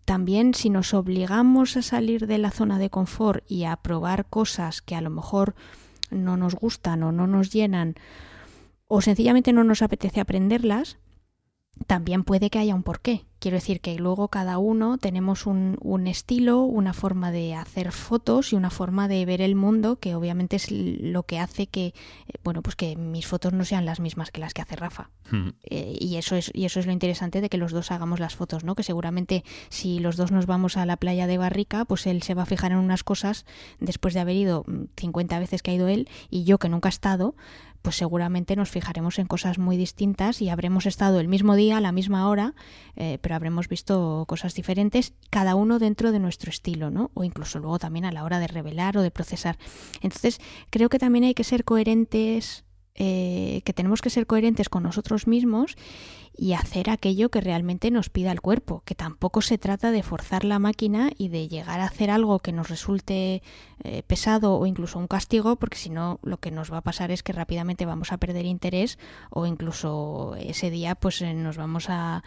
también 0.04 0.54
si 0.54 0.70
nos 0.70 0.94
obligamos 0.94 1.76
a 1.76 1.82
salir 1.82 2.26
de 2.26 2.38
la 2.38 2.50
zona 2.50 2.78
de 2.78 2.90
confort 2.90 3.44
y 3.50 3.64
a 3.64 3.76
probar 3.76 4.26
cosas 4.26 4.82
que 4.82 4.94
a 4.94 5.00
lo 5.00 5.10
mejor 5.10 5.54
no 6.10 6.36
nos 6.36 6.54
gustan 6.54 7.02
o 7.02 7.12
no 7.12 7.26
nos 7.26 7.50
llenan 7.50 7.94
o 8.86 9.00
sencillamente 9.00 9.52
no 9.52 9.64
nos 9.64 9.80
apetece 9.80 10.20
aprenderlas, 10.20 10.98
también 11.86 12.24
puede 12.24 12.50
que 12.50 12.58
haya 12.58 12.74
un 12.74 12.82
porqué. 12.82 13.24
Quiero 13.42 13.56
decir 13.56 13.80
que 13.80 13.96
luego 13.96 14.28
cada 14.28 14.58
uno 14.58 14.98
tenemos 14.98 15.46
un, 15.46 15.76
un, 15.80 16.06
estilo, 16.06 16.60
una 16.60 16.92
forma 16.92 17.32
de 17.32 17.56
hacer 17.56 17.90
fotos 17.90 18.52
y 18.52 18.56
una 18.56 18.70
forma 18.70 19.08
de 19.08 19.26
ver 19.26 19.40
el 19.40 19.56
mundo 19.56 19.98
que 19.98 20.14
obviamente 20.14 20.54
es 20.54 20.70
lo 20.70 21.24
que 21.24 21.40
hace 21.40 21.66
que, 21.66 21.86
eh, 21.86 21.92
bueno, 22.44 22.62
pues 22.62 22.76
que 22.76 22.94
mis 22.94 23.26
fotos 23.26 23.52
no 23.52 23.64
sean 23.64 23.84
las 23.84 23.98
mismas 23.98 24.30
que 24.30 24.40
las 24.40 24.54
que 24.54 24.62
hace 24.62 24.76
Rafa. 24.76 25.10
Hmm. 25.28 25.48
Eh, 25.64 25.96
y 25.98 26.18
eso 26.18 26.36
es 26.36 26.52
y 26.54 26.66
eso 26.66 26.78
es 26.78 26.86
lo 26.86 26.92
interesante 26.92 27.40
de 27.40 27.48
que 27.48 27.58
los 27.58 27.72
dos 27.72 27.90
hagamos 27.90 28.20
las 28.20 28.36
fotos, 28.36 28.62
¿no? 28.62 28.76
Que 28.76 28.84
seguramente 28.84 29.42
si 29.70 29.98
los 29.98 30.16
dos 30.16 30.30
nos 30.30 30.46
vamos 30.46 30.76
a 30.76 30.86
la 30.86 30.96
playa 30.96 31.26
de 31.26 31.38
Barrica, 31.38 31.84
pues 31.84 32.06
él 32.06 32.22
se 32.22 32.34
va 32.34 32.44
a 32.44 32.46
fijar 32.46 32.70
en 32.70 32.78
unas 32.78 33.02
cosas 33.02 33.44
después 33.80 34.14
de 34.14 34.20
haber 34.20 34.36
ido 34.36 34.64
50 34.96 35.40
veces 35.40 35.62
que 35.62 35.72
ha 35.72 35.74
ido 35.74 35.88
él 35.88 36.08
y 36.30 36.44
yo 36.44 36.58
que 36.58 36.68
nunca 36.68 36.88
he 36.88 36.90
estado, 36.90 37.34
pues 37.82 37.96
seguramente 37.96 38.56
nos 38.56 38.70
fijaremos 38.70 39.18
en 39.18 39.26
cosas 39.26 39.58
muy 39.58 39.76
distintas 39.76 40.40
y 40.40 40.48
habremos 40.48 40.86
estado 40.86 41.20
el 41.20 41.28
mismo 41.28 41.56
día, 41.56 41.76
a 41.76 41.80
la 41.80 41.92
misma 41.92 42.28
hora, 42.28 42.54
eh, 42.96 43.18
pero 43.20 43.31
habremos 43.34 43.68
visto 43.68 44.24
cosas 44.28 44.54
diferentes, 44.54 45.14
cada 45.30 45.54
uno 45.54 45.78
dentro 45.78 46.12
de 46.12 46.18
nuestro 46.18 46.50
estilo, 46.50 46.90
¿no? 46.90 47.10
O 47.14 47.24
incluso 47.24 47.58
luego 47.58 47.78
también 47.78 48.04
a 48.04 48.12
la 48.12 48.24
hora 48.24 48.38
de 48.38 48.48
revelar 48.48 48.96
o 48.96 49.02
de 49.02 49.10
procesar. 49.10 49.58
Entonces, 50.00 50.40
creo 50.70 50.88
que 50.88 50.98
también 50.98 51.24
hay 51.24 51.34
que 51.34 51.44
ser 51.44 51.64
coherentes, 51.64 52.64
eh, 52.94 53.62
que 53.64 53.72
tenemos 53.72 54.02
que 54.02 54.10
ser 54.10 54.26
coherentes 54.26 54.68
con 54.68 54.82
nosotros 54.82 55.26
mismos 55.26 55.76
y 56.36 56.52
hacer 56.54 56.90
aquello 56.90 57.30
que 57.30 57.40
realmente 57.40 57.90
nos 57.90 58.08
pida 58.08 58.32
el 58.32 58.40
cuerpo, 58.40 58.82
que 58.84 58.94
tampoco 58.94 59.42
se 59.42 59.58
trata 59.58 59.90
de 59.90 60.02
forzar 60.02 60.44
la 60.44 60.58
máquina 60.58 61.10
y 61.16 61.28
de 61.28 61.48
llegar 61.48 61.80
a 61.80 61.86
hacer 61.86 62.10
algo 62.10 62.38
que 62.38 62.52
nos 62.52 62.68
resulte 62.68 63.42
eh, 63.84 64.02
pesado 64.06 64.56
o 64.58 64.66
incluso 64.66 64.98
un 64.98 65.06
castigo, 65.06 65.56
porque 65.56 65.76
si 65.76 65.90
no 65.90 66.18
lo 66.22 66.38
que 66.38 66.50
nos 66.50 66.72
va 66.72 66.78
a 66.78 66.82
pasar 66.82 67.10
es 67.10 67.22
que 67.22 67.32
rápidamente 67.32 67.86
vamos 67.86 68.12
a 68.12 68.18
perder 68.18 68.46
interés 68.46 68.98
o 69.30 69.46
incluso 69.46 70.34
ese 70.38 70.70
día 70.70 70.94
pues 70.94 71.22
eh, 71.22 71.34
nos 71.34 71.56
vamos 71.56 71.86
a, 71.88 72.22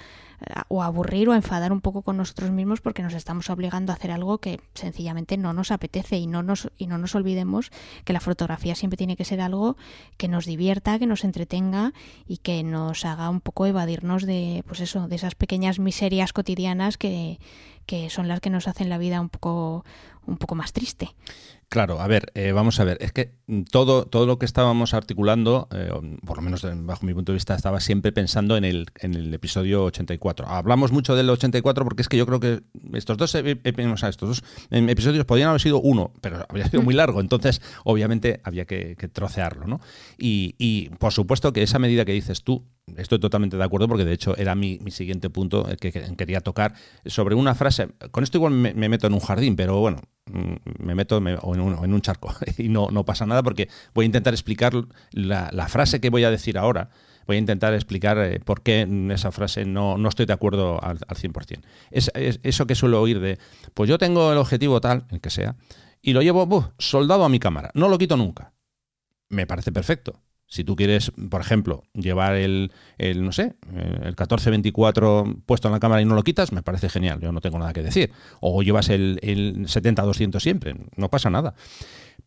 o 0.67 0.83
aburrir 0.83 1.29
o 1.29 1.33
a 1.33 1.37
enfadar 1.37 1.71
un 1.71 1.81
poco 1.81 2.01
con 2.01 2.17
nosotros 2.17 2.51
mismos 2.51 2.81
porque 2.81 3.03
nos 3.03 3.13
estamos 3.13 3.49
obligando 3.49 3.91
a 3.91 3.95
hacer 3.95 4.11
algo 4.11 4.37
que 4.37 4.59
sencillamente 4.73 5.37
no 5.37 5.53
nos 5.53 5.71
apetece 5.71 6.17
y 6.17 6.27
no 6.27 6.43
nos 6.43 6.69
y 6.77 6.87
no 6.87 6.97
nos 6.97 7.15
olvidemos 7.15 7.71
que 8.03 8.13
la 8.13 8.19
fotografía 8.19 8.75
siempre 8.75 8.97
tiene 8.97 9.15
que 9.15 9.25
ser 9.25 9.41
algo 9.41 9.77
que 10.17 10.27
nos 10.27 10.45
divierta, 10.45 10.99
que 10.99 11.07
nos 11.07 11.23
entretenga 11.23 11.93
y 12.27 12.37
que 12.37 12.63
nos 12.63 13.05
haga 13.05 13.29
un 13.29 13.41
poco 13.41 13.65
evadir 13.65 13.95
de, 14.25 14.63
pues 14.67 14.81
eso, 14.81 15.07
de 15.07 15.15
esas 15.15 15.35
pequeñas 15.35 15.79
miserias 15.79 16.31
cotidianas 16.31 16.97
que, 16.97 17.39
que 17.85 18.09
son 18.09 18.27
las 18.27 18.39
que 18.39 18.49
nos 18.49 18.67
hacen 18.67 18.89
la 18.89 18.97
vida 18.97 19.19
un 19.19 19.29
poco, 19.29 19.83
un 20.27 20.37
poco 20.37 20.55
más 20.55 20.73
triste. 20.73 21.09
Claro, 21.67 21.99
a 21.99 22.07
ver, 22.07 22.31
eh, 22.35 22.51
vamos 22.51 22.79
a 22.79 22.83
ver, 22.83 22.97
es 23.01 23.11
que 23.11 23.33
todo, 23.71 24.05
todo 24.05 24.27
lo 24.27 24.37
que 24.37 24.45
estábamos 24.45 24.93
articulando, 24.93 25.67
eh, 25.71 25.89
por 26.25 26.37
lo 26.37 26.43
menos 26.43 26.65
bajo 26.85 27.05
mi 27.05 27.13
punto 27.13 27.31
de 27.31 27.37
vista, 27.37 27.55
estaba 27.55 27.79
siempre 27.79 28.11
pensando 28.11 28.55
en 28.55 28.63
el, 28.63 28.85
en 28.99 29.15
el 29.15 29.33
episodio 29.33 29.83
84. 29.85 30.47
Hablamos 30.47 30.91
mucho 30.91 31.15
del 31.15 31.29
84 31.29 31.83
porque 31.83 32.03
es 32.03 32.07
que 32.07 32.17
yo 32.17 32.25
creo 32.27 32.39
que 32.39 32.61
estos 32.93 33.17
dos, 33.17 33.33
estos 33.35 34.29
dos 34.29 34.43
episodios 34.69 35.25
podrían 35.25 35.49
haber 35.49 35.61
sido 35.61 35.81
uno, 35.81 36.13
pero 36.21 36.45
habría 36.47 36.69
sido 36.69 36.83
muy 36.83 36.93
largo, 36.93 37.19
entonces 37.19 37.61
obviamente 37.83 38.41
había 38.43 38.65
que, 38.65 38.95
trocearlo, 39.11 39.65
¿no? 39.67 39.81
Y, 40.17 40.55
y, 40.57 40.89
por 40.89 41.13
supuesto 41.13 41.51
que 41.53 41.63
esa 41.63 41.79
medida 41.79 42.05
que 42.05 42.11
dices 42.11 42.43
tú, 42.43 42.63
estoy 42.95 43.19
totalmente 43.19 43.57
de 43.57 43.63
acuerdo 43.63 43.87
porque 43.87 44.05
de 44.05 44.13
hecho 44.13 44.37
era 44.37 44.55
mi, 44.55 44.79
mi 44.79 44.91
siguiente 44.91 45.29
punto 45.29 45.67
que, 45.79 45.91
quería 45.91 46.41
tocar 46.41 46.73
sobre 47.05 47.35
una 47.35 47.55
frase, 47.55 47.89
con 48.11 48.23
esto 48.23 48.37
igual 48.37 48.53
me 48.53 48.89
meto 48.89 49.07
en 49.07 49.13
un 49.13 49.19
jardín, 49.19 49.55
pero 49.55 49.79
bueno, 49.79 50.01
me 50.25 50.95
meto 50.95 51.17
en, 51.17 51.59
un, 51.61 52.01
charco 52.01 52.33
y 52.57 52.69
no, 52.69 52.89
pasa 53.05 53.25
nada 53.25 53.43
porque 53.43 53.69
voy 53.93 54.05
a 54.05 54.07
intentar 54.07 54.33
explicar 54.33 54.73
la, 55.11 55.49
la, 55.51 55.67
frase 55.67 56.01
que 56.01 56.09
voy 56.09 56.23
a 56.23 56.31
decir 56.31 56.57
ahora. 56.57 56.89
Voy 57.27 57.37
a 57.37 57.39
intentar 57.39 57.73
explicar 57.73 58.19
eh, 58.19 58.39
por 58.39 58.61
qué 58.61 58.81
en 58.81 59.09
esa 59.09 59.31
frase 59.31 59.65
no, 59.65 59.97
no, 59.97 60.09
estoy 60.09 60.27
de 60.27 60.33
acuerdo 60.33 60.83
al, 60.83 60.99
al 61.07 61.17
100%. 61.17 61.61
Es, 61.89 62.11
es, 62.13 62.39
eso 62.43 62.67
que 62.67 62.75
suelo 62.75 63.01
oír 63.01 63.19
de, 63.19 63.39
pues 63.73 63.89
yo 63.89 63.97
tengo 63.97 64.31
el 64.31 64.37
objetivo 64.37 64.79
tal, 64.79 65.05
el 65.09 65.21
que 65.21 65.31
sea, 65.31 65.55
y 66.01 66.13
lo 66.13 66.21
llevo 66.21 66.71
soldado 66.77 67.23
a 67.23 67.29
mi 67.29 67.39
cámara, 67.39 67.71
no 67.73 67.87
lo 67.87 67.97
quito 67.97 68.15
nunca. 68.15 68.53
Me 69.29 69.47
parece 69.47 69.71
perfecto. 69.71 70.21
Si 70.47 70.63
tú 70.63 70.75
quieres, 70.75 71.11
por 71.29 71.41
ejemplo, 71.41 71.83
llevar 71.93 72.35
el, 72.35 72.71
el 72.97 73.23
no 73.23 73.31
sé, 73.31 73.55
el 73.73 74.05
1424 74.05 75.41
puesto 75.45 75.67
en 75.67 75.71
la 75.71 75.79
cámara 75.79 76.01
y 76.01 76.05
no 76.05 76.15
lo 76.15 76.23
quitas, 76.23 76.51
me 76.51 76.61
parece 76.61 76.87
genial, 76.87 77.19
yo 77.19 77.31
no 77.31 77.41
tengo 77.41 77.57
nada 77.57 77.73
que 77.73 77.81
decir. 77.81 78.11
O 78.41 78.61
llevas 78.61 78.89
el, 78.89 79.19
el 79.23 79.65
70-200 79.65 80.39
siempre, 80.39 80.75
no 80.95 81.09
pasa 81.09 81.29
nada. 81.29 81.55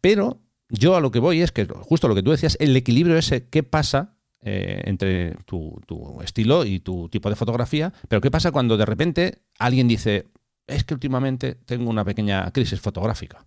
Pero 0.01 0.41
yo 0.69 0.97
a 0.97 1.01
lo 1.01 1.11
que 1.11 1.19
voy 1.19 1.43
es 1.43 1.53
que 1.53 1.67
justo 1.67 2.09
lo 2.09 2.15
que 2.15 2.23
tú 2.23 2.31
decías, 2.31 2.57
el 2.61 2.77
equilibrio 2.77 3.17
ese, 3.17 3.49
¿qué 3.49 3.63
pasa 3.63 4.17
eh, 4.41 4.83
entre 4.85 5.35
tu, 5.47 5.81
tu, 5.87 6.21
estilo 6.23 6.65
y 6.65 6.81
tu 6.81 7.09
tipo 7.09 7.31
de 7.31 7.37
fotografía? 7.37 7.93
Pero 8.09 8.21
¿qué 8.21 8.31
pasa 8.31 8.53
cuando 8.53 8.77
de 8.77 8.87
repente 8.87 9.43
alguien 9.59 9.89
dice, 9.89 10.27
es 10.67 10.85
que 10.85 10.95
últimamente 10.95 11.55
tengo 11.55 11.89
una 11.91 12.05
pequeña 12.05 12.51
crisis 12.51 12.81
fotográfica? 12.81 13.47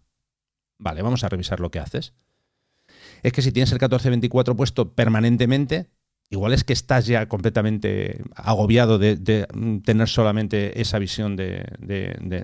Vale, 0.79 1.01
vamos 1.01 1.23
a 1.23 1.29
revisar 1.29 1.59
lo 1.59 1.69
que 1.69 1.79
haces. 1.79 2.13
Es 3.23 3.33
que 3.33 3.41
si 3.41 3.51
tienes 3.51 3.71
el 3.71 3.75
1424 3.75 4.55
puesto 4.55 4.93
permanentemente, 4.93 5.87
igual 6.31 6.53
es 6.53 6.63
que 6.63 6.73
estás 6.73 7.05
ya 7.05 7.27
completamente 7.27 8.23
agobiado 8.35 8.97
de, 8.97 9.17
tener 9.83 10.07
solamente 10.07 10.81
esa 10.81 10.97
visión 10.97 11.35
de, 11.35 11.65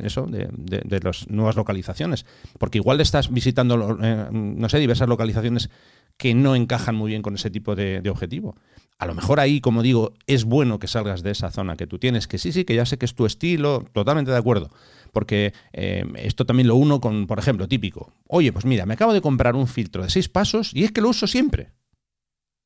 eso, 0.04 0.28
de, 0.28 1.00
las 1.02 1.30
nuevas 1.30 1.56
localizaciones. 1.56 2.26
Porque 2.60 2.78
igual 2.78 3.00
estás 3.00 3.32
visitando, 3.32 3.98
eh, 4.02 4.28
no 4.32 4.70
sé, 4.70 4.80
diversas 4.80 5.08
localizaciones 5.08 5.70
que 6.18 6.34
no 6.34 6.56
encajan 6.56 6.96
muy 6.96 7.12
bien 7.12 7.22
con 7.22 7.36
ese 7.36 7.50
tipo 7.50 7.76
de, 7.76 8.08
objetivo. 8.10 8.58
A 9.00 9.06
lo 9.06 9.16
mejor 9.16 9.40
ahí, 9.40 9.62
como 9.62 9.84
digo, 9.84 10.14
es 10.26 10.44
bueno 10.44 10.80
que 10.80 10.88
salgas 10.88 11.24
de 11.24 11.32
esa 11.32 11.52
zona 11.52 11.76
que 11.76 11.88
tú 11.88 11.98
tienes, 11.98 12.28
que 12.28 12.40
sí, 12.40 12.52
sí, 12.52 12.66
que 12.66 12.76
ya 12.76 12.86
sé 12.86 12.98
que 12.98 13.06
es 13.06 13.16
tu 13.16 13.26
estilo, 13.26 13.86
totalmente 13.94 14.32
de 14.32 14.38
acuerdo. 14.38 14.70
Porque 15.18 15.52
eh, 15.74 16.06
esto 16.18 16.46
también 16.46 16.68
lo 16.68 16.76
uno 16.76 17.02
con, 17.02 17.26
por 17.26 17.40
ejemplo, 17.40 17.68
típico. 17.68 18.14
Oye, 18.28 18.54
pues 18.54 18.66
mira, 18.66 18.86
me 18.86 18.94
acabo 18.94 19.14
de 19.14 19.22
comprar 19.22 19.56
un 19.56 19.66
filtro 19.68 20.04
de 20.04 20.12
seis 20.12 20.30
pasos 20.30 20.70
y 20.76 20.84
es 20.84 20.92
que 20.92 21.02
lo 21.02 21.10
uso 21.10 21.26
siempre. 21.26 21.74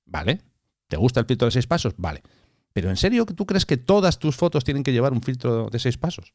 ¿Vale? 0.05 0.41
¿Te 0.89 0.97
gusta 0.97 1.21
el 1.21 1.27
filtro 1.27 1.45
de 1.45 1.53
seis 1.53 1.65
pasos? 1.65 1.93
Vale. 1.95 2.23
Pero 2.73 2.89
¿en 2.89 2.97
serio 2.97 3.25
tú 3.25 3.45
crees 3.45 3.65
que 3.65 3.77
todas 3.77 4.19
tus 4.19 4.35
fotos 4.35 4.65
tienen 4.65 4.83
que 4.83 4.91
llevar 4.91 5.13
un 5.13 5.21
filtro 5.21 5.69
de 5.69 5.79
seis 5.79 5.97
pasos? 5.97 6.33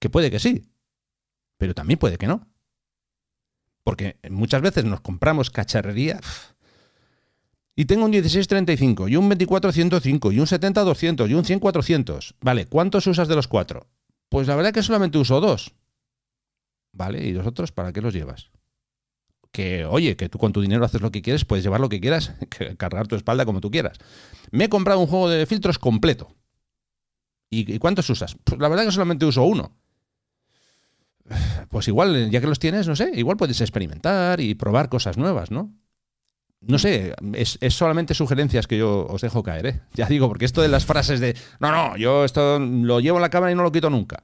Que 0.00 0.10
puede 0.10 0.28
que 0.28 0.40
sí, 0.40 0.64
pero 1.56 1.72
también 1.72 2.00
puede 2.00 2.18
que 2.18 2.26
no. 2.26 2.48
Porque 3.84 4.16
muchas 4.28 4.60
veces 4.60 4.84
nos 4.84 5.02
compramos 5.02 5.50
cacharrería 5.50 6.18
y 7.76 7.84
tengo 7.84 8.06
un 8.06 8.10
1635 8.10 9.06
y 9.06 9.14
un 9.14 9.28
2405 9.28 10.32
y 10.32 10.40
un 10.40 10.46
70-200 10.46 11.30
y 11.30 11.34
un 11.34 11.44
100-400. 11.44 12.34
Vale, 12.40 12.66
¿cuántos 12.66 13.06
usas 13.06 13.28
de 13.28 13.36
los 13.36 13.46
cuatro? 13.46 13.86
Pues 14.32 14.48
la 14.48 14.56
verdad 14.56 14.72
que 14.72 14.82
solamente 14.82 15.18
uso 15.18 15.40
dos. 15.40 15.74
Vale, 16.92 17.22
¿y 17.22 17.32
los 17.32 17.46
otros 17.46 17.70
para 17.70 17.92
qué 17.92 18.00
los 18.00 18.14
llevas? 18.14 18.50
que, 19.52 19.84
oye, 19.84 20.16
que 20.16 20.30
tú 20.30 20.38
con 20.38 20.54
tu 20.54 20.62
dinero 20.62 20.82
haces 20.82 21.02
lo 21.02 21.12
que 21.12 21.20
quieres, 21.20 21.44
puedes 21.44 21.62
llevar 21.62 21.78
lo 21.78 21.90
que 21.90 22.00
quieras, 22.00 22.32
cargar 22.78 23.06
tu 23.06 23.16
espalda 23.16 23.44
como 23.44 23.60
tú 23.60 23.70
quieras. 23.70 23.98
Me 24.50 24.64
he 24.64 24.68
comprado 24.70 25.00
un 25.00 25.06
juego 25.06 25.28
de 25.28 25.44
filtros 25.44 25.78
completo. 25.78 26.34
¿Y, 27.50 27.78
cuántos 27.78 28.08
usas? 28.08 28.34
Pues 28.44 28.58
la 28.58 28.68
verdad 28.68 28.86
que 28.86 28.92
solamente 28.92 29.26
uso 29.26 29.44
uno. 29.44 29.76
Pues 31.68 31.88
igual, 31.88 32.30
ya 32.30 32.40
que 32.40 32.46
los 32.46 32.58
tienes, 32.58 32.88
no 32.88 32.96
sé, 32.96 33.10
igual 33.14 33.36
puedes 33.36 33.60
experimentar 33.60 34.40
y 34.40 34.54
probar 34.54 34.88
cosas 34.88 35.18
nuevas, 35.18 35.50
¿no? 35.50 35.74
No 36.66 36.78
sé, 36.78 37.14
es, 37.34 37.58
solamente 37.70 38.14
sugerencias 38.14 38.66
que 38.66 38.78
yo 38.78 39.06
os 39.08 39.20
dejo 39.20 39.42
caer, 39.42 39.66
¿eh? 39.66 39.80
Ya 39.94 40.06
digo, 40.06 40.28
porque 40.28 40.44
esto 40.44 40.62
de 40.62 40.68
las 40.68 40.86
frases 40.86 41.18
de, 41.18 41.36
no, 41.58 41.72
no, 41.72 41.96
yo 41.96 42.24
esto 42.24 42.58
lo 42.60 43.00
llevo 43.00 43.18
en 43.18 43.22
la 43.22 43.30
cámara 43.30 43.50
y 43.50 43.54
no 43.54 43.64
lo 43.64 43.72
quito 43.72 43.90
nunca. 43.90 44.22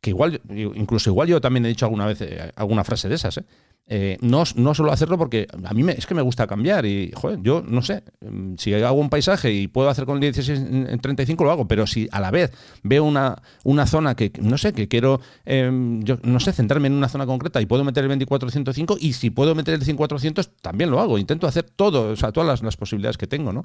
Que 0.00 0.10
igual, 0.10 0.40
incluso 0.48 1.10
igual 1.10 1.28
yo 1.28 1.40
también 1.40 1.64
he 1.64 1.68
dicho 1.68 1.86
alguna 1.86 2.06
vez 2.06 2.20
eh, 2.22 2.52
alguna 2.56 2.82
frase 2.82 3.08
de 3.08 3.14
esas, 3.14 3.38
¿eh? 3.38 3.44
Eh, 3.88 4.18
no, 4.20 4.42
no 4.56 4.74
suelo 4.74 4.90
hacerlo 4.90 5.16
porque 5.16 5.46
a 5.62 5.72
mí 5.72 5.84
me, 5.84 5.92
es 5.92 6.06
que 6.06 6.14
me 6.14 6.22
gusta 6.22 6.48
cambiar 6.48 6.84
y, 6.86 7.12
yo 7.40 7.62
no 7.62 7.82
sé, 7.82 8.02
mm, 8.20 8.54
si 8.58 8.74
hago 8.74 8.98
un 8.98 9.10
paisaje 9.10 9.52
y 9.52 9.68
puedo 9.68 9.88
hacer 9.88 10.06
con 10.06 10.16
el 10.16 10.22
16 10.22 11.00
35 11.00 11.44
lo 11.44 11.52
hago, 11.52 11.68
pero 11.68 11.86
si 11.86 12.08
a 12.10 12.18
la 12.18 12.32
vez 12.32 12.52
veo 12.82 13.04
una, 13.04 13.40
una 13.62 13.86
zona 13.86 14.16
que, 14.16 14.32
no 14.40 14.58
sé, 14.58 14.72
que 14.72 14.88
quiero, 14.88 15.20
em, 15.44 16.02
yo 16.02 16.18
no 16.24 16.40
sé, 16.40 16.52
centrarme 16.52 16.88
en 16.88 16.94
una 16.94 17.08
zona 17.08 17.26
concreta 17.26 17.60
y 17.60 17.66
puedo 17.66 17.84
meter 17.84 18.02
el 18.02 18.08
2405 18.08 18.96
y 18.98 19.12
si 19.12 19.30
puedo 19.30 19.54
meter 19.54 19.74
el 19.74 19.82
5400 19.82 20.56
también 20.56 20.90
lo 20.90 20.98
hago, 20.98 21.16
intento 21.16 21.46
hacer 21.46 21.62
todo, 21.64 22.10
o 22.10 22.16
sea, 22.16 22.32
todas 22.32 22.62
las, 22.62 22.76
posibilidades 22.76 23.16
que 23.16 23.28
tengo, 23.28 23.52
¿no? 23.52 23.64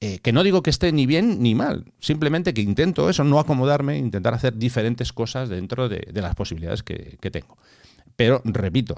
Eh, 0.00 0.18
que 0.18 0.32
no 0.32 0.42
digo 0.42 0.62
que 0.62 0.68
esté 0.68 0.92
ni 0.92 1.06
bien 1.06 1.42
ni 1.42 1.54
mal, 1.54 1.86
simplemente 1.98 2.52
que 2.52 2.60
intento 2.60 3.08
eso, 3.08 3.24
no 3.24 3.40
acomodarme, 3.40 3.96
intentar 3.96 4.34
hacer 4.34 4.54
diferentes 4.58 5.14
cosas 5.14 5.48
dentro 5.48 5.88
de, 5.88 6.06
las 6.12 6.34
posibilidades 6.34 6.82
que 6.82 7.30
tengo. 7.30 7.56
Pero, 8.16 8.42
repito, 8.44 8.96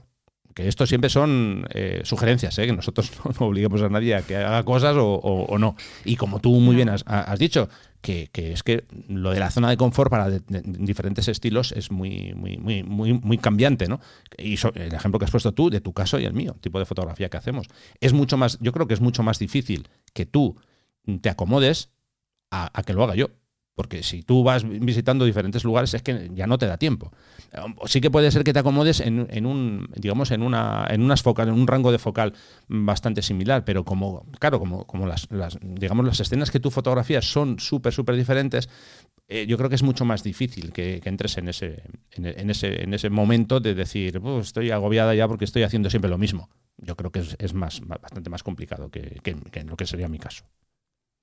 que 0.59 0.66
esto 0.66 0.88
siempre 0.88 1.09
son 1.09 1.68
eh, 1.72 2.00
sugerencias, 2.02 2.59
¿eh? 2.59 2.66
que 2.66 2.72
nosotros 2.72 3.12
no, 3.38 3.46
obliguemos 3.46 3.80
a 3.80 3.88
nadie 3.88 4.16
a 4.16 4.22
que 4.22 4.34
haga 4.34 4.64
cosas 4.64 4.96
o, 4.98 5.56
no. 5.56 5.76
Y 6.04 6.16
como 6.16 6.40
tú 6.40 6.50
muy 6.59 6.74
bien 6.74 6.88
has, 6.88 7.38
dicho, 7.38 7.68
que, 8.00 8.28
es 8.34 8.64
que 8.64 8.82
lo 9.06 9.30
de 9.30 9.38
la 9.38 9.52
zona 9.52 9.70
de 9.70 9.76
confort 9.76 10.11
para 10.11 10.28
diferentes 10.48 11.28
estilos 11.28 11.70
es 11.70 11.92
muy, 11.92 12.34
muy, 12.34 12.56
muy, 12.56 12.82
muy, 12.82 13.12
muy 13.12 13.38
cambiante, 13.38 13.86
¿no? 13.86 14.00
Y 14.36 14.59
el 14.74 14.94
ejemplo 14.94 15.20
que 15.20 15.26
has 15.26 15.30
puesto 15.30 15.52
tú, 15.54 15.70
de 15.70 15.80
tu 15.80 15.92
caso 15.92 16.18
y 16.18 16.24
el 16.24 16.32
mío, 16.32 16.56
tipo 16.61 16.80
de 16.80 16.86
fotografía 16.86 17.28
que 17.28 17.36
hacemos. 17.36 17.68
Es 18.00 18.12
mucho 18.12 18.36
más, 18.36 18.59
yo 18.61 18.72
creo 18.72 18.88
que 18.88 18.94
es 18.94 19.00
mucho 19.00 19.22
más 19.22 19.38
difícil 19.38 19.88
que 20.12 20.26
tú 20.26 20.56
te 21.20 21.30
acomodes 21.30 21.90
a 22.50 22.82
que 22.84 22.94
lo 22.94 23.04
haga 23.04 23.14
yo. 23.14 23.28
Porque 23.78 24.02
si 24.02 24.24
tú 24.24 24.42
vas 24.42 24.68
visitando 24.68 25.24
diferentes 25.24 25.62
lugares 25.62 25.94
es 25.94 26.02
que 26.02 26.32
ya 26.34 26.48
no 26.48 26.58
te 26.58 26.66
da 26.66 26.78
tiempo. 26.78 27.12
Sí 27.86 28.00
que 28.00 28.10
puede 28.10 28.32
ser 28.32 28.42
que 28.42 28.52
te 28.52 28.58
acomodes 28.58 28.98
en, 28.98 29.46
un, 29.46 29.88
digamos, 29.94 30.32
en 30.32 30.42
una, 30.42 30.84
en 30.90 31.00
unas 31.00 31.22
focal, 31.22 31.46
en 31.46 31.54
un 31.54 31.68
rango 31.68 31.92
de 31.92 32.00
focal 32.00 32.34
bastante 32.66 33.22
similar, 33.22 33.64
pero 33.64 33.84
como, 33.84 34.26
claro, 34.40 34.58
como, 34.58 34.84
como 34.84 35.06
las, 35.06 35.28
digamos, 35.62 36.04
las 36.04 36.18
escenas 36.18 36.50
que 36.50 36.58
tú 36.58 36.72
fotografías 36.72 37.30
son 37.30 37.60
súper, 37.60 37.92
súper 37.92 38.16
diferentes, 38.16 38.68
eh, 39.28 39.46
yo 39.46 39.56
creo 39.56 39.68
que 39.68 39.76
es 39.76 39.84
mucho 39.84 40.04
más 40.04 40.24
difícil 40.24 40.72
que, 40.72 41.00
entres 41.04 41.38
en 41.38 41.48
ese, 41.48 41.84
en, 42.10 42.50
ese, 42.50 42.82
en 42.82 42.94
ese 42.94 43.10
momento 43.10 43.60
de 43.60 43.76
decir, 43.76 44.20
estoy 44.40 44.72
agobiada 44.72 45.14
ya 45.14 45.28
porque 45.28 45.44
estoy 45.44 45.62
haciendo 45.62 45.88
siempre 45.88 46.10
lo 46.10 46.18
mismo. 46.18 46.50
Yo 46.78 46.96
creo 46.96 47.12
que 47.12 47.22
es, 47.38 47.54
más, 47.54 47.80
bastante 47.86 48.28
más 48.28 48.42
complicado 48.42 48.90
que, 48.90 49.20
que, 49.22 49.36
que 49.36 49.62
lo 49.62 49.76
que 49.76 49.86
sería 49.86 50.08
mi 50.08 50.18
caso. 50.18 50.42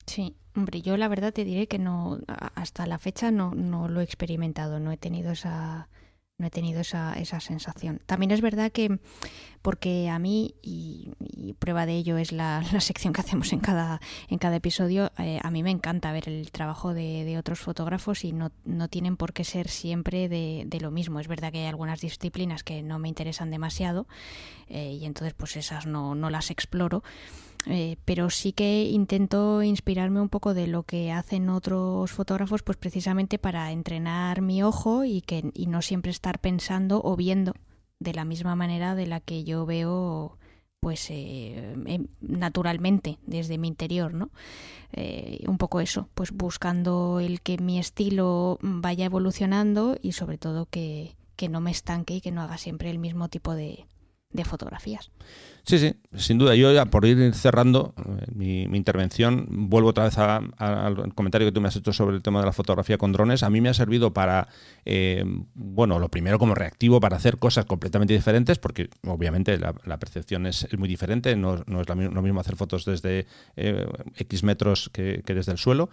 Sí, 0.06 0.36
hombre, 0.54 0.82
yo 0.82 0.96
la 0.96 1.08
verdad 1.08 1.32
te 1.32 1.44
diré 1.44 1.66
que 1.66 1.78
no, 1.78 2.18
hasta 2.54 2.86
la 2.86 2.98
fecha 2.98 3.30
no, 3.30 3.54
no 3.54 3.88
lo 3.88 4.00
he 4.00 4.04
experimentado, 4.04 4.78
no 4.80 4.92
he 4.92 4.96
tenido 4.96 5.32
esa, 5.32 5.88
no 6.38 6.46
he 6.46 6.50
tenido 6.50 6.80
esa, 6.80 7.14
esa 7.14 7.40
sensación. 7.40 8.00
También 8.06 8.30
es 8.30 8.40
verdad 8.40 8.70
que, 8.70 9.00
porque 9.62 10.08
a 10.10 10.18
mí, 10.18 10.54
y, 10.62 11.12
prueba 11.58 11.86
de 11.86 11.96
ello 11.96 12.18
es 12.18 12.32
la, 12.32 12.62
la, 12.72 12.80
sección 12.80 13.12
que 13.12 13.22
hacemos 13.22 13.52
en 13.52 13.60
cada, 13.60 14.00
en 14.28 14.38
cada 14.38 14.56
episodio, 14.56 15.10
eh, 15.18 15.40
a 15.42 15.50
mí 15.50 15.62
me 15.62 15.70
encanta 15.70 16.12
ver 16.12 16.28
el 16.28 16.50
trabajo 16.50 16.92
de, 16.92 17.24
de 17.24 17.38
otros 17.38 17.58
fotógrafos 17.58 18.24
y 18.24 18.32
no, 18.32 18.52
no, 18.64 18.88
tienen 18.88 19.16
por 19.16 19.32
qué 19.32 19.44
ser 19.44 19.68
siempre 19.68 20.28
de, 20.28 20.64
de, 20.66 20.80
lo 20.80 20.90
mismo. 20.90 21.20
Es 21.20 21.28
verdad 21.28 21.52
que 21.52 21.58
hay 21.60 21.66
algunas 21.66 22.00
disciplinas 22.00 22.62
que 22.62 22.82
no 22.82 22.98
me 22.98 23.08
interesan 23.08 23.50
demasiado 23.50 24.06
eh, 24.68 24.92
y 24.92 25.06
entonces 25.06 25.34
pues 25.34 25.56
esas 25.56 25.86
no, 25.86 26.14
no 26.14 26.28
las 26.28 26.50
exploro. 26.50 27.02
Eh, 27.68 27.96
pero 28.04 28.30
sí 28.30 28.52
que 28.52 28.84
intento 28.84 29.62
inspirarme 29.62 30.20
un 30.20 30.28
poco 30.28 30.54
de 30.54 30.68
lo 30.68 30.84
que 30.84 31.10
hacen 31.10 31.48
otros 31.48 32.12
fotógrafos, 32.12 32.62
pues 32.62 32.78
precisamente 32.78 33.38
para 33.38 33.72
entrenar 33.72 34.40
mi 34.40 34.62
ojo 34.62 35.04
y 35.04 35.20
que 35.20 35.50
y 35.52 35.66
no 35.66 35.82
siempre 35.82 36.12
estar 36.12 36.38
pensando 36.38 37.00
o 37.02 37.16
viendo 37.16 37.54
de 37.98 38.14
la 38.14 38.24
misma 38.24 38.54
manera 38.54 38.94
de 38.94 39.06
la 39.06 39.20
que 39.20 39.42
yo 39.42 39.66
veo 39.66 40.38
pues 40.78 41.10
eh, 41.10 41.74
em, 41.86 42.06
naturalmente 42.20 43.18
desde 43.26 43.58
mi 43.58 43.66
interior, 43.66 44.14
¿no? 44.14 44.30
Eh, 44.92 45.42
un 45.48 45.58
poco 45.58 45.80
eso, 45.80 46.08
pues 46.14 46.30
buscando 46.30 47.18
el 47.18 47.40
que 47.40 47.58
mi 47.58 47.80
estilo 47.80 48.58
vaya 48.62 49.06
evolucionando 49.06 49.96
y 50.00 50.12
sobre 50.12 50.38
todo 50.38 50.66
que, 50.66 51.16
que 51.34 51.48
no 51.48 51.60
me 51.60 51.72
estanque 51.72 52.14
y 52.14 52.20
que 52.20 52.30
no 52.30 52.42
haga 52.42 52.58
siempre 52.58 52.90
el 52.90 53.00
mismo 53.00 53.28
tipo 53.28 53.54
de, 53.54 53.86
de 54.30 54.44
fotografías. 54.44 55.10
Sí, 55.66 55.80
sí, 55.80 55.96
sin 56.14 56.38
duda. 56.38 56.54
Yo 56.54 56.72
ya 56.72 56.84
por 56.84 57.04
ir 57.06 57.34
cerrando 57.34 57.92
eh, 57.98 58.26
mi, 58.32 58.62
intervención, 58.62 59.46
vuelvo 59.50 59.88
otra 59.88 60.04
vez 60.04 60.16
al 60.16 61.12
comentario 61.16 61.48
que 61.48 61.50
tú 61.50 61.60
me 61.60 61.66
has 61.66 61.74
hecho 61.74 61.92
sobre 61.92 62.14
el 62.14 62.22
tema 62.22 62.38
de 62.38 62.46
la 62.46 62.52
fotografía 62.52 62.98
con 62.98 63.10
drones. 63.10 63.42
A 63.42 63.50
mí 63.50 63.60
me 63.60 63.68
ha 63.68 63.74
servido 63.74 64.14
para, 64.14 64.46
eh, 64.84 65.24
bueno, 65.54 65.98
lo 65.98 66.08
primero 66.08 66.38
como 66.38 66.54
reactivo 66.54 67.00
para 67.00 67.16
hacer 67.16 67.38
cosas 67.38 67.64
completamente 67.64 68.14
diferentes, 68.14 68.58
porque 68.58 68.90
obviamente 69.08 69.58
la, 69.58 69.98
percepción 69.98 70.46
es, 70.46 70.68
muy 70.78 70.88
diferente. 70.88 71.34
No, 71.34 71.56
es 71.56 71.66
lo 71.66 72.22
mismo 72.22 72.38
hacer 72.38 72.54
fotos 72.54 72.84
desde 72.84 73.26
eh, 73.56 73.86
X 74.18 74.44
metros 74.44 74.88
que, 74.92 75.20
desde 75.26 75.50
el 75.50 75.58
suelo, 75.58 75.90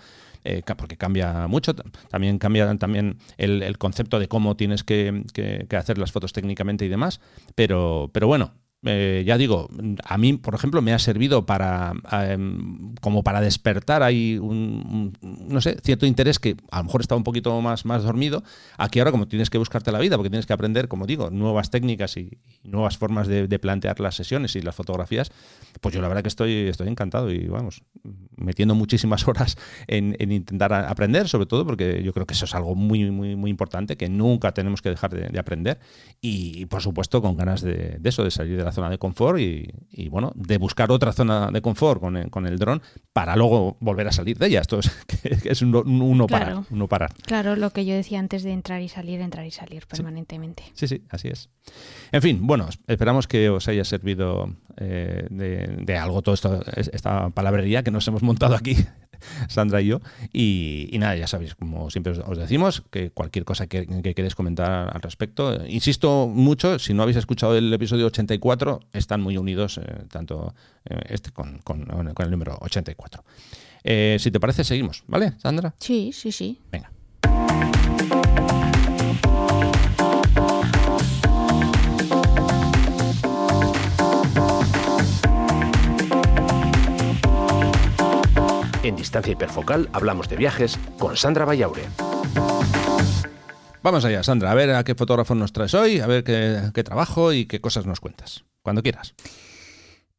porque 0.77 0.97
cambia 0.97 1.47
mucho. 1.47 1.73
También 2.11 2.37
cambia 2.37 2.77
también 2.77 3.17
el, 3.37 3.75
concepto 3.79 4.19
de 4.19 4.27
cómo 4.27 4.55
tienes 4.55 4.83
que, 4.83 5.23
que, 5.33 5.75
hacer 5.75 5.97
las 5.97 6.11
fotos 6.11 6.31
técnicamente 6.31 6.85
y 6.85 6.89
demás. 6.89 7.21
Pero, 7.55 8.11
pero 8.13 8.27
bueno, 8.27 8.53
eh, 8.85 9.23
ya 9.25 9.37
digo, 9.37 9.69
a 10.03 10.17
mí, 10.17 10.33
por 10.33 10.55
ejemplo, 10.55 10.81
me 10.81 10.93
ha 10.93 10.99
servido 10.99 11.45
para 11.45 11.93
em, 12.11 12.95
como 13.01 13.23
para 13.23 13.39
despertar 13.41 14.03
ahí 14.03 14.37
un, 14.37 15.17
no 15.21 15.61
sé, 15.61 15.77
cierto 15.81 16.05
interés 16.05 16.39
que 16.39 16.57
a 16.71 16.79
lo 16.79 16.85
mejor 16.85 17.01
estaba 17.01 17.17
un 17.17 17.23
poquito 17.23 17.59
más, 17.61 17.85
más 17.85 18.03
dormido. 18.03 18.43
Aquí 18.77 18.99
ahora, 18.99 19.11
como 19.11 19.27
tienes 19.27 19.49
que 19.49 19.57
buscarte 19.57 19.91
la 19.91 19.99
vida, 19.99 20.17
porque 20.17 20.29
tienes 20.29 20.45
que 20.45 20.53
aprender, 20.53 20.87
como 20.87 21.05
digo, 21.05 21.29
nuevas 21.29 21.69
técnicas 21.69 22.17
y, 22.17 22.37
nuevas 22.63 22.97
formas 22.97 23.27
de, 23.27 23.47
plantear 23.59 23.99
las 23.99 24.15
sesiones 24.15 24.55
y 24.55 24.61
las 24.61 24.75
fotografías, 24.75 25.31
pues 25.79 25.95
yo 25.95 26.01
la 26.01 26.07
verdad 26.07 26.23
que 26.23 26.27
estoy, 26.27 26.67
estoy 26.67 26.87
encantado 26.87 27.31
y 27.31 27.47
vamos, 27.47 27.83
metiendo 28.35 28.75
muchísimas 28.75 29.27
horas 29.27 29.57
en, 29.87 30.15
intentar 30.19 30.73
aprender, 30.73 31.29
sobre 31.29 31.45
todo 31.45 31.65
porque 31.65 32.03
yo 32.03 32.13
creo 32.13 32.25
que 32.25 32.33
eso 32.33 32.45
es 32.45 32.55
algo 32.55 32.75
muy, 32.75 33.09
muy, 33.11 33.35
muy 33.35 33.49
importante, 33.49 33.95
que 33.95 34.09
nunca 34.09 34.53
tenemos 34.53 34.81
que 34.81 34.89
dejar 34.89 35.11
de, 35.11 35.39
aprender. 35.39 35.79
Y, 36.19 36.65
por 36.65 36.81
supuesto, 36.81 37.21
con 37.21 37.37
ganas 37.37 37.61
de, 37.61 37.99
eso, 38.03 38.23
de 38.23 38.31
salir 38.31 38.57
de 38.57 38.63
la 38.63 38.72
zona 38.73 38.89
de 38.89 38.97
confort 38.97 39.39
y, 39.39 40.09
bueno, 40.09 40.31
de 40.35 40.57
buscar 40.57 40.91
otra 40.91 41.13
zona 41.13 41.49
de 41.51 41.61
confort 41.61 42.01
con 42.01 42.17
el, 42.17 42.29
con 42.29 42.45
el 42.45 42.57
dron 42.59 42.81
para 43.13 43.35
luego 43.35 43.77
volver 43.79 44.07
a 44.07 44.11
salir 44.11 44.37
de 44.37 44.47
ella. 44.47 44.61
Esto 44.61 44.79
es, 44.79 44.91
es 45.45 45.61
uno, 45.61 45.83
uno, 45.85 46.27
parar, 46.27 46.63
uno 46.69 46.87
parar. 46.87 47.13
Claro, 47.25 47.55
lo 47.55 47.69
que 47.69 47.85
yo 47.85 47.95
decía 47.95 48.19
antes 48.19 48.43
de 48.43 48.51
entrar 48.51 48.81
y 48.81 48.89
salir, 48.89 49.21
entrar 49.21 49.45
y 49.45 49.51
salir 49.51 49.85
permanentemente. 49.87 50.63
Sí, 50.73 50.87
sí, 50.87 51.03
así 51.09 51.29
es. 51.29 51.49
En 52.11 52.21
fin, 52.21 52.45
bueno, 52.45 52.67
esperamos 52.87 53.27
que 53.27 53.49
os 53.49 53.67
haya 53.67 53.85
servido 53.85 54.55
eh, 54.77 55.27
de, 55.29 55.97
algo 55.97 56.21
toda 56.21 56.63
esta 56.75 57.29
palabrería 57.29 57.83
que 57.83 57.91
nos 57.91 58.07
hemos 58.07 58.23
montado 58.23 58.55
aquí, 58.55 58.75
Sandra 59.47 59.81
y 59.81 59.87
yo. 59.87 60.01
Y, 60.31 60.89
nada, 60.99 61.15
ya 61.15 61.27
sabéis, 61.27 61.55
como 61.55 61.89
siempre 61.89 62.13
os, 62.13 62.37
decimos, 62.37 62.83
que 62.89 63.11
cualquier 63.11 63.45
cosa 63.45 63.67
que, 63.67 63.85
queréis 64.15 64.35
comentar 64.35 64.89
al 64.93 65.01
respecto, 65.01 65.65
insisto 65.67 66.27
mucho, 66.27 66.79
si 66.79 66.93
no 66.93 67.03
habéis 67.03 67.17
escuchado 67.17 67.57
el 67.57 67.73
episodio 67.73 68.07
84, 68.07 68.79
están 68.93 69.21
muy 69.21 69.37
unidos, 69.37 69.77
eh, 69.77 69.83
tanto 70.09 70.53
eh, 70.85 70.99
este 71.09 71.31
con, 71.31 71.59
con, 71.59 71.85
con, 71.85 72.25
el 72.25 72.31
número 72.31 72.57
84. 72.61 73.23
si 73.83 74.31
te 74.31 74.39
parece, 74.39 74.63
seguimos, 74.63 75.03
¿vale, 75.07 75.33
Sandra? 75.39 75.73
Sí, 75.79 76.11
sí, 76.13 76.31
sí. 76.31 76.59
Venga. 76.71 76.91
En 88.83 88.97
Distancia 88.97 89.31
Hiperfocal 89.31 89.89
hablamos 89.93 90.27
de 90.27 90.35
viajes 90.35 90.77
con 90.99 91.15
Sandra 91.15 91.45
Vallaure. 91.45 91.83
Vamos 93.81 94.03
allá, 94.03 94.23
Sandra, 94.23 94.51
a 94.51 94.55
ver 94.55 94.71
a 94.71 94.83
qué 94.83 94.93
fotógrafo 94.93 95.35
nos 95.35 95.53
traes 95.53 95.73
hoy, 95.73 96.01
a 96.01 96.07
ver 96.07 96.25
qué, 96.25 96.83
trabajo 96.83 97.31
y 97.31 97.45
qué 97.45 97.61
cosas 97.61 97.85
nos 97.85 98.01
cuentas. 98.01 98.43
Cuando 98.61 98.83
quieras. 98.83 99.15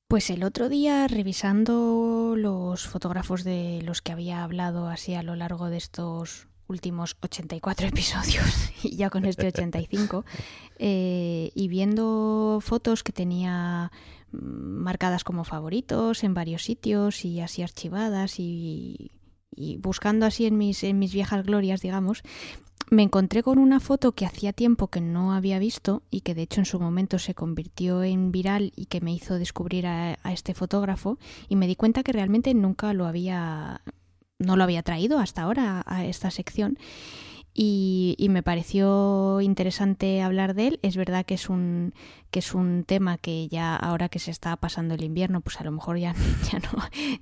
Pues 0.09 0.31
el 0.31 0.45
otro 0.45 0.71
día, 0.71 1.07
revisando 1.09 2.35
los 2.39 2.87
fotógrafos 2.89 3.45
de 3.45 3.83
los 3.83 4.01
que 4.01 4.13
había 4.13 4.43
hablado 4.45 4.89
así 4.89 5.15
a 5.15 5.23
lo 5.23 5.35
largo 5.35 5.69
de 5.69 5.77
estos 5.77 6.49
últimos 6.67 7.17
84 7.21 7.87
episodios 7.89 8.71
y 8.83 8.97
ya 8.97 9.11
con 9.11 9.27
este 9.27 9.49
85, 9.49 10.25
eh, 10.79 11.51
y 11.55 11.69
viendo 11.69 12.61
fotos 12.63 13.03
que 13.03 13.13
tenía 13.13 13.93
marcadas 14.41 15.25
como 15.25 15.45
favoritos 15.45 16.25
en 16.25 16.35
varios 16.35 16.65
sitios 16.65 17.25
y 17.25 17.41
así 17.41 17.63
archivadas 17.63 18.39
y, 18.39 19.13
buscando 19.79 20.27
así 20.27 20.47
en 20.47 20.59
mis, 20.59 20.83
en 20.85 20.99
mis 20.99 21.13
viejas 21.13 21.45
glorias, 21.45 21.81
digamos, 21.81 22.23
me 22.91 23.03
encontré 23.03 23.43
con 23.43 23.59
una 23.59 23.81
foto 23.81 24.13
que 24.13 24.27
hacía 24.27 24.53
tiempo 24.53 24.89
que 24.89 25.01
no 25.01 25.33
había 25.33 25.59
visto 25.59 26.03
y 26.11 26.21
que 26.21 26.35
de 26.35 26.43
hecho 26.43 26.61
en 26.61 26.67
su 26.67 26.79
momento 26.79 27.19
se 27.19 27.35
convirtió 27.35 28.03
en 28.03 28.31
viral 28.31 28.73
y 28.77 28.87
que 28.87 29.01
me 29.01 29.13
hizo 29.13 29.39
descubrir 29.39 29.87
a, 29.87 30.19
a 30.23 30.33
este 30.33 30.55
fotógrafo 30.55 31.19
y 31.49 31.57
me 31.57 31.67
di 31.67 31.77
cuenta 31.77 32.03
que 32.03 32.13
realmente 32.13 32.53
nunca 32.55 32.93
lo 32.93 33.07
había 33.07 33.81
no 34.39 34.57
lo 34.57 34.65
había 34.65 34.83
traído 34.83 35.19
hasta 35.19 35.43
ahora 35.43 35.83
a 35.87 36.05
esta 36.05 36.31
sección 36.31 36.79
y, 37.57 38.17
me 38.31 38.43
pareció 38.43 39.41
interesante 39.41 40.21
hablar 40.21 40.55
de 40.55 40.67
él. 40.67 40.81
Es 40.83 40.97
verdad 40.97 41.25
que 41.25 41.35
es 41.35 41.49
un 41.49 41.95
que 42.33 42.41
es 42.41 42.53
un 42.53 42.83
tema 42.83 43.17
que 43.17 43.47
ya 43.47 43.77
ahora 43.77 44.09
que 44.09 44.19
se 44.19 44.33
está 44.33 44.57
pasando 44.57 44.95
el 44.95 45.05
invierno, 45.05 45.41
pues 45.41 45.61
a 45.61 45.65
lo 45.65 45.71
mejor 45.71 45.99
ya, 45.99 46.15
ya 46.53 46.59
no 46.59 46.71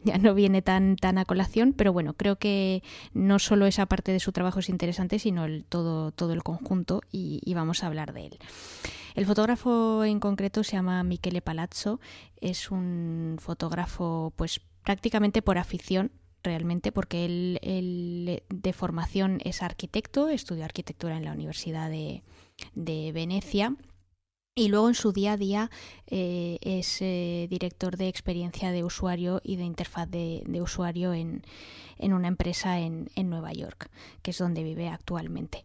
ya 0.05 0.17
no 0.17 0.35
viene 0.35 0.63
tan 0.63 0.97
tan 0.97 1.19
a 1.19 1.27
colación, 1.27 1.75
pero 1.75 1.93
bueno, 1.93 2.15
creo 2.15 2.37
que 2.37 2.83
no 3.13 3.39
solo 3.39 3.67
esa 3.67 3.85
parte 3.85 4.11
de 4.13 4.21
su 4.21 4.33
trabajo 4.33 4.61
es 4.61 4.71
interesante, 4.71 5.19
sino 5.19 5.45
el 5.45 5.65
todo 5.67 6.13
todo 6.13 6.33
el 6.33 6.43
conjunto 6.43 7.03
y, 7.13 7.43
y 7.45 7.53
vamos 7.53 7.85
a 7.85 7.89
hablar 7.89 8.15
de 8.15 8.27
él. 8.29 8.39
El 9.15 9.27
fotógrafo 9.27 10.03
en 10.05 10.19
concreto 10.19 10.65
se 10.65 10.73
llama 10.73 11.03
Michele 11.03 11.43
Palazzo, 11.43 12.01
es 12.41 12.71
un 12.71 13.37
fotógrafo 13.39 14.33
pues 14.37 14.63
prácticamente 14.83 15.43
por 15.43 15.59
afición 15.59 16.11
realmente 16.43 16.93
porque 16.93 17.25
él, 17.25 18.43
de 18.49 18.73
formación 18.73 19.41
es 19.45 19.63
arquitecto, 19.63 20.29
estudió 20.29 20.65
arquitectura 20.65 21.17
en 21.17 21.25
la 21.25 21.33
Universidad 21.33 21.91
de, 21.91 22.23
Venecia. 23.13 23.77
Y 24.55 24.69
luego 24.69 24.89
en 24.89 24.95
su 24.95 25.13
día 25.13 25.33
a 25.33 25.37
día 25.39 25.71
eh, 26.07 26.59
es 26.61 27.01
eh, 27.01 27.47
director 27.49 27.97
de 27.97 28.09
experiencia 28.09 28.71
de 28.71 28.85
usuario 28.85 29.41
y 29.43 29.57
de 29.57 29.65
interfaz 29.65 30.11
de, 30.11 30.45
usuario 30.61 31.15
en, 31.15 31.43
una 31.99 32.29
empresa 32.29 32.79
en, 32.79 33.09
en, 33.15 33.31
Nueva 33.31 33.53
York, 33.55 33.91
que 34.21 34.33
es 34.33 34.39
donde 34.39 34.63
vive 34.63 34.89
actualmente. 34.89 35.65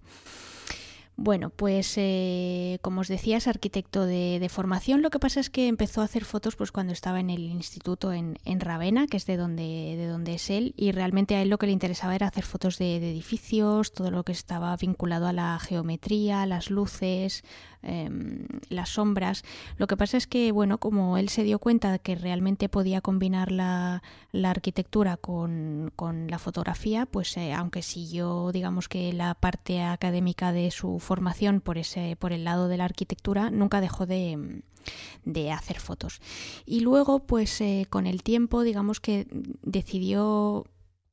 Bueno, 1.19 1.49
pues 1.49 1.95
eh, 1.97 2.77
como 2.83 3.01
os 3.01 3.07
decía, 3.07 3.37
es 3.37 3.47
arquitecto 3.47 4.05
de, 4.05 4.47
formación. 4.51 5.01
Lo 5.01 5.09
que 5.09 5.17
pasa 5.17 5.39
es 5.39 5.49
que 5.49 5.67
empezó 5.67 6.01
a 6.01 6.03
hacer 6.03 6.23
fotos 6.25 6.55
pues 6.55 6.71
cuando 6.71 6.93
estaba 6.93 7.19
en 7.19 7.31
el 7.31 7.41
instituto 7.41 8.13
en, 8.13 8.37
Ravenna, 8.45 9.07
que 9.07 9.17
es 9.17 9.25
de 9.25 9.35
donde, 9.35 9.95
de 9.97 10.05
donde 10.05 10.35
es 10.35 10.51
él, 10.51 10.75
y 10.77 10.91
realmente 10.91 11.35
a 11.35 11.41
él 11.41 11.49
lo 11.49 11.57
que 11.57 11.65
le 11.65 11.71
interesaba 11.71 12.13
era 12.13 12.27
hacer 12.27 12.43
fotos 12.43 12.77
de, 12.77 12.97
edificios, 12.97 13.93
todo 13.93 14.11
lo 14.11 14.23
que 14.23 14.31
estaba 14.31 14.77
vinculado 14.77 15.25
a 15.25 15.33
la 15.33 15.57
geometría, 15.57 16.45
las 16.45 16.69
luces, 16.69 17.43
em, 17.83 18.45
las 18.69 18.89
sombras. 18.89 19.43
Lo 19.77 19.87
que 19.87 19.97
pasa 19.97 20.17
es 20.17 20.27
que, 20.27 20.51
bueno, 20.51 20.77
como 20.77 21.17
él 21.17 21.29
se 21.29 21.43
dio 21.43 21.59
cuenta 21.59 21.91
de 21.91 21.99
que 21.99 22.15
realmente 22.15 22.69
podía 22.69 23.01
combinar 23.01 23.51
la, 23.51 24.01
arquitectura 24.43 25.17
con, 25.17 25.91
la 26.27 26.39
fotografía, 26.39 27.05
pues 27.05 27.35
eh, 27.37 27.53
aunque 27.53 27.81
siguió, 27.81 28.51
digamos 28.51 28.87
que 28.87 29.13
la 29.13 29.33
parte 29.35 29.81
académica 29.81 30.51
de 30.51 30.71
su 30.71 30.99
formación 30.99 31.61
por, 31.61 31.77
ese, 31.77 32.15
por 32.17 32.33
el 32.33 32.43
lado 32.43 32.67
de 32.67 32.77
la 32.77 32.85
arquitectura, 32.85 33.49
nunca 33.51 33.81
dejó 33.81 34.05
de, 34.05 34.61
hacer 35.51 35.79
fotos. 35.79 36.21
Y 36.65 36.79
luego, 36.81 37.19
pues 37.19 37.59
eh, 37.61 37.87
con 37.89 38.07
el 38.07 38.23
tiempo, 38.23 38.63
digamos 38.63 38.99
que 38.99 39.27
decidió 39.63 40.65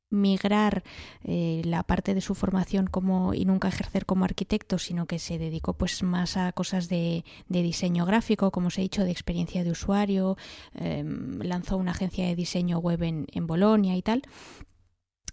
migrar 0.09 0.83
eh, 1.23 1.61
la 1.65 1.83
parte 1.83 2.13
de 2.13 2.21
su 2.21 2.35
formación 2.35 2.87
como 2.87 3.33
y 3.33 3.45
nunca 3.45 3.67
ejercer 3.67 4.05
como 4.05 4.25
arquitecto, 4.25 4.77
sino 4.77 5.05
que 5.05 5.19
se 5.19 5.37
dedicó 5.37 5.73
pues 5.73 6.03
más 6.03 6.37
a 6.37 6.51
cosas 6.51 6.89
de, 6.89 7.23
diseño 7.47 8.05
gráfico, 8.05 8.51
como 8.51 8.67
os 8.67 8.77
he 8.77 8.81
dicho, 8.81 9.03
de 9.03 9.11
experiencia 9.11 9.63
de 9.63 9.71
usuario, 9.71 10.37
em, 10.73 11.39
lanzó 11.41 11.77
una 11.77 11.91
agencia 11.91 12.25
de 12.27 12.35
diseño 12.35 12.79
web 12.79 13.03
en, 13.03 13.27
en 13.31 13.47
Bolonia 13.47 13.95
y 13.95 14.01
tal 14.01 14.23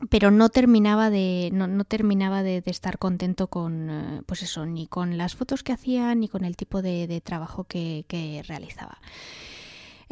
pero 0.09 0.31
no 0.31 0.49
terminaba 0.49 1.11
de 1.11 1.51
no, 1.53 1.67
no 1.67 1.85
terminaba 1.85 2.43
de, 2.43 2.63
estar 2.67 2.99
contento 2.99 3.49
con 3.49 3.91
eh, 3.91 4.23
pues 4.27 4.43
eso 4.43 4.67
ni 4.67 4.87
con 4.87 5.17
las 5.17 5.35
fotos 5.35 5.63
que 5.63 5.73
hacía 5.73 6.15
ni 6.15 6.29
con 6.29 6.45
el 6.45 6.57
tipo 6.57 6.83
de, 6.83 7.21
trabajo 7.25 7.65
que, 7.65 8.05
realizaba 8.47 8.99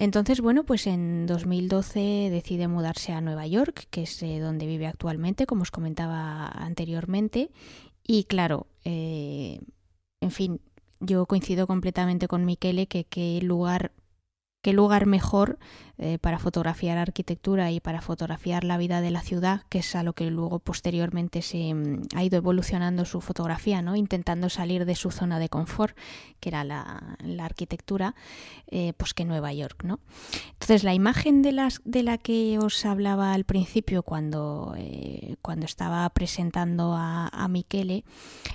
entonces 0.01 0.40
bueno 0.40 0.64
pues 0.64 0.86
en 0.86 1.26
2012 1.26 2.30
decide 2.30 2.68
mudarse 2.68 3.12
a 3.12 3.20
Nueva 3.20 3.46
York 3.46 3.86
que 3.90 4.05
es 4.05 4.22
eh, 4.22 4.38
donde 4.38 4.64
vive 4.64 4.86
actualmente 4.86 5.44
como 5.44 5.61
os 5.62 5.70
comentaba 5.70 6.46
anteriormente. 6.48 7.51
Y 8.03 8.24
claro 8.24 8.66
eh, 8.84 9.61
en 10.22 10.30
fin 10.30 10.61
yo 11.01 11.26
coincido 11.26 11.66
completamente 11.66 12.28
con 12.28 12.46
Miquele 12.46 12.86
que 12.86 13.05
qué 13.05 13.40
lugar 13.42 13.92
qué 14.62 14.72
lugar 14.72 15.05
mejor 15.05 15.59
eh, 16.03 16.16
para 16.18 16.38
fotografiar 16.38 16.96
arquitectura 16.96 17.70
y 17.72 17.78
para 17.78 18.01
fotografiar 18.01 18.64
la 18.64 18.78
vida 18.78 19.03
de 19.03 19.11
la 19.11 19.20
ciudad, 19.20 19.64
que 19.68 19.80
es 19.80 19.94
a 19.94 20.03
lo 20.03 20.14
que 20.14 20.30
luego 20.30 20.59
posteriormente 20.59 21.42
se 21.42 21.74
mm, 21.74 22.05
ha 22.14 22.24
ido 22.24 22.38
evolucionando 22.38 23.05
su 23.05 23.20
fotografía, 23.20 23.82
¿no? 23.82 23.96
intentando 23.96 24.48
salir 24.48 24.86
de 24.86 24.94
su 24.94 25.11
zona 25.11 25.38
de 25.38 25.51
confort, 25.51 25.94
que 26.40 26.48
era 26.48 26.64
la, 26.64 27.18
arquitectura, 27.38 28.14
eh, 28.68 28.94
pues 28.96 29.12
que 29.12 29.26
Nueva 29.26 29.53
York. 29.53 29.84
¿no? 29.84 30.01
Entonces 30.53 30.84
la 30.84 30.94
imagen 30.94 31.42
de, 31.42 31.53
las, 31.53 31.82
de 31.84 32.03
la 32.03 32.16
que 32.16 32.59
os 32.59 32.86
hablaba 32.86 33.34
al 33.34 33.44
principio 33.44 34.03
cuando, 34.03 34.72
eh, 34.78 35.36
cuando 35.42 35.66
estaba 35.66 36.09
presentando 36.09 36.94
a, 36.94 37.28
a 37.28 37.46
Michele 37.48 38.05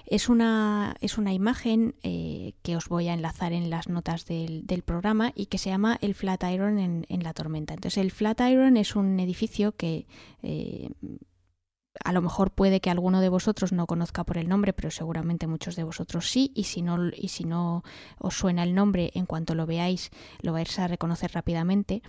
es 0.08 0.30
una, 0.30 0.96
es 1.00 1.20
una 1.20 1.32
imagen 1.32 1.94
que 2.02 2.76
os 2.76 2.90
voy 2.90 3.08
a 3.08 3.14
enlazar 3.14 3.54
en 3.54 3.70
las 3.70 3.88
notas 3.88 4.26
del, 4.26 4.66
del 4.66 4.82
programa 4.82 5.32
y 5.36 5.46
que 5.46 5.60
se 5.60 5.70
llama 5.70 6.00
el 6.02 6.16
Flatiron 6.16 6.80
en, 6.80 7.06
en 7.10 7.24
la 7.24 7.35
tormenta. 7.36 7.76
Entonces 7.76 8.00
el 8.00 8.10
Flatiron 8.10 8.78
es 8.78 8.96
un 8.96 9.20
edificio 9.20 9.74
que 9.74 10.08
eh, 10.42 10.90
a 12.04 12.12
lo 12.12 12.22
mejor 12.22 12.52
puede 12.52 12.82
que 12.82 12.90
alguno 12.90 13.22
de 13.22 13.30
vosotros 13.30 13.72
no 13.72 13.88
conozca 13.88 14.24
por 14.24 14.38
el 14.38 14.50
nombre, 14.50 14.74
pero 14.74 14.92
seguramente 14.92 15.48
muchos 15.48 15.76
de 15.76 15.84
vosotros 15.84 16.30
sí, 16.30 16.52
y 16.56 16.64
si 16.64 16.82
no, 16.82 17.10
y 17.10 17.30
si 17.30 17.46
no 17.46 17.84
os 18.18 18.36
suena 18.36 18.64
el 18.64 18.74
nombre, 18.76 19.12
en 19.14 19.26
cuanto 19.26 19.56
lo 19.56 19.66
veáis, 19.66 20.12
lo 20.42 20.54
vais 20.54 20.78
a 20.80 20.88
reconocer 20.88 21.32
rápidamente. 21.34 22.02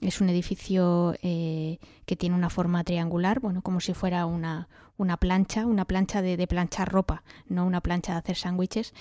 Es 0.00 0.20
un 0.20 0.28
edificio 0.28 1.14
eh, 1.22 1.78
que 2.04 2.16
tiene 2.16 2.36
una 2.36 2.50
forma 2.50 2.84
triangular, 2.84 3.40
bueno, 3.40 3.62
como 3.62 3.80
si 3.80 3.94
fuera 3.94 4.26
una, 4.26 4.68
una 4.98 5.16
plancha, 5.16 5.66
una 5.66 5.84
plancha 5.84 6.22
de, 6.22 6.36
de, 6.36 6.46
planchar 6.46 6.90
ropa, 6.90 7.22
no 7.48 7.64
una 7.64 7.80
plancha 7.80 8.12
de 8.12 8.18
hacer 8.18 8.36
sándwiches. 8.36 8.92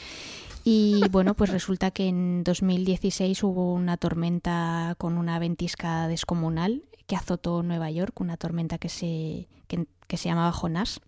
Y 0.63 1.01
bueno, 1.11 1.33
pues 1.33 1.49
resulta 1.49 1.91
que 1.91 2.07
en 2.07 2.43
2016 2.43 3.43
hubo 3.43 3.73
una 3.73 3.97
tormenta 3.97 4.95
con 4.97 5.17
una 5.17 5.37
ventisca 5.39 6.07
descomunal 6.07 6.83
que 7.07 7.15
azotó 7.15 7.61
Nueva 7.61 7.91
York, 7.91 8.19
una 8.19 8.37
tormenta 8.37 8.77
que 8.77 8.89
se, 8.89 9.47
que, 9.67 9.85
que 10.07 10.17
se 10.17 10.29
llamaba 10.29 10.51
Jonás. 10.51 11.01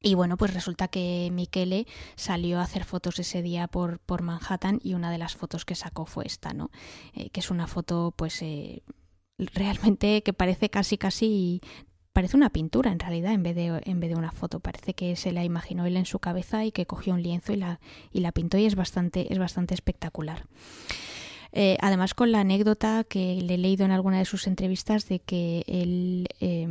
Y 0.00 0.14
bueno, 0.14 0.36
pues 0.36 0.54
resulta 0.54 0.88
que 0.88 1.28
Michele 1.32 1.86
salió 2.14 2.60
a 2.60 2.62
hacer 2.62 2.84
fotos 2.84 3.18
ese 3.18 3.42
día 3.42 3.66
por, 3.66 4.00
Manhattan 4.22 4.78
y 4.82 4.94
una 4.94 5.10
de 5.10 5.18
las 5.18 5.34
fotos 5.34 5.64
que 5.64 5.74
sacó 5.74 6.06
fue 6.06 6.24
esta, 6.26 6.52
¿no? 6.54 6.70
Eh, 7.14 7.30
que 7.30 7.40
es 7.40 7.50
una 7.50 7.66
foto, 7.66 8.14
pues, 8.16 8.40
eh, 8.42 8.82
realmente 9.38 10.22
que 10.22 10.32
parece 10.32 10.70
casi, 10.70 10.98
casi 10.98 11.60
parece 12.12 12.36
una 12.36 12.50
pintura 12.50 12.90
en 12.90 12.98
realidad 12.98 13.32
en 13.32 13.44
vez 13.44 13.54
de 13.54 13.80
en 13.84 14.00
vez 14.00 14.10
de 14.10 14.16
una 14.16 14.32
foto 14.32 14.58
parece 14.58 14.92
que 14.92 15.14
se 15.14 15.30
la 15.30 15.44
imaginó 15.44 15.86
él 15.86 15.96
en 15.96 16.06
su 16.06 16.18
cabeza 16.18 16.64
y 16.64 16.72
que 16.72 16.84
cogió 16.84 17.14
un 17.14 17.22
lienzo 17.22 17.52
y 17.52 17.56
la 17.56 17.78
y 18.10 18.20
la 18.20 18.32
pintó 18.32 18.58
y 18.58 18.64
es 18.64 18.74
bastante 18.74 19.32
es 19.32 19.38
bastante 19.38 19.74
espectacular 19.74 20.46
eh, 21.52 21.76
además 21.80 22.14
con 22.14 22.32
la 22.32 22.40
anécdota 22.40 23.04
que 23.04 23.40
le 23.40 23.54
he 23.54 23.58
leído 23.58 23.84
en 23.84 23.92
alguna 23.92 24.18
de 24.18 24.24
sus 24.24 24.48
entrevistas 24.48 25.06
de 25.08 25.20
que 25.20 25.62
él 25.68 26.26
eh, 26.40 26.66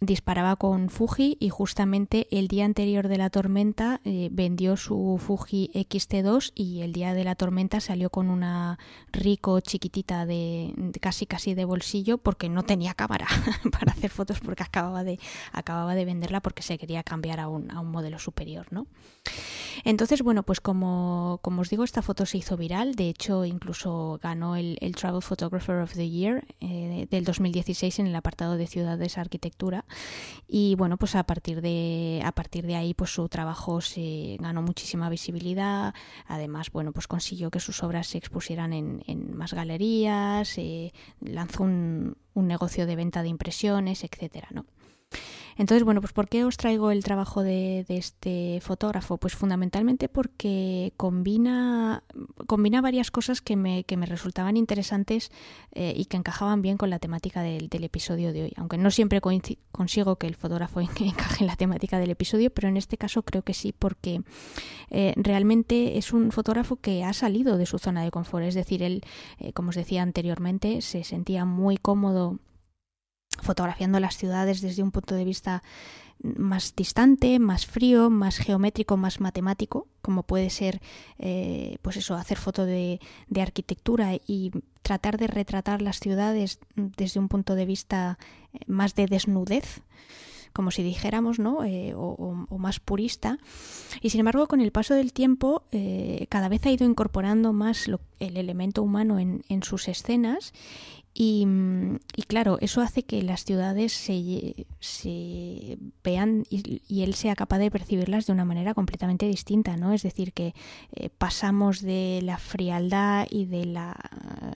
disparaba 0.00 0.56
con 0.56 0.90
Fuji 0.90 1.36
y 1.40 1.48
justamente 1.48 2.26
el 2.30 2.48
día 2.48 2.64
anterior 2.64 3.08
de 3.08 3.18
la 3.18 3.30
tormenta 3.30 4.00
eh, 4.04 4.28
vendió 4.30 4.76
su 4.76 5.18
Fuji 5.18 5.70
XT2 5.74 6.52
y 6.54 6.82
el 6.82 6.92
día 6.92 7.14
de 7.14 7.24
la 7.24 7.34
tormenta 7.34 7.80
salió 7.80 8.10
con 8.10 8.30
una 8.30 8.78
Rico 9.12 9.60
chiquitita 9.60 10.26
de, 10.26 10.72
de 10.76 11.00
casi 11.00 11.26
casi 11.26 11.54
de 11.54 11.64
bolsillo 11.64 12.18
porque 12.18 12.48
no 12.48 12.62
tenía 12.62 12.94
cámara 12.94 13.26
para 13.72 13.92
hacer 13.92 14.10
fotos 14.10 14.40
porque 14.40 14.62
acababa 14.62 15.04
de 15.04 15.18
acababa 15.52 15.94
de 15.94 16.04
venderla 16.04 16.40
porque 16.40 16.62
se 16.62 16.78
quería 16.78 17.02
cambiar 17.02 17.40
a 17.40 17.48
un, 17.48 17.70
a 17.70 17.80
un 17.80 17.90
modelo 17.90 18.18
superior, 18.18 18.66
¿no? 18.70 18.86
Entonces, 19.84 20.22
bueno, 20.22 20.42
pues 20.42 20.60
como, 20.60 21.38
como, 21.42 21.62
os 21.62 21.70
digo, 21.70 21.84
esta 21.84 22.02
foto 22.02 22.26
se 22.26 22.38
hizo 22.38 22.56
viral, 22.56 22.94
de 22.94 23.08
hecho 23.08 23.44
incluso 23.44 24.18
ganó 24.22 24.56
el, 24.56 24.78
el 24.80 24.96
Travel 24.96 25.22
Photographer 25.22 25.76
of 25.76 25.92
the 25.94 26.08
Year 26.08 26.44
eh, 26.60 27.06
del 27.10 27.24
2016 27.24 28.00
en 28.00 28.06
el 28.08 28.16
apartado 28.16 28.56
de 28.56 28.66
ciudades 28.66 29.18
arquitectura. 29.18 29.84
Y 30.48 30.74
bueno, 30.74 30.96
pues 30.96 31.14
a 31.14 31.24
partir 31.24 31.60
de 31.60 32.20
a 32.24 32.32
partir 32.32 32.66
de 32.66 32.76
ahí 32.76 32.94
pues 32.94 33.10
su 33.10 33.28
trabajo 33.28 33.80
se 33.80 34.36
ganó 34.40 34.62
muchísima 34.62 35.08
visibilidad, 35.08 35.94
además, 36.26 36.70
bueno, 36.72 36.92
pues 36.92 37.06
consiguió 37.06 37.50
que 37.50 37.60
sus 37.60 37.82
obras 37.82 38.08
se 38.08 38.18
expusieran 38.18 38.72
en, 38.72 39.02
en 39.06 39.36
más 39.36 39.54
galerías, 39.54 40.58
eh, 40.58 40.92
lanzó 41.20 41.64
un, 41.64 42.16
un 42.34 42.46
negocio 42.46 42.86
de 42.86 42.96
venta 42.96 43.22
de 43.22 43.28
impresiones, 43.28 44.04
etcétera, 44.04 44.48
¿no? 44.52 44.66
Entonces, 45.56 45.84
bueno, 45.84 46.00
pues 46.00 46.12
¿por 46.12 46.28
qué 46.28 46.44
os 46.44 46.56
traigo 46.56 46.90
el 46.90 47.02
trabajo 47.02 47.42
de, 47.42 47.84
este 47.88 48.60
fotógrafo? 48.60 49.16
Pues 49.16 49.34
fundamentalmente 49.34 50.08
porque 50.08 50.92
combina, 50.96 52.02
combina 52.46 52.80
varias 52.80 53.10
cosas 53.10 53.40
que 53.40 53.56
me, 53.56 53.84
que 53.84 53.96
me 53.96 54.06
resultaban 54.06 54.56
interesantes 54.56 55.30
eh, 55.72 55.94
y 55.96 56.06
que 56.06 56.18
encajaban 56.18 56.62
bien 56.62 56.76
con 56.76 56.90
la 56.90 56.98
temática 56.98 57.42
del, 57.42 57.68
del, 57.68 57.84
episodio 57.84 58.32
de 58.32 58.44
hoy. 58.44 58.52
Aunque 58.56 58.76
no 58.78 58.90
siempre 58.90 59.20
consigo 59.72 60.16
que 60.16 60.26
el 60.26 60.36
fotógrafo 60.36 60.80
encaje 61.00 61.44
en 61.44 61.46
la 61.46 61.56
temática 61.56 61.98
del 61.98 62.10
episodio, 62.10 62.50
pero 62.50 62.68
en 62.68 62.76
este 62.76 62.98
caso 62.98 63.22
creo 63.22 63.42
que 63.42 63.54
sí, 63.54 63.72
porque 63.72 64.22
eh, 64.90 65.14
realmente 65.16 65.98
es 65.98 66.12
un 66.12 66.32
fotógrafo 66.32 66.76
que 66.76 67.04
ha 67.04 67.12
salido 67.12 67.56
de 67.56 67.66
su 67.66 67.78
zona 67.78 68.02
de 68.04 68.10
confort. 68.10 68.44
Es 68.44 68.54
decir, 68.54 68.82
él, 68.82 69.02
eh, 69.38 69.52
como 69.52 69.70
os 69.70 69.76
decía 69.76 70.02
anteriormente, 70.02 70.82
se 70.82 71.04
sentía 71.04 71.44
muy 71.44 71.76
cómodo 71.76 72.38
fotografiando 73.42 74.00
las 74.00 74.16
ciudades 74.16 74.60
desde 74.60 74.82
un 74.82 74.90
punto 74.90 75.14
de 75.14 75.24
vista 75.24 75.62
más 76.22 76.74
distante, 76.74 77.38
más 77.38 77.66
frío, 77.66 78.10
más 78.10 78.38
geométrico, 78.38 78.96
más 78.96 79.20
matemático, 79.20 79.86
como 80.02 80.22
puede 80.22 80.50
ser, 80.50 80.80
eh, 81.18 81.78
pues 81.82 81.96
eso, 81.96 82.14
hacer 82.14 82.38
foto 82.38 82.64
de, 82.64 83.00
arquitectura 83.40 84.14
y 84.26 84.50
tratar 84.82 85.18
de 85.18 85.26
retratar 85.26 85.82
las 85.82 86.00
ciudades 86.00 86.58
desde 86.74 87.20
un 87.20 87.28
punto 87.28 87.54
de 87.54 87.66
vista 87.66 88.18
eh, 88.52 88.58
más 88.66 88.94
de 88.94 89.06
desnudez 89.06 89.82
como 90.52 90.70
si 90.70 90.82
dijéramos, 90.82 91.38
¿no? 91.38 91.64
Eh, 91.64 91.92
o, 91.94 92.32
más 92.56 92.80
purista. 92.80 93.38
Y 94.00 94.08
sin 94.08 94.20
embargo, 94.20 94.46
con 94.46 94.62
el 94.62 94.72
paso 94.72 94.94
del 94.94 95.12
tiempo, 95.12 95.64
cada 96.30 96.48
vez 96.48 96.64
ha 96.64 96.70
ido 96.70 96.86
incorporando 96.86 97.52
más 97.52 97.90
el 98.20 98.36
elemento 98.38 98.82
humano 98.82 99.18
en 99.18 99.62
sus 99.62 99.86
escenas 99.86 100.54
y, 101.18 101.46
y, 102.14 102.22
claro, 102.24 102.58
eso 102.60 102.82
hace 102.82 103.02
que 103.02 103.22
las 103.22 103.46
ciudades 103.46 103.94
se, 103.94 104.66
se 104.80 105.78
vean 106.04 106.44
y, 106.50 106.82
y, 106.86 107.04
él 107.04 107.14
sea 107.14 107.34
capaz 107.34 107.56
de 107.56 107.70
percibirlas 107.70 108.26
de 108.26 108.34
una 108.34 108.44
manera 108.44 108.74
completamente 108.74 109.26
distinta, 109.26 109.78
¿no? 109.78 109.94
Es 109.94 110.02
decir, 110.02 110.34
que 110.34 110.54
eh, 110.92 111.08
pasamos 111.08 111.80
de 111.80 112.20
la 112.22 112.36
frialdad 112.36 113.26
y 113.30 113.46
de 113.46 113.64
la, 113.64 113.96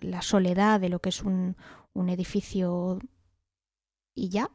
la, 0.02 0.20
soledad 0.20 0.80
de 0.80 0.90
lo 0.90 0.98
que 0.98 1.08
es 1.08 1.22
un, 1.22 1.56
un 1.94 2.10
edificio 2.10 2.98
y 4.14 4.28
ya, 4.28 4.50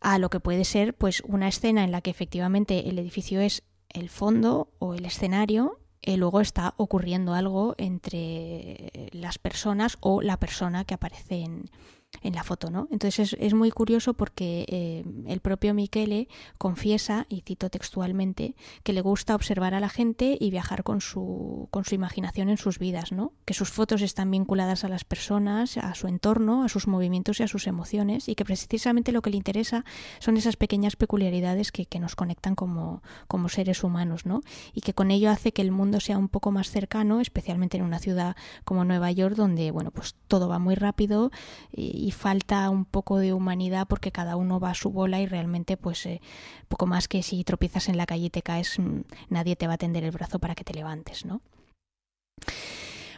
a 0.00 0.18
lo 0.18 0.30
que 0.30 0.40
puede 0.40 0.64
ser 0.64 0.94
pues 0.94 1.22
una 1.24 1.46
escena 1.46 1.84
en 1.84 1.92
la 1.92 2.00
que 2.00 2.10
efectivamente 2.10 2.88
el 2.88 2.98
edificio 2.98 3.40
es 3.40 3.62
el 3.88 4.08
fondo 4.08 4.72
o 4.80 4.94
el 4.94 5.04
escenario 5.04 5.78
eh, 6.08 6.16
luego 6.16 6.40
está 6.40 6.72
ocurriendo 6.78 7.34
algo 7.34 7.74
entre 7.76 9.10
las 9.12 9.38
personas 9.38 9.98
o 10.00 10.22
la 10.22 10.38
persona 10.38 10.84
que 10.84 10.94
aparece 10.94 11.42
en, 11.42 11.64
en 12.22 12.34
la 12.34 12.42
foto, 12.42 12.70
¿no? 12.70 12.88
Entonces 12.90 13.32
es, 13.32 13.40
es 13.40 13.54
muy 13.54 13.70
curioso 13.70 14.14
porque 14.14 14.64
eh, 14.68 15.04
el 15.26 15.40
propio 15.40 15.74
Michele 15.74 16.28
confiesa, 16.56 17.26
y 17.28 17.42
cito 17.42 17.70
textualmente, 17.70 18.54
que 18.82 18.92
le 18.92 19.00
gusta 19.00 19.34
observar 19.34 19.74
a 19.74 19.80
la 19.80 19.88
gente 19.88 20.36
y 20.40 20.50
viajar 20.50 20.82
con 20.82 21.00
su, 21.00 21.68
con 21.70 21.84
su 21.84 21.94
imaginación 21.94 22.48
en 22.48 22.56
sus 22.56 22.78
vidas, 22.78 23.12
¿no? 23.12 23.32
Que 23.44 23.54
sus 23.54 23.70
fotos 23.70 24.02
están 24.02 24.30
vinculadas 24.30 24.84
a 24.84 24.88
las 24.88 25.04
personas, 25.04 25.76
a 25.76 25.94
su 25.94 26.08
entorno, 26.08 26.64
a 26.64 26.68
sus 26.68 26.86
movimientos 26.86 27.40
y 27.40 27.44
a 27.44 27.48
sus 27.48 27.66
emociones, 27.66 28.28
y 28.28 28.34
que 28.34 28.44
precisamente 28.44 29.12
lo 29.12 29.22
que 29.22 29.30
le 29.30 29.36
interesa 29.36 29.84
son 30.18 30.36
esas 30.36 30.56
pequeñas 30.56 30.96
peculiaridades 30.96 31.72
que, 31.72 31.86
que 31.86 32.00
nos 32.00 32.16
conectan 32.16 32.54
como, 32.54 33.02
como 33.28 33.48
seres 33.48 33.84
humanos, 33.84 34.26
¿no? 34.26 34.40
Y 34.72 34.80
que 34.80 34.94
con 34.94 35.10
ello 35.10 35.30
hace 35.30 35.52
que 35.52 35.62
el 35.62 35.70
mundo 35.70 36.00
sea 36.00 36.18
un 36.18 36.28
poco 36.28 36.50
más 36.50 36.70
cercano, 36.70 37.20
especialmente 37.20 37.76
en 37.76 37.84
una 37.84 37.98
ciudad 37.98 38.36
como 38.64 38.84
Nueva 38.84 39.12
York, 39.12 39.36
donde, 39.36 39.70
bueno, 39.70 39.90
pues 39.90 40.16
todo 40.26 40.48
va 40.48 40.58
muy 40.58 40.74
rápido 40.74 41.30
y, 41.72 41.97
y 41.98 42.12
falta 42.12 42.70
un 42.70 42.84
poco 42.84 43.18
de 43.18 43.32
humanidad 43.32 43.86
porque 43.88 44.12
cada 44.12 44.36
uno 44.36 44.60
va 44.60 44.70
a 44.70 44.74
su 44.74 44.90
bola 44.90 45.20
y 45.20 45.26
realmente 45.26 45.76
pues 45.76 46.06
eh, 46.06 46.20
poco 46.68 46.86
más 46.86 47.08
que 47.08 47.22
si 47.22 47.42
tropiezas 47.44 47.88
en 47.88 47.96
la 47.96 48.06
calle 48.06 48.26
y 48.26 48.30
te 48.30 48.42
caes 48.42 48.78
mm, 48.78 49.00
nadie 49.28 49.56
te 49.56 49.66
va 49.66 49.74
a 49.74 49.78
tender 49.78 50.04
el 50.04 50.12
brazo 50.12 50.38
para 50.38 50.54
que 50.54 50.64
te 50.64 50.74
levantes, 50.74 51.24
¿no? 51.24 51.42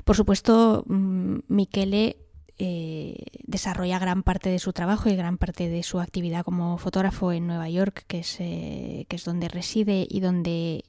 Por 0.04 0.16
supuesto, 0.16 0.84
mmm, 0.86 1.40
Michele 1.48 2.16
eh, 2.58 3.24
desarrolla 3.44 3.98
gran 3.98 4.22
parte 4.22 4.50
de 4.50 4.58
su 4.58 4.72
trabajo 4.72 5.08
y 5.08 5.16
gran 5.16 5.38
parte 5.38 5.68
de 5.68 5.82
su 5.82 6.00
actividad 6.00 6.44
como 6.44 6.78
fotógrafo 6.78 7.32
en 7.32 7.46
Nueva 7.46 7.68
York, 7.68 8.04
que 8.06 8.18
es, 8.18 8.36
eh, 8.40 9.06
que 9.08 9.16
es 9.16 9.24
donde 9.24 9.48
reside 9.48 10.06
y 10.08 10.20
donde 10.20 10.84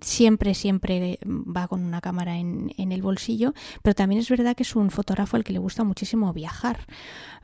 siempre, 0.00 0.54
siempre 0.54 1.18
va 1.24 1.66
con 1.66 1.84
una 1.84 2.00
cámara 2.00 2.38
en, 2.38 2.72
en, 2.76 2.92
el 2.92 3.02
bolsillo, 3.02 3.52
pero 3.82 3.94
también 3.94 4.20
es 4.20 4.28
verdad 4.28 4.54
que 4.54 4.62
es 4.62 4.76
un 4.76 4.90
fotógrafo 4.90 5.36
al 5.36 5.44
que 5.44 5.52
le 5.52 5.58
gusta 5.58 5.82
muchísimo 5.82 6.32
viajar. 6.32 6.86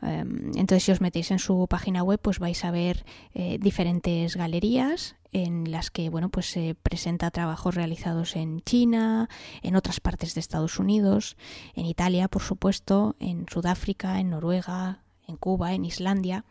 Um, 0.03 0.51
entonces, 0.57 0.85
si 0.85 0.93
os 0.93 1.01
metéis 1.01 1.31
en 1.31 1.39
su 1.39 1.67
página 1.69 2.03
web, 2.03 2.21
pues 2.21 2.39
vais 2.39 2.65
a 2.65 2.71
ver 2.71 3.05
eh, 3.35 3.59
diferentes 3.61 4.37
galerías 4.37 5.17
en 5.33 5.71
las 5.71 5.91
que 5.91 6.11
bueno 6.11 6.29
pues 6.29 6.51
se 6.51 6.75
presenta 6.75 7.31
trabajos 7.31 7.75
realizados 7.75 8.37
en 8.37 8.61
China, 8.61 9.29
en 9.63 9.77
otras 9.77 9.99
partes 9.99 10.35
de 10.35 10.41
Estados 10.41 10.79
Unidos, 10.79 11.37
en 11.75 11.87
Italia, 11.87 12.29
por 12.29 12.43
supuesto, 12.43 13.17
en 13.19 13.47
Sudáfrica, 13.51 14.21
en 14.21 14.31
Noruega, 14.31 15.01
en 15.27 15.37
Cuba, 15.37 15.73
en 15.73 15.85
Islandia. 15.85 16.45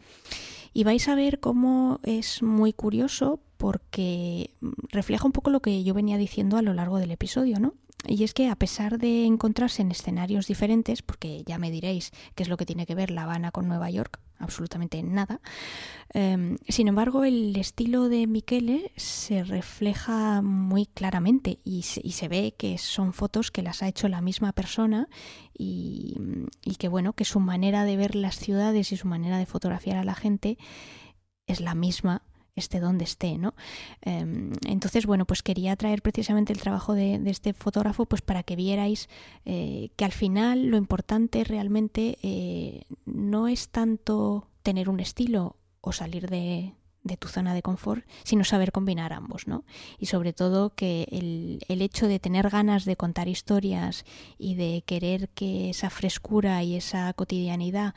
Y 0.74 0.84
vais 0.84 1.08
a 1.08 1.16
ver 1.16 1.40
cómo 1.40 2.00
es 2.04 2.42
muy 2.42 2.74
curioso 2.74 3.40
porque 3.58 4.52
refleja 4.90 5.26
un 5.26 5.34
poco 5.34 5.50
lo 5.50 5.62
que 5.62 5.84
yo 5.84 5.94
venía 5.94 6.18
diciendo 6.18 6.58
a 6.58 6.62
lo 6.62 6.74
largo 6.74 6.98
del 6.98 7.12
episodio, 7.12 7.60
¿no? 7.60 7.74
Y 8.08 8.24
es 8.24 8.34
que 8.34 8.50
a 8.50 8.56
pesar 8.56 8.98
de 8.98 9.26
encontrarse 9.26 9.82
en 9.82 9.92
escenarios 9.92 10.48
diferentes, 10.48 11.02
porque 11.02 11.44
ya 11.46 11.58
me 11.60 11.70
diréis 11.70 12.12
qué 12.36 12.44
es 12.44 12.50
lo 12.50 12.58
que 12.58 12.66
tiene 12.66 12.86
que 12.86 12.96
ver 12.96 13.12
La 13.12 13.24
Habana 13.24 13.52
con 13.52 13.68
Nueva 13.68 13.90
York, 13.92 14.20
absolutamente 14.40 15.04
nada, 15.04 15.40
eh, 16.14 16.56
sin 16.68 16.88
embargo 16.88 17.24
el 17.24 17.56
estilo 17.56 18.10
de 18.10 18.26
Michele 18.26 18.92
se 18.96 19.44
refleja 19.44 20.42
muy 20.42 20.88
claramente 20.88 21.60
y 21.64 21.84
se, 21.84 22.02
y 22.04 22.14
se, 22.14 22.28
ve 22.28 22.56
que 22.58 22.80
son 22.80 23.14
fotos 23.14 23.52
que 23.52 23.62
las 23.62 23.84
ha 23.84 23.88
hecho 23.88 24.08
la 24.08 24.22
misma 24.22 24.52
persona 24.52 25.08
y, 25.56 26.18
y 26.64 26.76
que 26.76 26.88
bueno, 26.88 27.14
que 27.14 27.24
su 27.24 27.40
manera 27.40 27.86
de 27.86 27.98
ver 27.98 28.16
las 28.16 28.36
ciudades 28.36 28.92
y 28.92 28.98
su 28.98 29.08
manera 29.08 29.38
de 29.38 29.46
fotografiar 29.46 29.98
a 29.98 30.04
la 30.04 30.16
gente 30.16 30.58
es 31.46 31.62
la 31.62 31.76
misma 31.76 32.24
esté 32.56 32.80
donde 32.80 33.06
esté, 33.06 33.38
¿no? 33.38 33.54
Em, 34.02 34.54
entonces, 34.68 35.06
bueno, 35.06 35.26
pues 35.26 35.44
quería 35.44 35.76
traer 35.76 36.02
precisamente 36.02 36.54
el 36.54 36.60
trabajo 36.60 36.94
de, 36.94 37.22
este 37.26 37.54
fotógrafo, 37.54 38.06
pues 38.06 38.22
para 38.22 38.44
que 38.44 38.56
vierais 38.56 39.10
eh, 39.46 39.90
que 39.96 40.06
al 40.06 40.12
final 40.12 40.68
lo 40.68 40.78
importante 40.78 41.44
realmente 41.44 42.18
eh, 42.24 42.84
no 43.06 43.48
es 43.48 43.70
tanto 43.70 44.50
tener 44.64 44.90
un 44.90 45.00
estilo 45.00 45.56
o 45.82 45.92
salir 45.92 46.30
de, 46.30 46.76
tu 47.20 47.28
zona 47.28 47.54
de 47.54 47.62
confort, 47.62 48.06
sino 48.24 48.44
saber 48.44 48.72
combinar 48.72 49.12
ambos, 49.14 49.48
¿no? 49.48 49.66
Y 49.98 50.06
sobre 50.06 50.34
todo 50.34 50.76
que 50.76 51.08
el, 51.12 51.82
hecho 51.82 52.08
de 52.08 52.20
tener 52.20 52.50
ganas 52.50 52.86
de 52.86 52.96
contar 52.96 53.28
historias 53.28 54.06
y 54.38 54.56
de 54.56 54.84
querer 54.86 55.30
que 55.30 55.72
esa 55.72 55.90
frescura 55.90 56.62
y 56.64 56.76
esa 56.76 57.12
cotidianidad 57.14 57.96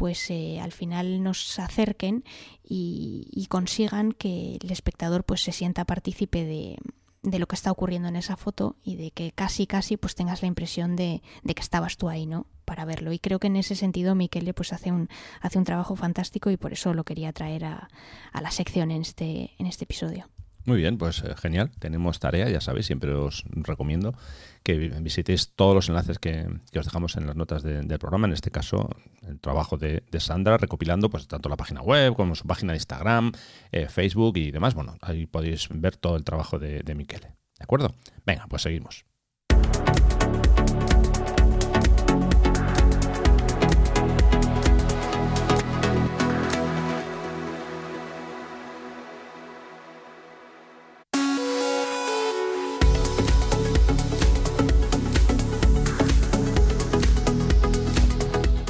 pues 0.00 0.30
eh, 0.30 0.58
al 0.62 0.72
final 0.72 1.22
nos 1.22 1.58
acerquen 1.58 2.24
y, 2.64 3.46
consigan 3.50 4.12
que 4.12 4.56
el 4.62 4.70
espectador 4.70 5.24
pues 5.24 5.42
se 5.42 5.52
sienta 5.52 5.84
partícipe 5.84 6.42
de, 6.42 6.78
de, 7.22 7.38
lo 7.38 7.46
que 7.46 7.54
está 7.54 7.70
ocurriendo 7.70 8.08
en 8.08 8.16
esa 8.16 8.38
foto 8.38 8.76
y 8.82 8.96
de 8.96 9.10
que 9.10 9.32
casi 9.32 9.66
casi 9.66 9.98
pues 9.98 10.14
tengas 10.14 10.40
la 10.40 10.48
impresión 10.48 10.96
de, 10.96 11.20
de, 11.42 11.54
que 11.54 11.60
estabas 11.60 11.98
tú 11.98 12.08
ahí, 12.08 12.24
¿no? 12.24 12.46
Para 12.64 12.86
verlo. 12.86 13.12
Y 13.12 13.18
creo 13.18 13.40
que 13.40 13.48
en 13.48 13.56
ese 13.56 13.74
sentido 13.74 14.14
Miquele 14.14 14.54
pues 14.54 14.72
hace 14.72 14.90
un, 14.90 15.10
hace 15.42 15.58
un 15.58 15.64
trabajo 15.64 15.96
fantástico 15.96 16.50
y 16.50 16.56
por 16.56 16.72
eso 16.72 16.94
lo 16.94 17.04
quería 17.04 17.34
traer 17.34 17.66
a, 17.66 17.90
a 18.32 18.40
la 18.40 18.50
sección 18.52 18.90
en 18.90 19.02
este, 19.02 19.50
en 19.58 19.66
este 19.66 19.84
episodio. 19.84 20.30
Muy 20.70 20.78
bien, 20.78 20.98
pues 20.98 21.24
eh, 21.24 21.34
genial. 21.34 21.72
Tenemos 21.80 22.20
tarea, 22.20 22.48
ya 22.48 22.60
sabéis, 22.60 22.86
siempre 22.86 23.12
os 23.12 23.42
recomiendo 23.50 24.14
que 24.62 24.78
visitéis 24.78 25.50
todos 25.56 25.74
los 25.74 25.88
enlaces 25.88 26.20
que, 26.20 26.46
os 26.78 26.84
dejamos 26.84 27.16
en 27.16 27.26
las 27.26 27.34
notas 27.34 27.64
del 27.64 27.98
programa. 27.98 28.28
En 28.28 28.34
este 28.34 28.52
caso, 28.52 28.88
el 29.26 29.40
trabajo 29.40 29.78
de, 29.78 30.04
Sandra, 30.20 30.58
recopilando 30.58 31.10
pues 31.10 31.26
tanto 31.26 31.48
la 31.48 31.56
página 31.56 31.82
web 31.82 32.14
como 32.14 32.36
su 32.36 32.46
página 32.46 32.72
de 32.72 32.76
Instagram, 32.76 33.32
eh, 33.72 33.88
Facebook 33.88 34.36
y 34.36 34.52
demás. 34.52 34.74
Bueno, 34.74 34.96
ahí 35.00 35.26
podéis 35.26 35.66
ver 35.74 35.96
todo 35.96 36.14
el 36.14 36.22
trabajo 36.22 36.60
de, 36.60 36.84
de 36.84 36.94
Miquele. 36.94 37.34
¿De 37.58 37.64
acuerdo? 37.64 37.92
Venga, 38.24 38.46
pues 38.48 38.62
seguimos. 38.62 39.09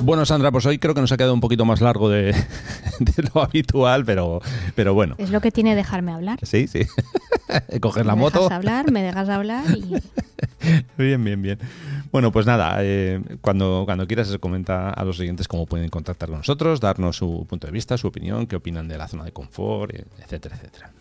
Bueno, 0.02 0.24
Sandra, 0.24 0.50
pues 0.50 0.64
hoy 0.64 0.78
creo 0.78 0.94
que 0.94 1.00
nos 1.00 1.12
ha 1.12 1.16
quedado 1.16 1.34
un 1.34 1.40
poquito 1.40 1.64
más 1.64 1.80
largo 1.80 2.08
de, 2.08 2.34
lo 3.34 3.42
habitual, 3.42 4.04
pero, 4.04 4.40
pero 4.74 4.94
bueno. 4.94 5.14
Es 5.18 5.30
lo 5.30 5.40
que 5.40 5.50
tiene 5.50 5.74
dejarme 5.74 6.12
hablar. 6.12 6.38
Sí, 6.42 6.66
sí. 6.66 6.86
Coger 7.80 8.06
la 8.06 8.14
moto. 8.14 8.38
Me 8.38 8.44
dejas 8.44 8.56
hablar, 8.56 8.90
me 8.90 9.02
dejas 9.02 9.28
hablar 9.28 9.64
y... 9.76 9.96
Bien, 10.98 11.24
bien, 11.24 11.40
bien. 11.40 11.58
Bueno, 12.12 12.30
pues 12.32 12.44
nada, 12.44 12.76
eh, 12.80 13.18
cuando, 13.40 13.84
cuando 13.86 14.06
quieras 14.06 14.28
se 14.28 14.38
comenta 14.38 14.90
a 14.90 15.04
los 15.04 15.16
siguientes 15.16 15.48
cómo 15.48 15.64
pueden 15.64 15.88
contactar 15.88 16.28
con 16.28 16.38
nosotros, 16.38 16.80
darnos 16.80 17.16
su 17.16 17.46
punto 17.48 17.66
de 17.66 17.72
vista, 17.72 17.96
su 17.96 18.08
opinión, 18.08 18.46
qué 18.46 18.56
opinan 18.56 18.86
de 18.86 18.98
la 18.98 19.08
zona 19.08 19.24
de 19.24 19.32
confort, 19.32 19.94
etcétera, 20.18 20.56
etcétera. 20.56 20.92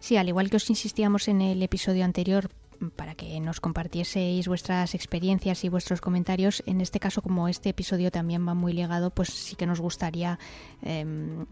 Sí, 0.00 0.18
al 0.18 0.28
igual 0.28 0.50
que 0.50 0.56
os 0.56 0.68
insistíamos 0.68 1.28
en 1.28 1.40
el 1.40 1.62
episodio 1.62 2.04
anterior, 2.04 2.50
para 2.90 3.14
que 3.14 3.38
nos 3.40 3.60
compartieseis 3.60 4.48
vuestras 4.48 4.94
experiencias 4.94 5.64
y 5.64 5.68
vuestros 5.68 6.00
comentarios. 6.00 6.62
En 6.66 6.80
este 6.80 7.00
caso, 7.00 7.22
como 7.22 7.48
este 7.48 7.70
episodio 7.70 8.10
también 8.10 8.46
va 8.46 8.54
muy 8.54 8.72
ligado, 8.72 9.10
pues 9.10 9.28
sí 9.28 9.56
que 9.56 9.66
nos 9.66 9.80
gustaría 9.80 10.38
em, 10.82 11.46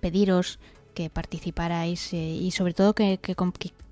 pediros 0.00 0.58
que 0.94 1.10
participarais 1.10 2.12
eh, 2.12 2.16
y 2.16 2.50
sobre 2.50 2.74
todo 2.74 2.94
que, 2.94 3.18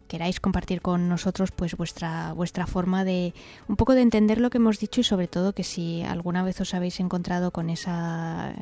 queráis 0.09 0.41
compartir 0.41 0.83
con 0.83 1.09
nosotros 1.09 1.53
pues 1.53 1.77
vuestra 1.77 2.33
vuestra 2.33 2.67
forma 2.67 3.05
de 3.05 3.33
un 3.69 3.77
poco 3.77 3.95
de 3.95 4.03
entender 4.03 4.41
lo 4.41 4.51
que 4.51 4.59
hemos 4.59 4.81
dicho 4.81 5.01
y 5.01 5.05
sobre 5.05 5.29
todo 5.29 5.53
que 5.53 5.63
si 5.63 6.03
alguna 6.03 6.43
vez 6.43 6.61
os 6.61 6.75
habéis 6.75 6.99
encontrado 6.99 7.53
con 7.53 7.71
esa 7.71 8.53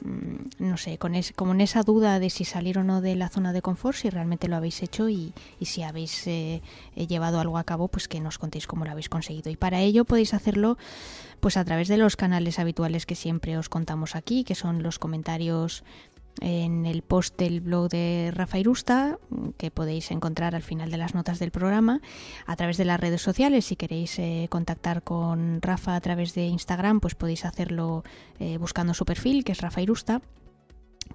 no 0.00 0.76
sé, 0.76 0.98
con 0.98 1.14
como 1.34 1.52
en 1.52 1.60
esa 1.60 1.82
duda 1.82 2.20
de 2.20 2.30
si 2.30 2.44
salir 2.44 2.78
o 2.78 2.84
no 2.84 3.00
de 3.00 3.16
la 3.16 3.28
zona 3.28 3.52
de 3.52 3.62
confort, 3.62 3.96
si 3.96 4.10
realmente 4.10 4.48
lo 4.48 4.56
habéis 4.56 4.82
hecho 4.82 5.08
y, 5.08 5.32
si 5.60 5.82
habéis 5.82 6.26
eh, 6.26 6.62
eh, 6.94 7.06
llevado 7.06 7.40
algo 7.40 7.58
a 7.58 7.64
cabo, 7.64 7.88
pues 7.88 8.06
que 8.06 8.20
nos 8.20 8.38
contéis 8.38 8.66
cómo 8.66 8.84
lo 8.84 8.92
habéis 8.92 9.08
conseguido. 9.08 9.50
Y 9.50 9.56
para 9.56 9.80
ello 9.80 10.04
podéis 10.04 10.34
hacerlo 10.34 10.78
pues 11.40 11.56
a 11.56 11.64
través 11.64 11.88
de 11.88 11.96
los 11.96 12.16
canales 12.16 12.58
habituales 12.58 13.06
que 13.06 13.14
siempre 13.14 13.58
os 13.58 13.68
contamos 13.68 14.14
aquí, 14.16 14.44
que 14.44 14.54
son 14.54 14.82
los 14.82 14.98
comentarios 14.98 15.84
en 16.40 16.86
el 16.86 17.02
post 17.02 17.38
del 17.38 17.60
blog 17.60 17.88
de 17.88 18.30
Rafa 18.34 18.58
Irusta, 18.58 19.18
que 19.56 19.70
podéis 19.70 20.10
encontrar 20.10 20.54
al 20.54 20.62
final 20.62 20.90
de 20.90 20.96
las 20.96 21.14
notas 21.14 21.38
del 21.38 21.50
programa, 21.50 22.00
a 22.46 22.56
través 22.56 22.76
de 22.76 22.84
las 22.84 23.00
redes 23.00 23.22
sociales. 23.22 23.66
Si 23.66 23.76
queréis 23.76 24.18
eh, 24.18 24.46
contactar 24.50 25.02
con 25.02 25.60
Rafa 25.62 25.96
a 25.96 26.00
través 26.00 26.34
de 26.34 26.46
Instagram, 26.46 27.00
pues 27.00 27.14
podéis 27.14 27.44
hacerlo 27.44 28.04
eh, 28.38 28.58
buscando 28.58 28.94
su 28.94 29.04
perfil, 29.04 29.44
que 29.44 29.52
es 29.52 29.60
Rafa 29.60 29.80
Irusta 29.80 30.22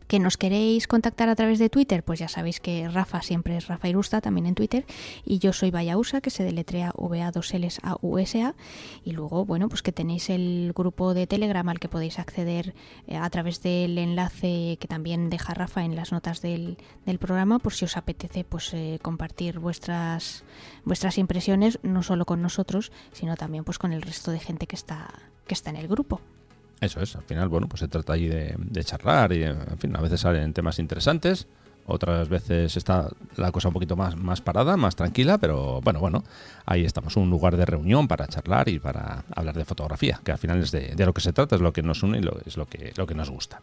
que 0.08 0.20
nos 0.20 0.38
queréis 0.38 0.88
contactar 0.88 1.30
a 1.30 1.36
través 1.36 1.60
de 1.60 1.70
Twitter, 1.70 2.04
pues 2.04 2.20
ya 2.20 2.28
sabéis 2.28 2.60
que 2.60 2.88
Rafa 2.88 3.22
siempre 3.22 3.58
es 3.58 3.68
Rafa 3.68 3.90
Irusta, 3.90 4.22
también 4.22 4.46
en 4.46 4.56
Twitter, 4.56 4.86
y 5.26 5.40
yo 5.40 5.54
soy 5.54 5.72
Vayausa, 5.72 6.22
que 6.22 6.30
se 6.30 6.44
deletrea 6.44 6.94
va 6.96 7.32
2 7.32 7.54
ls 7.54 7.80
a 7.84 7.98
u 8.02 8.18
s 8.20 8.42
a 8.42 8.56
y 9.04 9.12
luego, 9.12 9.46
bueno, 9.46 9.70
pues 9.70 9.82
que 9.82 9.92
tenéis 9.92 10.30
el 10.30 10.72
grupo 10.76 11.14
de 11.14 11.28
Telegram 11.28 11.68
al 11.68 11.80
que 11.80 11.90
podéis 11.90 12.20
acceder 12.20 12.76
eh, 13.08 13.18
a 13.18 13.30
través 13.30 13.62
del 13.62 13.98
enlace 13.98 14.78
que 14.80 14.88
también 14.88 15.30
deja 15.30 15.54
Rafa 15.54 15.84
en 15.84 15.96
las 15.96 16.12
notas 16.12 16.42
del, 16.42 16.78
programa, 17.20 17.60
por 17.60 17.74
si 17.74 17.86
os 17.86 17.96
apetece 17.96 18.44
pues 18.44 18.74
eh, 18.74 19.00
compartir 19.02 19.60
vuestras, 19.60 20.44
vuestras 20.84 21.18
impresiones, 21.18 21.80
no 21.84 22.04
solo 22.04 22.26
con 22.26 22.42
nosotros, 22.42 22.92
sino 23.14 23.36
también 23.36 23.64
pues 23.64 23.80
con 23.80 23.94
el 23.94 24.02
resto 24.02 24.32
de 24.32 24.40
gente 24.40 24.68
que 24.68 24.76
está, 24.76 25.10
que 25.48 25.54
está 25.54 25.70
en 25.70 25.78
el 25.78 25.88
grupo. 25.88 26.22
Eso 26.82 27.00
es, 27.02 27.16
al 27.16 27.24
final, 27.24 27.48
bueno, 27.48 27.68
pues 27.68 27.80
se 27.80 27.88
trata 27.88 28.14
allí 28.14 28.28
de, 28.28 28.84
charlar 28.84 29.32
y, 29.32 29.44
en 29.44 29.78
fin, 29.78 29.96
a 29.96 30.02
veces 30.02 30.22
salen 30.22 30.54
temas 30.54 30.80
interesantes, 30.80 31.48
otras 31.86 32.30
veces 32.30 32.76
está 32.78 33.10
la 33.36 33.52
cosa 33.52 33.70
un 33.70 33.74
poquito 33.74 33.96
más, 33.96 34.16
más 34.16 34.42
parada, 34.42 34.78
más 34.78 34.96
tranquila, 34.96 35.38
pero 35.38 35.82
bueno, 35.82 36.00
bueno, 36.00 36.24
ahí 36.66 36.84
estamos, 36.86 37.16
un 37.16 37.30
lugar 37.30 37.58
de 37.58 37.66
reunión 37.66 38.08
para 38.08 38.28
charlar 38.28 38.70
y 38.70 38.80
para 38.80 39.24
hablar 39.36 39.56
de 39.56 39.66
fotografía, 39.66 40.20
que 40.24 40.32
al 40.32 40.38
final 40.38 40.62
es 40.62 40.72
de, 40.72 40.94
de 40.96 41.06
lo 41.06 41.14
que 41.14 41.22
se 41.22 41.34
trata, 41.34 41.56
es 41.56 41.62
lo 41.62 41.74
que 41.74 41.84
nos 41.84 42.04
une 42.04 42.20
y 42.20 42.22
lo, 42.22 42.38
es 42.46 42.58
lo 42.58 42.66
que, 42.66 42.94
lo 42.96 43.08
que 43.08 43.16
nos 43.16 43.30
gusta. 43.30 43.62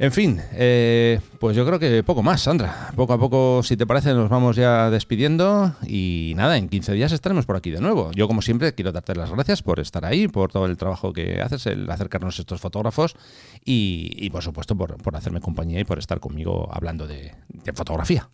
En 0.00 0.12
fin, 0.12 0.40
eh, 0.52 1.20
pues 1.38 1.54
yo 1.54 1.66
creo 1.66 1.78
que 1.78 2.02
poco 2.02 2.22
más, 2.22 2.40
Sandra. 2.40 2.90
Poco 2.96 3.12
a 3.12 3.18
poco, 3.18 3.62
si 3.62 3.76
te 3.76 3.86
parece, 3.86 4.14
nos 4.14 4.30
vamos 4.30 4.56
ya 4.56 4.88
despidiendo 4.88 5.74
y 5.86 6.32
nada, 6.36 6.56
en 6.56 6.70
15 6.70 6.94
días 6.94 7.12
estaremos 7.12 7.44
por 7.44 7.56
aquí 7.56 7.70
de 7.70 7.82
nuevo. 7.82 8.10
Yo, 8.12 8.26
como 8.26 8.40
siempre, 8.40 8.74
quiero 8.74 8.92
darte 8.92 9.14
las 9.14 9.30
gracias 9.30 9.62
por 9.62 9.78
estar 9.78 10.06
ahí, 10.06 10.26
por 10.26 10.50
todo 10.50 10.64
el 10.64 10.78
trabajo 10.78 11.12
que 11.12 11.42
haces, 11.42 11.66
el 11.66 11.90
acercarnos 11.90 12.38
a 12.38 12.40
estos 12.40 12.62
fotógrafos 12.62 13.14
y, 13.62 14.30
por 14.30 14.42
supuesto, 14.42 14.74
por, 14.74 14.96
hacerme 15.14 15.42
compañía 15.42 15.80
y 15.80 15.84
por 15.84 15.98
estar 15.98 16.18
conmigo 16.18 16.70
hablando 16.72 17.06
de, 17.06 17.34
fotografía. 17.74 18.30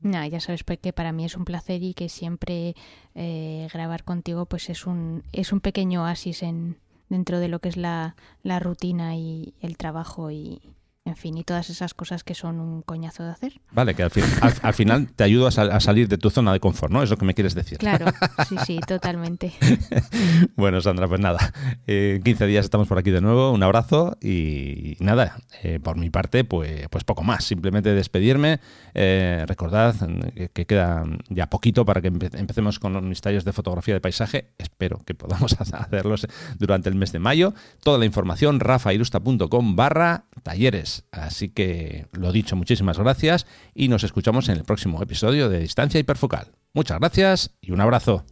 No, 0.00 0.24
ya 0.24 0.40
sabes 0.40 0.64
pues, 0.64 0.78
que 0.78 0.94
para 0.94 1.12
mí 1.12 1.26
es 1.26 1.36
un 1.36 1.44
placer 1.44 1.82
y 1.82 1.92
que 1.92 2.08
siempre 2.08 2.74
eh, 3.14 3.68
grabar 3.70 4.02
contigo 4.02 4.46
pues 4.46 4.70
es 4.70 4.86
un, 4.86 5.24
es 5.34 5.52
un 5.52 5.60
pequeño 5.60 6.04
oasis 6.04 6.42
en, 6.42 6.78
dentro 7.10 7.38
de 7.38 7.48
lo 7.48 7.58
que 7.58 7.68
es 7.68 7.76
la, 7.76 8.16
la 8.42 8.60
rutina 8.60 9.14
y 9.16 9.52
el 9.60 9.76
trabajo 9.76 10.30
y, 10.30 10.60
en 11.06 11.14
fin, 11.14 11.38
y 11.38 11.44
todas 11.44 11.70
esas 11.70 11.94
cosas 11.94 12.24
que 12.24 12.34
son 12.34 12.58
un 12.58 12.82
coñazo 12.82 13.22
de 13.22 13.30
hacer. 13.30 13.60
Vale, 13.70 13.94
que 13.94 14.02
al, 14.02 14.10
al, 14.62 14.74
final 14.74 15.08
te 15.14 15.22
ayuda 15.22 15.48
a, 15.48 15.80
salir 15.80 16.08
de 16.08 16.18
tu 16.18 16.30
zona 16.30 16.52
de 16.52 16.58
confort, 16.58 16.92
¿no? 16.92 17.00
Es 17.00 17.10
lo 17.10 17.16
que 17.16 17.24
me 17.24 17.32
quieres 17.32 17.54
decir. 17.54 17.78
Claro, 17.78 18.06
sí, 18.48 18.56
sí, 18.66 18.80
totalmente. 18.88 19.52
bueno, 20.56 20.80
Sandra, 20.80 21.06
pues 21.06 21.20
nada, 21.20 21.52
en 21.86 22.20
15 22.24 22.46
días 22.46 22.64
estamos 22.64 22.88
por 22.88 22.98
aquí 22.98 23.12
de 23.12 23.20
nuevo, 23.20 23.52
un 23.52 23.62
abrazo 23.62 24.18
y, 24.20 24.96
nada, 24.98 25.36
eh, 25.62 25.78
por 25.78 25.96
mi 25.96 26.10
parte, 26.10 26.42
pues, 26.42 26.88
pues 26.90 27.04
poco 27.04 27.22
más, 27.22 27.44
simplemente 27.44 27.94
despedirme, 27.94 28.58
eh, 28.92 29.44
recordad 29.46 29.94
que, 30.52 30.66
queda 30.66 31.04
ya 31.28 31.48
poquito 31.48 31.84
para 31.84 32.02
que 32.02 32.08
empecemos 32.08 32.80
con 32.80 33.08
mis 33.08 33.20
talleres 33.20 33.44
de 33.44 33.52
fotografía 33.52 33.94
de 33.94 34.00
paisaje, 34.00 34.50
espero 34.58 34.98
que 35.06 35.14
podamos 35.14 35.54
hacerlos 35.60 36.26
durante 36.58 36.88
el 36.88 36.96
mes 36.96 37.12
de 37.12 37.20
mayo, 37.20 37.54
toda 37.84 37.96
la 37.96 38.06
información 38.06 38.58
rafairusta.com 38.58 39.76
barra 39.76 40.24
talleres 40.42 40.95
Así 41.10 41.48
que 41.48 42.06
lo 42.12 42.32
dicho, 42.32 42.56
muchísimas 42.56 42.98
gracias 42.98 43.46
y 43.74 43.88
nos 43.88 44.04
escuchamos 44.04 44.48
en 44.48 44.56
el 44.56 44.64
próximo 44.64 45.02
episodio 45.02 45.48
de 45.48 45.60
Distancia 45.60 46.00
Hiperfocal. 46.00 46.52
Muchas 46.72 46.98
gracias 46.98 47.50
y 47.60 47.72
un 47.72 47.80
abrazo. 47.80 48.24